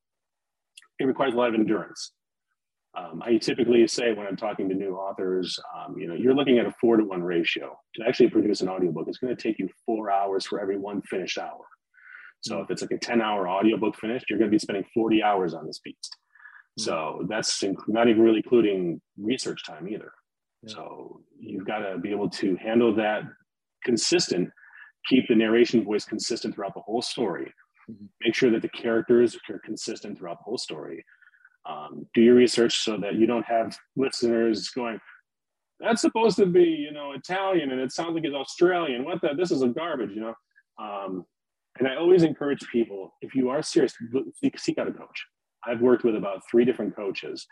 it 1.00 1.06
requires 1.06 1.34
a 1.34 1.38
lot 1.38 1.50
of 1.50 1.56
endurance 1.56 2.12
um, 2.98 3.22
I 3.24 3.38
typically 3.38 3.86
say 3.88 4.14
when 4.14 4.26
I'm 4.26 4.36
talking 4.36 4.68
to 4.70 4.76
new 4.76 4.96
authors, 4.96 5.60
um, 5.78 5.96
you 5.98 6.08
know, 6.08 6.16
you're 6.16 6.34
looking 6.34 6.58
at 6.58 6.66
a 6.66 6.74
four 6.82 6.98
to 6.98 7.04
one 7.04 7.24
ratio. 7.24 7.78
To 7.96 8.08
actually 8.08 8.30
produce 8.30 8.62
an 8.62 8.70
audiobook, 8.70 9.08
it's 9.08 9.20
going 9.20 9.36
to 9.36 9.42
take 9.42 9.60
you 9.60 9.70
four 9.86 10.12
hours 10.12 10.46
for 10.46 10.60
every 10.60 10.78
one 10.78 11.02
finished 11.04 11.38
hour. 11.38 11.66
So 12.42 12.62
if 12.62 12.72
it's 12.72 12.82
like 12.82 12.92
a 12.92 12.98
10 12.98 13.22
hour 13.22 13.48
audiobook 13.48 13.96
finished, 13.98 14.26
you're 14.30 14.40
going 14.40 14.50
to 14.50 14.56
be 14.56 14.60
spending 14.60 14.86
40 14.94 15.22
hours 15.22 15.54
on 15.54 15.68
this 15.68 15.80
piece. 15.80 16.10
So 16.78 17.26
that's 17.28 17.62
not 17.88 18.08
even 18.08 18.22
really 18.22 18.42
including 18.44 19.02
research 19.18 19.66
time 19.66 19.88
either. 19.90 20.12
Yeah. 20.64 20.76
So 20.76 21.22
you've 21.38 21.66
got 21.66 21.80
to 21.80 21.98
be 21.98 22.12
able 22.12 22.30
to 22.30 22.56
handle 22.56 22.96
that 22.96 23.24
consistent, 23.84 24.50
keep 25.08 25.28
the 25.28 25.36
narration 25.36 25.84
voice 25.84 26.06
consistent 26.06 26.56
throughout 26.56 26.74
the 26.74 26.82
whole 26.82 27.02
story, 27.02 27.52
mm-hmm. 27.90 28.06
make 28.22 28.34
sure 28.34 28.50
that 28.52 28.62
the 28.62 28.70
characters 28.70 29.38
are 29.50 29.60
consistent 29.60 30.18
throughout 30.18 30.38
the 30.40 30.44
whole 30.44 30.58
story. 30.58 31.04
Um, 31.70 32.08
do 32.16 32.22
your 32.22 32.36
research 32.36 32.80
so 32.80 32.98
that 32.98 33.16
you 33.16 33.28
don't 33.28 33.46
have 33.46 33.78
listeners 33.96 34.70
going, 34.70 35.00
that's 35.80 36.02
supposed 36.02 36.38
to 36.38 36.46
be, 36.46 36.64
you 36.64 36.92
know, 36.92 37.12
Italian 37.12 37.72
and 37.72 37.80
it 37.80 37.92
sounds 37.92 38.16
like 38.16 38.26
it's 38.26 38.36
Australian. 38.36 39.06
What 39.06 39.22
the, 39.22 39.30
this 39.38 39.52
is 39.52 39.62
a 39.62 39.68
garbage, 39.68 40.12
you 40.12 40.22
know? 40.22 40.34
Um, 40.82 41.26
and 41.78 41.88
I 41.88 41.96
always 41.96 42.24
encourage 42.24 42.62
people, 42.72 43.14
if 43.22 43.36
you 43.36 43.50
are 43.50 43.62
serious, 43.62 43.94
seek 44.58 44.78
out 44.80 44.88
a 44.88 44.92
coach. 44.92 45.26
I've 45.66 45.82
worked 45.82 46.04
with 46.04 46.16
about 46.16 46.42
three 46.50 46.66
different 46.66 46.96
coaches, 46.96 47.46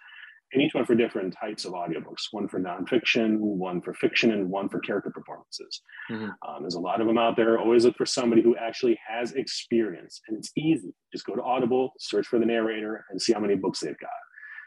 and 0.54 0.62
each 0.62 0.74
one 0.74 0.86
for 0.86 0.96
different 0.96 1.36
types 1.40 1.66
of 1.66 1.74
audiobooks 1.74 2.28
one 2.32 2.48
for 2.48 2.60
nonfiction, 2.60 3.38
one 3.38 3.82
for 3.82 3.94
fiction, 3.94 4.32
and 4.32 4.50
one 4.50 4.70
for 4.70 4.80
character 4.80 5.12
performances. 5.12 5.82
Mm-hmm. 6.10 6.30
Um, 6.48 6.62
there's 6.62 6.76
a 6.76 6.80
lot 6.80 7.02
of 7.02 7.08
them 7.08 7.18
out 7.18 7.36
there. 7.36 7.60
Always 7.60 7.86
look 7.86 7.98
for 7.98 8.06
somebody 8.06 8.42
who 8.42 8.56
actually 8.56 8.98
has 9.08 9.34
experience, 9.34 10.22
and 10.28 10.38
it's 10.38 10.52
easy. 10.56 10.94
Just 11.12 11.26
go 11.26 11.36
to 11.36 11.44
Audible, 11.44 11.92
search 12.00 12.28
for 12.28 12.40
the 12.40 12.46
narrator, 12.46 13.06
and 13.10 13.22
see 13.22 13.34
how 13.34 13.40
many 13.40 13.56
books 13.56 13.82
they've 13.82 14.00
got. 14.00 14.10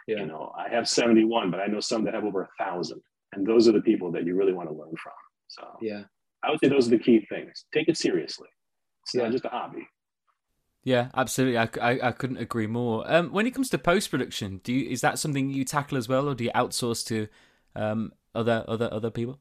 Yeah. 0.07 0.21
You 0.21 0.27
know, 0.27 0.53
I 0.59 0.69
have 0.69 0.89
71, 0.89 1.51
but 1.51 1.61
I 1.61 1.67
know 1.67 1.81
some 1.81 2.05
that 2.05 2.15
have 2.15 2.25
over 2.25 2.43
a 2.43 2.49
thousand, 2.65 3.01
and 3.33 3.47
those 3.47 3.69
are 3.69 3.73
the 3.73 3.83
people 3.83 4.13
that 4.13 4.27
you 4.27 4.35
really 4.35 4.53
want 4.53 4.69
to 4.69 4.75
learn 4.75 4.95
from. 5.03 5.13
So, 5.49 5.67
yeah, 5.81 6.03
I 6.45 6.51
would 6.51 6.61
say 6.63 6.69
those 6.69 6.89
are 6.89 6.91
the 6.91 6.99
key 6.99 7.27
things. 7.29 7.65
Take 7.73 7.89
it 7.89 7.97
seriously. 7.97 8.49
It's 9.05 9.15
yeah. 9.15 9.23
not 9.23 9.33
just 9.33 9.45
a 9.45 9.49
hobby. 9.49 9.87
Yeah, 10.83 11.11
absolutely. 11.15 11.59
I, 11.59 11.69
I, 11.81 12.09
I, 12.09 12.13
couldn't 12.13 12.39
agree 12.39 12.67
more. 12.67 13.05
Um, 13.07 13.33
when 13.33 13.47
it 13.47 13.51
comes 13.55 13.69
to 13.71 13.79
post 13.79 14.11
production, 14.11 14.63
do 14.65 14.73
you 14.73 14.89
is 14.89 15.03
that 15.03 15.19
something 15.19 15.51
you 15.51 15.65
tackle 15.65 15.99
as 15.99 16.09
well, 16.09 16.29
or 16.29 16.35
do 16.35 16.45
you 16.45 16.51
outsource 16.55 17.05
to 17.07 17.29
um, 17.77 18.13
other 18.35 18.65
other 18.67 18.89
other 18.91 19.11
people? 19.11 19.39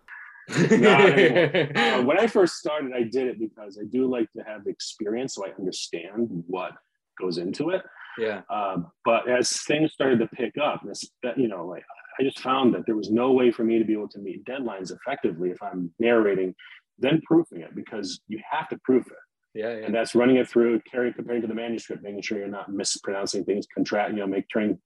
uh, 0.50 2.02
when 2.04 2.18
I 2.18 2.26
first 2.26 2.54
started, 2.54 2.92
I 2.94 3.02
did 3.02 3.26
it 3.26 3.38
because 3.38 3.78
I 3.78 3.84
do 3.84 4.10
like 4.10 4.32
to 4.32 4.42
have 4.44 4.66
experience, 4.66 5.34
so 5.34 5.44
I 5.46 5.50
understand 5.58 6.44
what 6.46 6.72
goes 7.20 7.36
into 7.36 7.70
it. 7.70 7.82
Yeah. 8.18 8.42
Uh, 8.48 8.78
but 9.04 9.28
as 9.28 9.62
things 9.62 9.92
started 9.92 10.18
to 10.20 10.26
pick 10.28 10.54
up, 10.62 10.80
this, 10.84 11.04
you 11.36 11.48
know, 11.48 11.66
like 11.66 11.84
I 12.18 12.22
just 12.22 12.40
found 12.40 12.74
that 12.74 12.86
there 12.86 12.96
was 12.96 13.10
no 13.10 13.32
way 13.32 13.50
for 13.50 13.62
me 13.62 13.78
to 13.78 13.84
be 13.84 13.92
able 13.92 14.08
to 14.08 14.18
meet 14.18 14.44
deadlines 14.44 14.90
effectively 14.90 15.50
if 15.50 15.62
I'm 15.62 15.92
narrating, 15.98 16.54
then 16.98 17.20
proofing 17.26 17.60
it 17.60 17.74
because 17.74 18.20
you 18.26 18.40
have 18.50 18.68
to 18.70 18.78
proof 18.84 19.06
it. 19.06 19.12
Yeah, 19.54 19.76
yeah. 19.76 19.86
And 19.86 19.94
that's 19.94 20.14
running 20.14 20.36
it 20.36 20.48
through, 20.48 20.80
carrying, 20.90 21.14
comparing 21.14 21.42
to 21.42 21.48
the 21.48 21.54
manuscript, 21.54 22.02
making 22.02 22.22
sure 22.22 22.38
you're 22.38 22.48
not 22.48 22.72
mispronouncing 22.72 23.44
things, 23.44 23.66
contract, 23.74 24.12
you 24.12 24.18
know, 24.18 24.26
make 24.26 24.46
turning 24.52 24.78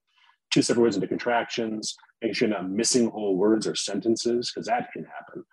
two 0.52 0.62
separate 0.62 0.82
words 0.82 0.96
into 0.96 1.08
contractions, 1.08 1.94
making 2.20 2.34
sure 2.34 2.48
you're 2.48 2.56
not 2.56 2.70
missing 2.70 3.10
whole 3.10 3.36
words 3.36 3.66
or 3.66 3.74
sentences, 3.74 4.52
because 4.52 4.66
that 4.66 4.90
can 4.92 5.04
happen. 5.04 5.44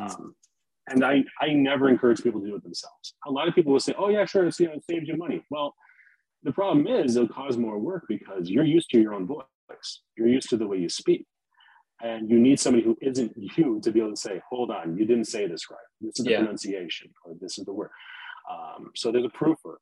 Um, 0.00 0.34
and 0.88 1.04
I, 1.04 1.24
I 1.40 1.52
never 1.52 1.88
encourage 1.88 2.22
people 2.22 2.40
to 2.40 2.46
do 2.46 2.56
it 2.56 2.62
themselves. 2.62 3.14
A 3.26 3.30
lot 3.30 3.48
of 3.48 3.54
people 3.54 3.72
will 3.72 3.80
say, 3.80 3.94
oh, 3.96 4.08
yeah, 4.08 4.24
sure, 4.24 4.46
it's, 4.46 4.58
you 4.58 4.66
know, 4.66 4.74
it 4.74 4.84
saves 4.88 5.08
you 5.08 5.16
money. 5.16 5.44
Well, 5.50 5.74
the 6.42 6.52
problem 6.52 6.86
is 6.86 7.16
it'll 7.16 7.28
cause 7.28 7.56
more 7.56 7.78
work 7.78 8.04
because 8.08 8.50
you're 8.50 8.64
used 8.64 8.90
to 8.90 9.00
your 9.00 9.14
own 9.14 9.26
voice. 9.26 9.44
You're 10.16 10.28
used 10.28 10.50
to 10.50 10.56
the 10.56 10.66
way 10.66 10.78
you 10.78 10.88
speak. 10.88 11.26
And 12.02 12.28
you 12.28 12.38
need 12.38 12.60
somebody 12.60 12.84
who 12.84 12.98
isn't 13.00 13.32
you 13.36 13.80
to 13.82 13.90
be 13.90 14.00
able 14.00 14.10
to 14.10 14.16
say, 14.16 14.42
hold 14.50 14.70
on, 14.70 14.96
you 14.96 15.06
didn't 15.06 15.26
say 15.26 15.46
this 15.46 15.70
right. 15.70 15.78
This 16.00 16.18
is 16.18 16.24
the 16.24 16.32
yeah. 16.32 16.38
pronunciation, 16.38 17.10
or 17.24 17.34
this 17.40 17.56
is 17.56 17.64
the 17.64 17.72
word. 17.72 17.90
Um, 18.50 18.90
so 18.94 19.10
there's 19.10 19.24
a 19.24 19.28
proofer, 19.28 19.76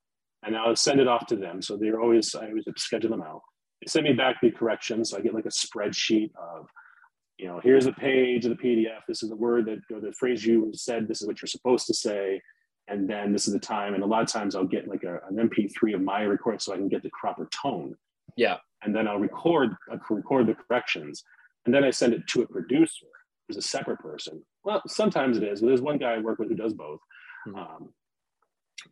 and 0.44 0.56
I'll 0.56 0.76
send 0.76 1.00
it 1.00 1.08
off 1.08 1.26
to 1.26 1.36
them. 1.36 1.62
So 1.62 1.76
they're 1.76 2.00
always 2.00 2.34
I 2.34 2.48
always 2.48 2.64
schedule 2.76 3.10
them 3.10 3.22
out. 3.22 3.40
They 3.80 3.88
send 3.88 4.04
me 4.04 4.12
back 4.12 4.36
the 4.40 4.50
corrections, 4.50 5.10
so 5.10 5.18
I 5.18 5.20
get 5.20 5.34
like 5.34 5.46
a 5.46 5.48
spreadsheet 5.48 6.30
of, 6.36 6.68
you 7.38 7.46
know, 7.46 7.60
here's 7.62 7.84
the 7.84 7.92
page 7.92 8.44
of 8.44 8.56
the 8.56 8.62
PDF. 8.62 9.00
This 9.08 9.22
is 9.22 9.30
the 9.30 9.36
word 9.36 9.66
that 9.66 9.78
or 9.94 10.00
the 10.00 10.12
phrase 10.12 10.44
you 10.44 10.70
said. 10.74 11.08
This 11.08 11.20
is 11.20 11.26
what 11.26 11.40
you're 11.42 11.48
supposed 11.48 11.86
to 11.88 11.94
say, 11.94 12.40
and 12.88 13.08
then 13.08 13.32
this 13.32 13.46
is 13.46 13.54
the 13.54 13.60
time. 13.60 13.94
And 13.94 14.02
a 14.02 14.06
lot 14.06 14.22
of 14.22 14.28
times 14.28 14.54
I'll 14.54 14.64
get 14.64 14.88
like 14.88 15.02
a, 15.02 15.20
an 15.28 15.36
MP3 15.36 15.94
of 15.94 16.00
my 16.00 16.22
recording 16.22 16.60
so 16.60 16.72
I 16.72 16.76
can 16.76 16.88
get 16.88 17.02
the 17.02 17.10
proper 17.18 17.48
tone. 17.62 17.96
Yeah. 18.36 18.58
And 18.84 18.94
then 18.94 19.08
I'll 19.08 19.18
record 19.18 19.74
I'll 19.90 20.00
record 20.10 20.46
the 20.46 20.54
corrections, 20.54 21.24
and 21.66 21.74
then 21.74 21.84
I 21.84 21.90
send 21.90 22.14
it 22.14 22.26
to 22.28 22.42
a 22.42 22.46
producer 22.46 23.06
who's 23.46 23.56
a 23.56 23.62
separate 23.62 23.98
person. 23.98 24.42
Well, 24.64 24.82
sometimes 24.86 25.36
it 25.36 25.42
is. 25.42 25.60
but 25.60 25.68
There's 25.68 25.80
one 25.80 25.98
guy 25.98 26.14
I 26.14 26.18
work 26.18 26.38
with 26.38 26.48
who 26.48 26.54
does 26.54 26.74
both. 26.74 27.00
Mm-hmm. 27.48 27.58
Um, 27.58 27.88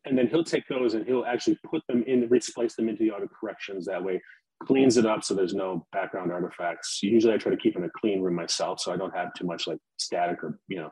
and 0.05 0.17
then 0.17 0.29
he'll 0.29 0.45
take 0.45 0.67
those 0.69 0.95
and 0.95 1.07
he'll 1.07 1.25
actually 1.25 1.59
put 1.65 1.83
them 1.89 2.03
in, 2.07 2.29
replace 2.29 2.75
them 2.75 2.89
into 2.89 3.03
the 3.05 3.11
auto 3.11 3.29
corrections 3.29 3.87
that 3.87 4.03
way, 4.03 4.21
cleans 4.63 4.97
it 4.97 5.07
up 5.07 5.25
so 5.25 5.35
there's 5.35 5.55
no 5.55 5.87
background 5.93 6.31
artifacts. 6.33 7.03
Usually 7.03 7.35
I 7.35 7.39
try 7.39 7.51
to 7.51 7.57
keep 7.57 7.77
in 7.77 7.85
a 7.85 7.91
clean 7.91 8.21
room 8.21 8.35
myself 8.35 8.81
so 8.81 8.93
I 8.93 8.97
don't 8.97 9.17
have 9.17 9.33
too 9.35 9.47
much 9.47 9.67
like 9.67 9.79
static 9.99 10.43
or, 10.45 10.59
you 10.69 10.77
know, 10.77 10.91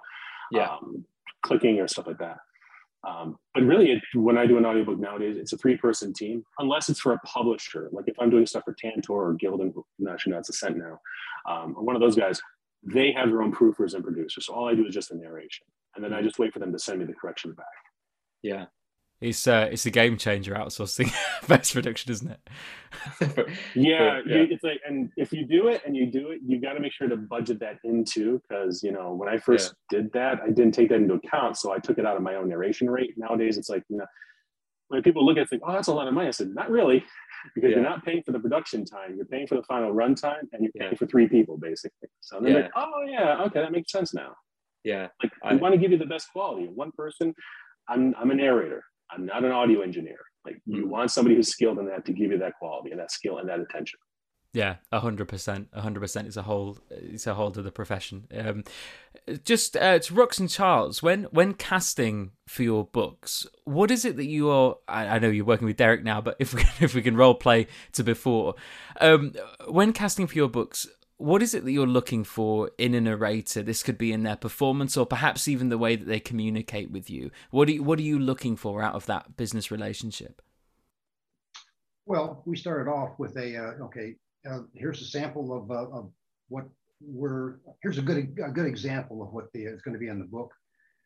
yeah. 0.51 0.71
um, 0.71 1.05
clicking 1.43 1.79
or 1.79 1.89
stuff 1.89 2.07
like 2.07 2.19
that. 2.19 2.39
Um, 3.07 3.37
but 3.55 3.63
really, 3.63 3.93
it, 3.93 4.03
when 4.15 4.37
I 4.37 4.47
do 4.47 4.59
an 4.59 4.67
audiobook 4.67 4.99
nowadays, 4.99 5.37
it's 5.37 5.53
a 5.53 5.57
three-person 5.57 6.13
team, 6.15 6.45
unless 6.59 6.89
it's 6.89 6.99
for 6.99 7.13
a 7.13 7.19
publisher. 7.21 7.89
Like 7.93 8.09
if 8.09 8.17
I'm 8.19 8.29
doing 8.29 8.45
stuff 8.45 8.65
for 8.65 8.75
Tantor 8.75 9.13
or 9.13 9.35
Gildan, 9.35 9.73
actually, 10.11 10.33
no, 10.33 10.39
it's 10.39 10.49
Ascent 10.49 10.77
now, 10.77 11.01
um, 11.49 11.75
or 11.77 11.85
one 11.85 11.95
of 11.95 12.03
those 12.03 12.17
guys, 12.17 12.41
they 12.83 13.13
have 13.13 13.29
their 13.29 13.43
own 13.43 13.53
proofers 13.53 13.95
and 13.95 14.03
producers. 14.03 14.47
So 14.47 14.53
all 14.53 14.69
I 14.69 14.75
do 14.75 14.85
is 14.85 14.95
just 14.95 15.11
the 15.11 15.15
narration, 15.15 15.67
and 15.95 16.05
then 16.05 16.13
I 16.13 16.17
mm-hmm. 16.17 16.27
just 16.27 16.39
wait 16.39 16.53
for 16.53 16.59
them 16.59 16.73
to 16.73 16.79
send 16.79 16.99
me 16.99 17.05
the 17.05 17.15
corrections 17.15 17.55
back. 17.55 17.67
Yeah, 18.43 18.67
it's 19.21 19.49
uh, 19.49 19.69
it's 19.71 19.85
a 19.85 19.91
game 19.91 20.17
changer 20.17 20.55
outsourcing 20.55 21.13
best 21.49 21.75
production, 21.75 22.13
isn't 22.13 22.31
it? 22.31 22.41
yeah, 23.75 24.21
yeah. 24.25 24.47
it's 24.49 24.63
like, 24.63 24.81
and 24.87 25.11
if 25.17 25.33
you 25.33 25.45
do 25.45 25.69
it 25.69 25.83
and 25.85 25.97
you 25.97 26.07
do 26.07 26.31
it, 26.31 26.41
you 26.47 26.61
got 26.61 26.75
to 26.75 26.81
make 26.81 26.93
sure 26.93 27.09
to 27.09 27.17
budget 27.17 27.59
that 27.61 27.79
into 27.83 28.41
because 28.49 28.83
you 28.83 28.93
know 28.93 29.13
when 29.15 29.29
I 29.29 29.37
first 29.39 29.75
yeah. 29.91 29.99
did 29.99 30.13
that, 30.13 30.41
I 30.41 30.51
didn't 30.51 30.73
take 30.73 30.91
that 30.91 30.97
into 30.97 31.15
account, 31.15 31.57
so 31.57 31.73
I 31.73 31.79
took 31.79 31.99
it 31.99 32.07
out 32.07 32.17
of 32.17 32.23
my 32.23 32.37
own 32.37 32.49
narration 32.49 32.89
rate. 32.89 33.15
Nowadays, 33.17 33.59
it's 33.59 33.69
like 33.69 33.83
you 33.89 33.97
know 33.97 34.07
when 34.87 35.03
people 35.03 35.27
look 35.27 35.37
at 35.37 35.43
it, 35.43 35.51
think, 35.51 35.63
oh, 35.67 35.73
that's 35.73 35.89
a 35.89 35.93
lot 35.93 36.09
of 36.09 36.15
money. 36.15 36.29
I 36.29 36.31
said, 36.31 36.55
not 36.55 36.71
really, 36.71 37.05
because 37.55 37.71
yeah. 37.71 37.77
you're 37.77 37.85
not 37.85 38.05
paying 38.05 38.23
for 38.23 38.33
the 38.33 38.39
production 38.39 38.85
time, 38.85 39.17
you're 39.17 39.27
paying 39.27 39.47
for 39.47 39.57
the 39.57 39.63
final 39.65 39.93
runtime, 39.93 40.43
and 40.53 40.63
you're 40.63 40.73
paying 40.79 40.97
for 40.97 41.07
three 41.07 41.29
people 41.29 41.59
basically. 41.59 42.09
So 42.21 42.39
they're 42.41 42.63
like, 42.63 42.71
oh 42.77 43.03
yeah, 43.07 43.43
okay, 43.47 43.61
that 43.61 43.73
makes 43.73 43.91
sense 43.91 44.15
now. 44.15 44.35
Yeah, 44.85 45.09
like 45.21 45.33
I, 45.43 45.55
we 45.55 45.61
want 45.61 45.75
to 45.75 45.81
give 45.81 45.91
you 45.91 45.99
the 45.99 46.07
best 46.07 46.31
quality. 46.33 46.69
One 46.69 46.93
person, 46.93 47.35
I'm 47.89 48.15
I'm 48.17 48.31
a 48.31 48.35
narrator. 48.35 48.85
I'm 49.11 49.27
not 49.27 49.45
an 49.45 49.53
audio 49.53 49.81
engineer. 49.81 50.19
Like 50.45 50.61
you 50.67 50.87
mm. 50.87 50.89
want 50.89 51.11
somebody 51.11 51.37
who's 51.37 51.49
skilled 51.49 51.79
in 51.79 51.87
that 51.87 52.05
to 52.07 52.13
give 52.13 52.31
you 52.31 52.39
that 52.39 52.55
quality 52.59 52.91
and 52.91 53.01
that 53.01 53.11
skill 53.11 53.39
and 53.39 53.49
that 53.49 53.61
attention. 53.61 53.99
Yeah, 54.55 54.77
a 54.91 55.01
hundred 55.01 55.29
percent, 55.29 55.69
a 55.75 55.83
hundred 55.83 56.01
percent 56.01 56.27
is 56.27 56.39
a 56.39 56.43
whole, 56.43 56.79
it's 56.91 57.27
a 57.27 57.35
whole 57.35 57.51
to 57.51 57.61
the 57.61 57.71
profession. 57.71 58.27
Um, 58.35 58.65
just 59.45 59.77
uh, 59.77 59.99
to 59.99 60.15
Rox 60.15 60.41
and 60.41 60.49
Charles, 60.49 61.03
when 61.03 61.25
when 61.25 61.53
casting 61.53 62.31
for 62.47 62.63
your 62.63 62.85
books, 62.85 63.47
what 63.65 63.91
is 63.91 64.07
it 64.07 64.17
that 64.17 64.25
you 64.25 64.49
are? 64.49 64.77
I, 64.89 65.07
I 65.07 65.19
know 65.19 65.29
you're 65.29 65.45
working 65.45 65.67
with 65.67 65.77
Derek 65.77 66.03
now, 66.03 66.23
but 66.23 66.37
if 66.39 66.55
we 66.55 66.63
if 66.81 66.95
we 66.95 67.03
can 67.03 67.15
role 67.15 67.35
play 67.35 67.67
to 67.93 68.03
before, 68.03 68.55
um, 69.03 69.35
when 69.69 69.93
casting 69.93 70.27
for 70.27 70.35
your 70.35 70.49
books, 70.49 70.87
what 71.19 71.43
is 71.43 71.53
it 71.53 71.65
that 71.65 71.73
you're 71.73 71.87
looking 71.87 72.25
for 72.25 72.71
in 72.79 72.95
a 72.95 73.01
narrator? 73.01 73.63
This 73.63 73.83
could 73.83 73.99
be 73.99 74.13
in 74.13 74.23
their 74.23 74.37
performance 74.37 74.97
or 74.97 75.05
perhaps 75.05 75.49
even 75.49 75.69
the 75.69 75.79
way 75.79 75.97
that 75.97 76.07
they 76.07 76.21
communicate 76.21 76.91
with 76.91 77.11
you. 77.11 77.31
What 77.51 77.69
are 77.69 77.73
you, 77.73 77.83
what 77.83 77.99
are 77.99 78.03
you 78.03 78.19
looking 78.19 78.57
for 78.57 78.83
out 78.83 78.95
of 78.95 79.07
that 79.07 79.37
business 79.37 79.71
relationship? 79.71 80.41
Well, 82.07 82.43
we 82.47 82.57
started 82.57 82.89
off 82.91 83.19
with 83.19 83.37
a 83.37 83.57
uh, 83.57 83.85
okay. 83.85 84.15
Uh, 84.49 84.61
here's 84.73 85.03
a 85.03 85.05
sample 85.05 85.53
of, 85.53 85.71
uh, 85.71 85.91
of 85.91 86.11
what 86.49 86.65
we're. 87.03 87.57
Here's 87.83 87.99
a 87.99 88.03
good 88.03 88.35
a 88.43 88.51
good 88.51 88.65
example 88.65 89.23
of 89.23 89.31
what 89.33 89.53
the, 89.53 89.65
is 89.65 89.83
going 89.83 89.93
to 89.93 89.99
be 89.99 90.09
in 90.09 90.19
the 90.19 90.25
book. 90.25 90.51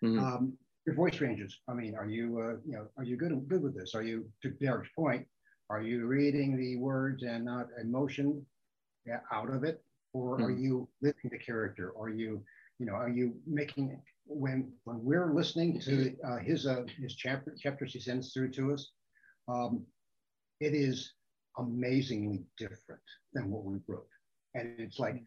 Mm-hmm. 0.04 0.22
Um, 0.22 0.52
your 0.86 0.94
voice 0.94 1.20
ranges. 1.20 1.58
I 1.68 1.74
mean, 1.74 1.96
are 1.96 2.06
you 2.06 2.38
uh, 2.38 2.56
you 2.64 2.76
know 2.76 2.86
are 2.98 3.02
you 3.02 3.16
good 3.16 3.32
good 3.48 3.62
with 3.62 3.74
this? 3.74 3.96
Are 3.96 4.04
you 4.04 4.30
to 4.42 4.50
Derek's 4.50 4.90
point? 4.94 5.26
Are 5.70 5.82
you 5.82 6.06
reading 6.06 6.56
the 6.56 6.76
words 6.76 7.24
and 7.24 7.44
not 7.44 7.66
emotion 7.80 8.46
out 9.32 9.52
of 9.52 9.64
it? 9.64 9.82
Or 10.12 10.38
mm. 10.38 10.44
are 10.44 10.52
hmm. 10.52 10.62
you 10.62 10.88
living 11.00 11.30
the 11.30 11.38
character? 11.38 11.92
Are 11.98 12.10
you, 12.10 12.42
you 12.78 12.86
know, 12.86 12.94
are 12.94 13.08
you 13.08 13.34
making 13.46 14.00
when 14.26 14.72
when 14.84 15.02
we're 15.02 15.32
listening 15.34 15.80
to 15.80 16.14
uh, 16.26 16.38
his 16.38 16.66
uh, 16.66 16.84
his 17.00 17.14
chapter 17.14 17.54
chapters 17.58 17.92
he 17.92 18.00
sends 18.00 18.32
through 18.32 18.50
to 18.52 18.72
us, 18.72 18.90
um, 19.48 19.84
it 20.60 20.74
is 20.74 21.12
amazingly 21.58 22.44
different 22.58 23.02
than 23.32 23.50
what 23.50 23.64
we 23.64 23.78
wrote, 23.86 24.08
and 24.54 24.74
it's 24.78 24.98
like. 24.98 25.22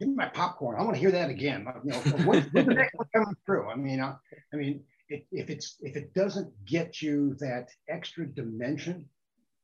Give 0.00 0.08
me 0.08 0.16
my 0.16 0.26
popcorn. 0.26 0.76
I 0.76 0.82
want 0.82 0.96
to 0.96 1.00
hear 1.00 1.12
that 1.12 1.30
again. 1.30 1.68
You 1.84 1.92
know, 1.92 1.98
what's, 2.24 2.50
the 2.52 2.64
next 2.64 2.94
one 2.96 3.06
coming 3.14 3.36
through? 3.46 3.70
I 3.70 3.76
mean, 3.76 4.00
uh, 4.00 4.16
I 4.52 4.56
mean, 4.56 4.82
it, 5.08 5.24
if 5.30 5.50
it's 5.50 5.76
if 5.80 5.94
it 5.94 6.12
doesn't 6.14 6.52
get 6.66 7.00
you 7.00 7.36
that 7.38 7.68
extra 7.88 8.26
dimension 8.26 9.08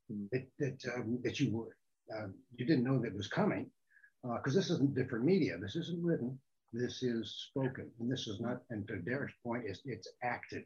hmm. 0.08 0.26
that 0.30 0.46
that 0.60 0.78
um, 0.94 1.18
that 1.24 1.40
you 1.40 1.50
were 1.52 1.76
uh, 2.16 2.28
you 2.54 2.64
didn't 2.64 2.84
know 2.84 3.00
that 3.00 3.14
was 3.14 3.26
coming, 3.26 3.68
because 4.22 4.56
uh, 4.56 4.60
this 4.60 4.70
isn't 4.70 4.94
different 4.94 5.24
media. 5.24 5.56
This 5.60 5.76
isn't 5.76 6.02
written. 6.02 6.38
This 6.72 7.02
is 7.02 7.48
spoken, 7.50 7.90
and 7.98 8.10
this 8.10 8.26
is 8.26 8.40
not. 8.40 8.62
And 8.70 8.86
to 8.88 8.96
Derek's 8.96 9.34
point, 9.42 9.64
is 9.66 9.80
it's 9.84 10.08
acted. 10.22 10.64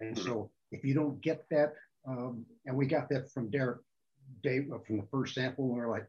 And 0.00 0.16
so, 0.16 0.50
if 0.70 0.84
you 0.84 0.94
don't 0.94 1.20
get 1.20 1.44
that, 1.50 1.74
um, 2.06 2.46
and 2.66 2.76
we 2.76 2.86
got 2.86 3.08
that 3.10 3.30
from 3.30 3.50
Derek 3.50 3.80
day 4.42 4.60
from 4.86 4.98
the 4.98 5.06
first 5.10 5.34
sample, 5.34 5.64
and 5.66 5.74
we 5.74 5.80
are 5.80 5.90
like, 5.90 6.06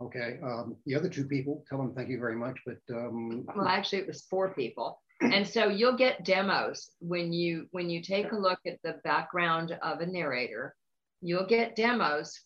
okay. 0.00 0.38
Um, 0.42 0.76
the 0.86 0.94
other 0.94 1.08
two 1.08 1.24
people, 1.24 1.64
tell 1.68 1.78
them 1.78 1.94
thank 1.94 2.08
you 2.08 2.18
very 2.18 2.36
much, 2.36 2.58
but 2.66 2.78
um, 2.90 3.46
well, 3.54 3.68
actually, 3.68 4.00
it 4.00 4.06
was 4.06 4.22
four 4.22 4.54
people. 4.54 5.00
And 5.20 5.46
so 5.46 5.68
you'll 5.68 5.96
get 5.96 6.24
demos 6.24 6.90
when 6.98 7.32
you 7.32 7.68
when 7.70 7.88
you 7.88 8.02
take 8.02 8.32
a 8.32 8.36
look 8.36 8.58
at 8.66 8.78
the 8.82 8.96
background 9.04 9.78
of 9.82 10.00
a 10.00 10.06
narrator. 10.06 10.74
You'll 11.20 11.46
get 11.46 11.76
demos 11.76 12.40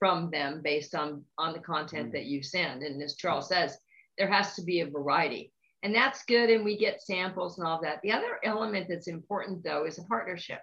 from 0.00 0.30
them 0.32 0.60
based 0.64 0.96
on 0.96 1.24
on 1.38 1.52
the 1.52 1.60
content 1.60 2.06
mm-hmm. 2.06 2.12
that 2.12 2.26
you 2.26 2.42
send. 2.42 2.82
And 2.82 3.00
as 3.00 3.14
Charles 3.14 3.48
says, 3.48 3.78
there 4.18 4.30
has 4.30 4.54
to 4.56 4.62
be 4.62 4.80
a 4.80 4.90
variety 4.90 5.52
and 5.82 5.94
that's 5.94 6.24
good 6.24 6.50
and 6.50 6.64
we 6.64 6.76
get 6.76 7.02
samples 7.02 7.58
and 7.58 7.66
all 7.66 7.80
that 7.80 8.00
the 8.02 8.12
other 8.12 8.38
element 8.44 8.86
that's 8.88 9.08
important 9.08 9.62
though 9.64 9.86
is 9.86 9.98
a 9.98 10.04
partnership 10.04 10.60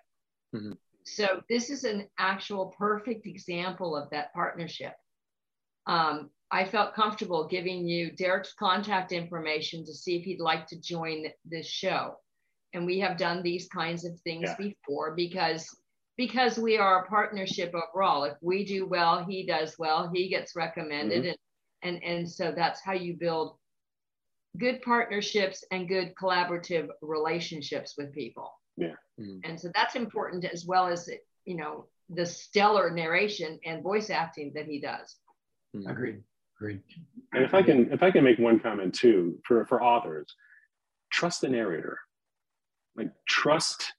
mm-hmm. 0.55 0.73
so 1.03 1.41
this 1.49 1.69
is 1.69 1.83
an 1.83 2.07
actual 2.19 2.73
perfect 2.77 3.25
example 3.25 3.95
of 3.95 4.09
that 4.09 4.33
partnership 4.33 4.93
um, 5.87 6.29
i 6.51 6.63
felt 6.63 6.93
comfortable 6.93 7.47
giving 7.47 7.87
you 7.87 8.11
derek's 8.11 8.53
contact 8.53 9.11
information 9.11 9.85
to 9.85 9.93
see 9.93 10.17
if 10.17 10.23
he'd 10.23 10.39
like 10.39 10.67
to 10.67 10.79
join 10.79 11.25
this 11.45 11.67
show 11.67 12.15
and 12.73 12.85
we 12.85 12.99
have 12.99 13.17
done 13.17 13.41
these 13.41 13.67
kinds 13.69 14.05
of 14.05 14.19
things 14.21 14.49
yeah. 14.49 14.55
before 14.57 15.15
because 15.15 15.75
because 16.17 16.57
we 16.57 16.77
are 16.77 17.03
a 17.03 17.07
partnership 17.07 17.73
overall 17.73 18.23
if 18.23 18.35
we 18.41 18.65
do 18.65 18.85
well 18.85 19.23
he 19.23 19.45
does 19.45 19.75
well 19.77 20.09
he 20.13 20.27
gets 20.27 20.55
recommended 20.55 21.23
mm-hmm. 21.23 21.33
and, 21.83 22.01
and 22.01 22.03
and 22.03 22.29
so 22.29 22.51
that's 22.55 22.81
how 22.81 22.93
you 22.93 23.13
build 23.13 23.57
good 24.57 24.81
partnerships 24.81 25.63
and 25.71 25.87
good 25.87 26.13
collaborative 26.15 26.87
relationships 27.01 27.95
with 27.97 28.13
people. 28.13 28.51
Yeah. 28.75 28.95
Mm. 29.19 29.41
And 29.43 29.59
so 29.59 29.71
that's 29.73 29.95
important 29.95 30.45
as 30.45 30.65
well 30.65 30.87
as, 30.87 31.09
you 31.45 31.55
know, 31.55 31.85
the 32.09 32.25
stellar 32.25 32.89
narration 32.89 33.59
and 33.65 33.83
voice 33.83 34.09
acting 34.09 34.51
that 34.55 34.65
he 34.65 34.79
does. 34.79 35.15
Mm. 35.75 35.89
Agreed. 35.89 36.23
Agreed. 36.59 36.81
And 37.33 37.43
if 37.43 37.53
I 37.53 37.61
can, 37.61 37.91
if 37.91 38.01
I 38.01 38.11
can 38.11 38.23
make 38.23 38.39
one 38.39 38.59
comment 38.59 38.93
too, 38.93 39.39
for, 39.43 39.65
for 39.65 39.83
authors, 39.83 40.33
trust 41.11 41.41
the 41.41 41.49
narrator. 41.49 41.99
Like 42.95 43.11
trust 43.27 43.93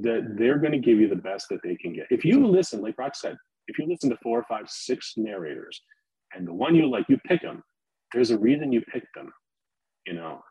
that 0.00 0.34
they're 0.36 0.58
going 0.58 0.72
to 0.72 0.78
give 0.78 0.98
you 0.98 1.08
the 1.08 1.16
best 1.16 1.48
that 1.50 1.62
they 1.62 1.76
can 1.76 1.92
get. 1.92 2.06
If 2.10 2.24
you 2.24 2.46
listen, 2.46 2.82
like 2.82 2.98
Rock 2.98 3.14
said, 3.14 3.36
if 3.68 3.78
you 3.78 3.86
listen 3.88 4.10
to 4.10 4.18
four, 4.22 4.44
five, 4.48 4.68
six 4.68 5.14
narrators, 5.16 5.80
and 6.34 6.46
the 6.46 6.52
one 6.52 6.74
you 6.74 6.90
like, 6.90 7.06
you 7.08 7.18
pick 7.26 7.42
them. 7.42 7.62
There's 8.12 8.30
a 8.30 8.38
reason 8.38 8.72
you 8.72 8.82
pick 8.82 9.04
them 9.14 9.32
you 10.06 10.12
know 10.12 10.42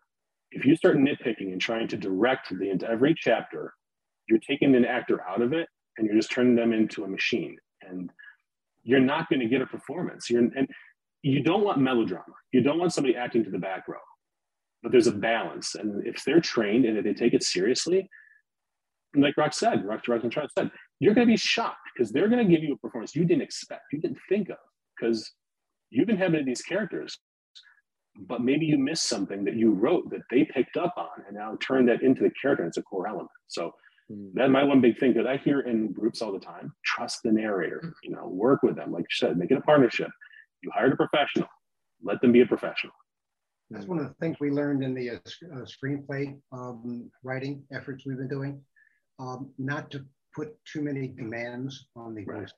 if 0.51 0.65
you 0.65 0.75
start 0.75 0.97
nitpicking 0.97 1.51
and 1.51 1.59
trying 1.59 1.87
to 1.87 1.97
direct 1.97 2.49
the 2.57 2.69
into 2.69 2.89
every 2.89 3.15
chapter 3.17 3.73
you're 4.27 4.39
taking 4.39 4.75
an 4.75 4.85
actor 4.85 5.21
out 5.27 5.41
of 5.41 5.53
it 5.53 5.67
and 5.97 6.07
you're 6.07 6.15
just 6.15 6.31
turning 6.31 6.55
them 6.55 6.73
into 6.73 7.03
a 7.03 7.07
machine 7.07 7.55
and 7.81 8.09
you're 8.83 8.99
not 8.99 9.29
going 9.29 9.39
to 9.39 9.47
get 9.47 9.61
a 9.61 9.65
performance 9.65 10.29
you're 10.29 10.41
and 10.41 10.67
you 11.21 11.41
don't 11.41 11.63
want 11.63 11.79
melodrama 11.79 12.23
you 12.51 12.61
don't 12.61 12.79
want 12.79 12.93
somebody 12.93 13.15
acting 13.15 13.43
to 13.43 13.51
the 13.51 13.57
back 13.57 13.87
row 13.87 13.97
but 14.81 14.91
there's 14.91 15.07
a 15.07 15.11
balance 15.11 15.75
and 15.75 16.05
if 16.05 16.23
they're 16.23 16.41
trained 16.41 16.85
and 16.85 16.97
if 16.97 17.03
they 17.03 17.13
take 17.13 17.33
it 17.33 17.43
seriously 17.43 18.09
like 19.15 19.37
rock 19.37 19.53
said 19.53 19.85
rock, 19.85 20.07
rock 20.07 20.23
and 20.23 20.33
said 20.57 20.71
you're 20.99 21.13
going 21.13 21.27
to 21.27 21.31
be 21.31 21.37
shocked 21.37 21.77
because 21.95 22.11
they're 22.11 22.29
going 22.29 22.45
to 22.45 22.51
give 22.51 22.63
you 22.63 22.73
a 22.73 22.77
performance 22.77 23.15
you 23.15 23.25
didn't 23.25 23.43
expect 23.43 23.81
you 23.91 23.99
didn't 23.99 24.17
think 24.29 24.49
of 24.49 24.57
because 24.97 25.31
you've 25.89 26.09
inhabited 26.09 26.45
these 26.45 26.61
characters 26.61 27.17
but 28.15 28.41
maybe 28.41 28.65
you 28.65 28.77
missed 28.77 29.07
something 29.07 29.43
that 29.43 29.55
you 29.55 29.71
wrote 29.71 30.09
that 30.11 30.21
they 30.29 30.45
picked 30.45 30.77
up 30.77 30.93
on 30.97 31.25
and 31.27 31.35
now 31.35 31.57
turn 31.61 31.85
that 31.87 32.03
into 32.03 32.21
the 32.21 32.31
character. 32.39 32.63
And 32.63 32.69
it's 32.69 32.77
a 32.77 32.83
core 32.83 33.07
element. 33.07 33.29
So 33.47 33.71
mm. 34.11 34.29
that's 34.33 34.51
my 34.51 34.63
one 34.63 34.81
big 34.81 34.99
thing 34.99 35.13
that 35.15 35.27
I 35.27 35.37
hear 35.37 35.61
in 35.61 35.91
groups 35.91 36.21
all 36.21 36.31
the 36.31 36.39
time. 36.39 36.73
Trust 36.85 37.19
the 37.23 37.31
narrator, 37.31 37.81
mm. 37.83 37.91
you 38.03 38.11
know, 38.11 38.27
work 38.27 38.61
with 38.63 38.75
them. 38.75 38.91
Like 38.91 39.01
you 39.03 39.15
said, 39.27 39.37
make 39.37 39.51
it 39.51 39.57
a 39.57 39.61
partnership. 39.61 40.09
You 40.61 40.71
hired 40.73 40.93
a 40.93 40.95
professional, 40.95 41.47
let 42.03 42.21
them 42.21 42.31
be 42.31 42.41
a 42.41 42.45
professional. 42.45 42.93
That's 43.69 43.87
one 43.87 43.97
of 43.97 44.07
the 44.07 44.13
things 44.15 44.37
we 44.39 44.51
learned 44.51 44.83
in 44.83 44.93
the 44.93 45.09
uh, 45.09 45.15
uh, 45.15 45.65
screenplay 45.65 46.37
um, 46.51 47.09
writing 47.23 47.63
efforts 47.73 48.05
we've 48.05 48.17
been 48.17 48.27
doing. 48.27 48.61
Um, 49.19 49.51
not 49.57 49.91
to 49.91 50.05
put 50.35 50.57
too 50.65 50.81
many 50.81 51.07
demands 51.07 51.87
on 51.95 52.15
the 52.15 52.25
right. 52.25 52.49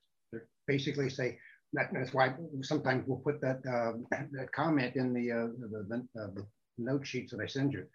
Basically, 0.68 1.10
say, 1.10 1.38
that, 1.74 1.90
that's 1.94 2.14
why 2.14 2.34
sometimes 2.62 3.04
we'll 3.06 3.20
put 3.20 3.42
that 3.42 3.62
uh, 3.70 3.98
that 4.32 4.52
comment 4.52 4.96
in 4.96 5.14
the, 5.14 5.32
uh, 5.32 5.48
the, 5.60 5.86
the, 5.88 6.22
uh, 6.22 6.28
the, 6.34 6.46
note 6.78 7.06
sheets 7.08 7.32
that 7.32 7.42
I 7.42 7.48
send 7.48 7.72
you. 7.72 7.86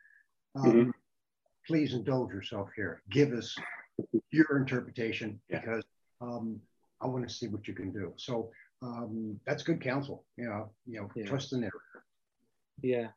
Um, 0.57 0.65
mm-hmm. 0.65 0.91
Please 1.67 1.93
indulge 1.93 2.33
yourself 2.33 2.71
here. 2.75 3.03
Give 3.11 3.33
us 3.33 3.55
your 4.31 4.57
interpretation 4.57 5.41
yeah. 5.51 5.61
because 5.61 5.85
um, 6.21 6.61
I 7.01 7.07
want 7.07 7.29
to 7.29 7.35
see 7.35 7.49
what 7.49 7.69
you 7.69 7.75
can 7.75 7.93
do. 7.93 8.13
So 8.17 8.51
um, 8.83 9.39
that's 9.47 9.63
good 9.63 9.83
counsel. 9.83 10.25
You 10.37 10.47
know, 10.47 10.71
you 10.87 11.01
know, 11.01 11.11
yeah. 11.15 11.27
trust 11.27 11.51
the 11.51 11.59
narrator. 11.59 12.05
Yeah. 12.83 13.09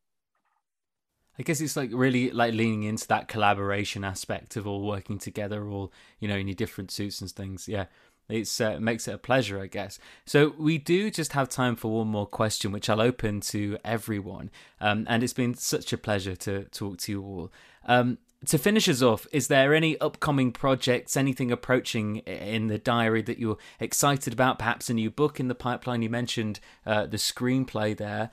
I 1.39 1.43
guess 1.43 1.61
it's 1.61 1.75
like 1.75 1.89
really 1.93 2.29
like 2.31 2.53
leaning 2.53 2.84
into 2.84 3.07
that 3.07 3.27
collaboration 3.27 4.03
aspect 4.03 4.55
of 4.55 4.67
all 4.67 4.86
working 4.86 5.17
together, 5.17 5.67
all 5.67 5.91
you 6.19 6.27
know, 6.27 6.36
in 6.36 6.47
your 6.47 6.55
different 6.55 6.91
suits 6.91 7.21
and 7.21 7.31
things. 7.31 7.67
Yeah, 7.67 7.86
it's 8.29 8.61
uh, 8.61 8.79
makes 8.79 9.07
it 9.07 9.15
a 9.15 9.17
pleasure, 9.17 9.59
I 9.59 9.67
guess. 9.67 9.99
So 10.25 10.53
we 10.57 10.77
do 10.77 11.09
just 11.09 11.34
have 11.34 11.49
time 11.49 11.75
for 11.75 11.91
one 11.91 12.07
more 12.07 12.27
question, 12.27 12.71
which 12.71 12.89
I'll 12.89 13.01
open 13.01 13.41
to 13.41 13.77
everyone. 13.84 14.51
Um, 14.79 15.05
and 15.09 15.23
it's 15.23 15.34
been 15.34 15.55
such 15.55 15.91
a 15.91 15.97
pleasure 15.97 16.36
to 16.38 16.65
talk 16.65 16.99
to 16.99 17.11
you 17.11 17.23
all. 17.23 17.51
Um, 17.86 18.19
to 18.45 18.57
finish 18.57 18.89
us 18.89 19.01
off, 19.01 19.25
is 19.31 19.47
there 19.47 19.73
any 19.73 19.97
upcoming 19.99 20.51
projects, 20.51 21.15
anything 21.15 21.51
approaching 21.51 22.17
in 22.17 22.67
the 22.67 22.77
diary 22.77 23.21
that 23.23 23.39
you're 23.39 23.57
excited 23.79 24.34
about? 24.34 24.59
Perhaps 24.59 24.89
a 24.89 24.93
new 24.93 25.09
book 25.09 25.39
in 25.39 25.47
the 25.47 25.55
pipeline. 25.55 26.01
You 26.01 26.09
mentioned 26.09 26.59
uh, 26.86 27.05
the 27.05 27.17
screenplay 27.17 27.95
there. 27.95 28.31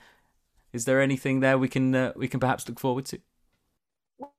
Is 0.73 0.85
there 0.85 1.01
anything 1.01 1.39
there 1.41 1.57
we 1.57 1.67
can 1.67 1.93
uh, 1.93 2.13
we 2.15 2.27
can 2.27 2.39
perhaps 2.39 2.67
look 2.67 2.79
forward 2.79 3.05
to? 3.05 3.19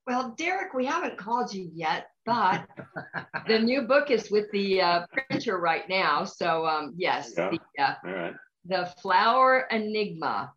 Well, 0.07 0.35
Derek, 0.37 0.75
we 0.75 0.85
haven't 0.85 1.17
called 1.17 1.55
you 1.55 1.71
yet, 1.73 2.09
but 2.27 2.67
the 3.47 3.59
new 3.59 3.83
book 3.83 4.11
is 4.11 4.31
with 4.31 4.51
the 4.53 4.81
uh, 4.81 5.07
printer 5.13 5.59
right 5.59 5.89
now. 5.89 6.25
So 6.25 6.67
um, 6.67 6.95
yes, 6.97 7.35
the, 7.35 7.59
uh, 7.79 7.95
right. 8.05 8.35
the 8.65 8.93
flower 9.01 9.67
enigma 9.71 10.53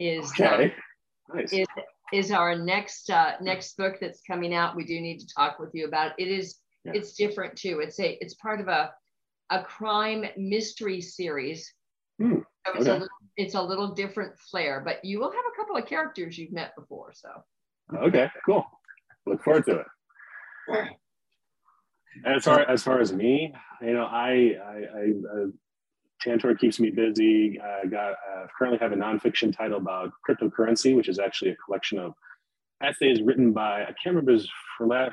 is 0.00 0.30
okay. 0.32 0.72
um, 1.30 1.36
nice. 1.36 1.52
is, 1.52 1.66
is 2.12 2.30
our 2.30 2.56
next 2.56 3.10
uh, 3.10 3.32
next 3.40 3.76
book 3.76 3.96
that's 4.00 4.20
coming 4.22 4.54
out. 4.54 4.76
We 4.76 4.84
do 4.84 5.00
need 5.00 5.18
to 5.18 5.26
talk 5.34 5.58
with 5.58 5.70
you 5.74 5.86
about 5.86 6.12
it. 6.18 6.26
It 6.26 6.28
is 6.28 6.56
yeah. 6.84 6.92
it's 6.94 7.14
different 7.14 7.56
too. 7.56 7.80
It's 7.80 7.98
a 8.00 8.22
it's 8.22 8.34
part 8.34 8.60
of 8.60 8.68
a 8.68 8.92
a 9.50 9.62
crime 9.62 10.24
mystery 10.36 11.00
series. 11.00 11.72
Hmm. 12.18 12.36
So 12.66 12.72
it's, 12.74 12.80
okay. 12.82 12.90
a 12.90 12.92
little, 12.94 13.08
it's 13.36 13.54
a 13.54 13.62
little 13.62 13.94
different 13.94 14.38
flair, 14.38 14.82
but 14.84 15.04
you 15.04 15.18
will 15.18 15.30
have 15.30 15.44
a 15.52 15.56
couple 15.56 15.76
of 15.76 15.86
characters 15.86 16.38
you've 16.38 16.52
met 16.52 16.74
before. 16.76 17.12
So 17.14 17.28
okay, 18.02 18.30
cool. 18.44 18.64
Look 19.26 19.42
forward 19.42 19.64
to 19.66 19.80
it. 19.80 19.86
And 22.24 22.36
as 22.36 22.44
far 22.44 22.60
as 22.60 22.82
far 22.82 23.00
as 23.00 23.12
me, 23.12 23.54
you 23.80 23.94
know, 23.94 24.04
I, 24.04 24.56
I, 24.64 24.98
I 24.98 25.12
uh, 25.34 25.46
Tantor 26.20 26.54
keeps 26.54 26.78
me 26.78 26.90
busy. 26.90 27.58
I 27.60 27.86
got 27.86 28.12
uh, 28.12 28.46
currently 28.56 28.78
have 28.78 28.92
a 28.92 28.96
nonfiction 28.96 29.56
title 29.56 29.78
about 29.78 30.12
cryptocurrency, 30.28 30.94
which 30.94 31.08
is 31.08 31.18
actually 31.18 31.52
a 31.52 31.56
collection 31.56 31.98
of 31.98 32.14
essays 32.82 33.22
written 33.22 33.52
by 33.52 33.82
I 33.82 33.86
can't 33.86 34.14
remember 34.14 34.32
his 34.32 34.48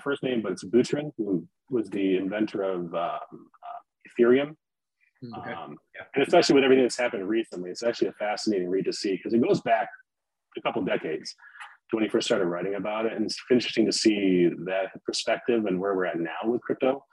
first 0.03 0.23
name, 0.23 0.41
but 0.41 0.51
it's 0.51 0.63
Buterin, 0.63 1.11
who 1.17 1.47
was 1.69 1.89
the 1.89 2.17
inventor 2.17 2.63
of 2.63 2.93
um, 2.93 2.93
uh, 2.95 3.19
Ethereum. 4.07 4.55
Okay. 5.23 5.51
Um. 5.51 5.75
And 6.15 6.23
especially 6.23 6.55
with 6.55 6.63
everything 6.63 6.85
that's 6.85 6.97
happened 6.97 7.27
recently, 7.27 7.69
it's 7.69 7.83
actually 7.83 8.07
a 8.07 8.13
fascinating 8.13 8.69
read 8.69 8.85
to 8.85 8.93
see 8.93 9.17
because 9.17 9.33
it 9.33 9.41
goes 9.41 9.61
back 9.61 9.89
a 10.57 10.61
couple 10.61 10.81
decades 10.81 11.35
to 11.89 11.95
when 11.95 12.03
he 12.03 12.09
first 12.09 12.27
started 12.27 12.45
writing 12.45 12.75
about 12.75 13.05
it. 13.05 13.13
And 13.13 13.25
it's 13.25 13.41
interesting 13.51 13.85
to 13.85 13.91
see 13.91 14.49
that 14.65 14.87
perspective 15.05 15.65
and 15.65 15.79
where 15.79 15.95
we're 15.95 16.05
at 16.05 16.19
now 16.19 16.37
with 16.45 16.61
crypto. 16.61 17.03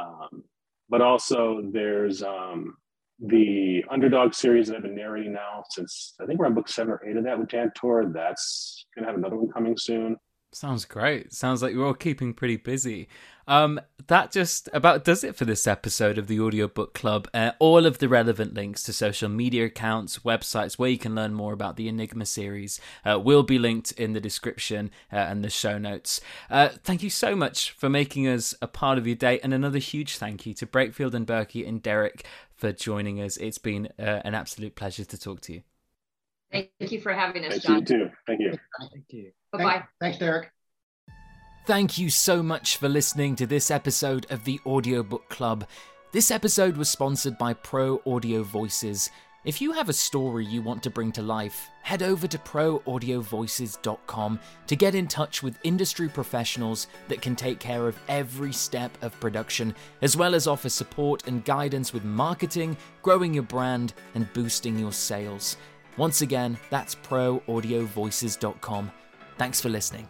Um, 0.00 0.44
but 0.88 1.00
also, 1.00 1.62
there's 1.72 2.22
um, 2.22 2.76
the 3.18 3.84
Underdog 3.90 4.34
series 4.34 4.68
that 4.68 4.76
I've 4.76 4.82
been 4.82 4.94
narrating 4.94 5.32
now 5.32 5.64
since 5.70 6.14
I 6.20 6.26
think 6.26 6.38
we're 6.38 6.46
on 6.46 6.54
book 6.54 6.68
seven 6.68 6.92
or 6.92 7.02
eight 7.06 7.16
of 7.16 7.24
that 7.24 7.38
with 7.38 7.48
Tantor. 7.48 8.10
That's 8.12 8.86
going 8.94 9.04
to 9.04 9.10
have 9.10 9.18
another 9.18 9.36
one 9.36 9.50
coming 9.50 9.76
soon. 9.76 10.16
Sounds 10.54 10.84
great. 10.84 11.32
Sounds 11.32 11.62
like 11.62 11.72
you're 11.72 11.84
all 11.84 11.94
keeping 11.94 12.32
pretty 12.32 12.56
busy. 12.56 13.08
Um, 13.48 13.80
that 14.06 14.30
just 14.30 14.68
about 14.72 15.04
does 15.04 15.24
it 15.24 15.34
for 15.34 15.44
this 15.44 15.66
episode 15.66 16.16
of 16.16 16.28
the 16.28 16.38
Audiobook 16.38 16.94
Club. 16.94 17.26
Uh, 17.34 17.50
all 17.58 17.84
of 17.86 17.98
the 17.98 18.08
relevant 18.08 18.54
links 18.54 18.84
to 18.84 18.92
social 18.92 19.28
media 19.28 19.64
accounts, 19.64 20.20
websites 20.20 20.78
where 20.78 20.88
you 20.88 20.96
can 20.96 21.16
learn 21.16 21.34
more 21.34 21.52
about 21.52 21.74
the 21.76 21.88
Enigma 21.88 22.24
series 22.24 22.80
uh, 23.04 23.18
will 23.18 23.42
be 23.42 23.58
linked 23.58 23.90
in 23.92 24.12
the 24.12 24.20
description 24.20 24.92
uh, 25.12 25.16
and 25.16 25.42
the 25.42 25.50
show 25.50 25.76
notes. 25.76 26.20
Uh, 26.48 26.68
thank 26.84 27.02
you 27.02 27.10
so 27.10 27.34
much 27.34 27.72
for 27.72 27.90
making 27.90 28.28
us 28.28 28.54
a 28.62 28.68
part 28.68 28.96
of 28.96 29.08
your 29.08 29.16
day, 29.16 29.40
and 29.40 29.52
another 29.52 29.78
huge 29.78 30.18
thank 30.18 30.46
you 30.46 30.54
to 30.54 30.66
Breakfield 30.66 31.14
and 31.14 31.26
Burkey 31.26 31.66
and 31.66 31.82
Derek 31.82 32.24
for 32.54 32.72
joining 32.72 33.20
us. 33.20 33.36
It's 33.38 33.58
been 33.58 33.88
uh, 33.98 34.20
an 34.24 34.36
absolute 34.36 34.76
pleasure 34.76 35.04
to 35.04 35.18
talk 35.18 35.40
to 35.42 35.54
you. 35.54 35.62
Thank 36.54 36.92
you 36.92 37.00
for 37.00 37.12
having 37.12 37.44
us, 37.44 37.52
Thank 37.52 37.62
John. 37.62 37.80
You 37.80 37.84
too. 37.84 38.10
Thank 38.26 38.40
you. 38.40 38.58
Thank 38.92 39.04
you. 39.08 39.32
Bye 39.52 39.58
bye. 39.58 39.82
Thanks, 40.00 40.18
Derek. 40.18 40.50
Thank 41.66 41.98
you 41.98 42.10
so 42.10 42.42
much 42.42 42.76
for 42.76 42.88
listening 42.88 43.36
to 43.36 43.46
this 43.46 43.70
episode 43.70 44.26
of 44.30 44.44
the 44.44 44.60
Audiobook 44.66 45.28
Club. 45.30 45.66
This 46.12 46.30
episode 46.30 46.76
was 46.76 46.88
sponsored 46.88 47.38
by 47.38 47.54
Pro 47.54 48.00
Audio 48.06 48.44
Voices. 48.44 49.10
If 49.44 49.60
you 49.60 49.72
have 49.72 49.88
a 49.88 49.92
story 49.92 50.46
you 50.46 50.62
want 50.62 50.82
to 50.84 50.90
bring 50.90 51.12
to 51.12 51.22
life, 51.22 51.68
head 51.82 52.02
over 52.02 52.26
to 52.26 52.38
proaudiovoices.com 52.38 54.40
to 54.66 54.76
get 54.76 54.94
in 54.94 55.06
touch 55.06 55.42
with 55.42 55.58
industry 55.64 56.08
professionals 56.08 56.86
that 57.08 57.20
can 57.20 57.36
take 57.36 57.60
care 57.60 57.88
of 57.88 57.98
every 58.08 58.52
step 58.52 58.96
of 59.02 59.18
production, 59.20 59.74
as 60.00 60.16
well 60.16 60.34
as 60.34 60.46
offer 60.46 60.70
support 60.70 61.26
and 61.26 61.44
guidance 61.44 61.92
with 61.92 62.04
marketing, 62.04 62.76
growing 63.02 63.34
your 63.34 63.42
brand, 63.42 63.92
and 64.14 64.32
boosting 64.32 64.78
your 64.78 64.92
sales. 64.92 65.58
Once 65.96 66.22
again, 66.22 66.58
that's 66.70 66.94
proaudiovoices.com. 66.94 68.90
Thanks 69.38 69.60
for 69.60 69.68
listening. 69.68 70.08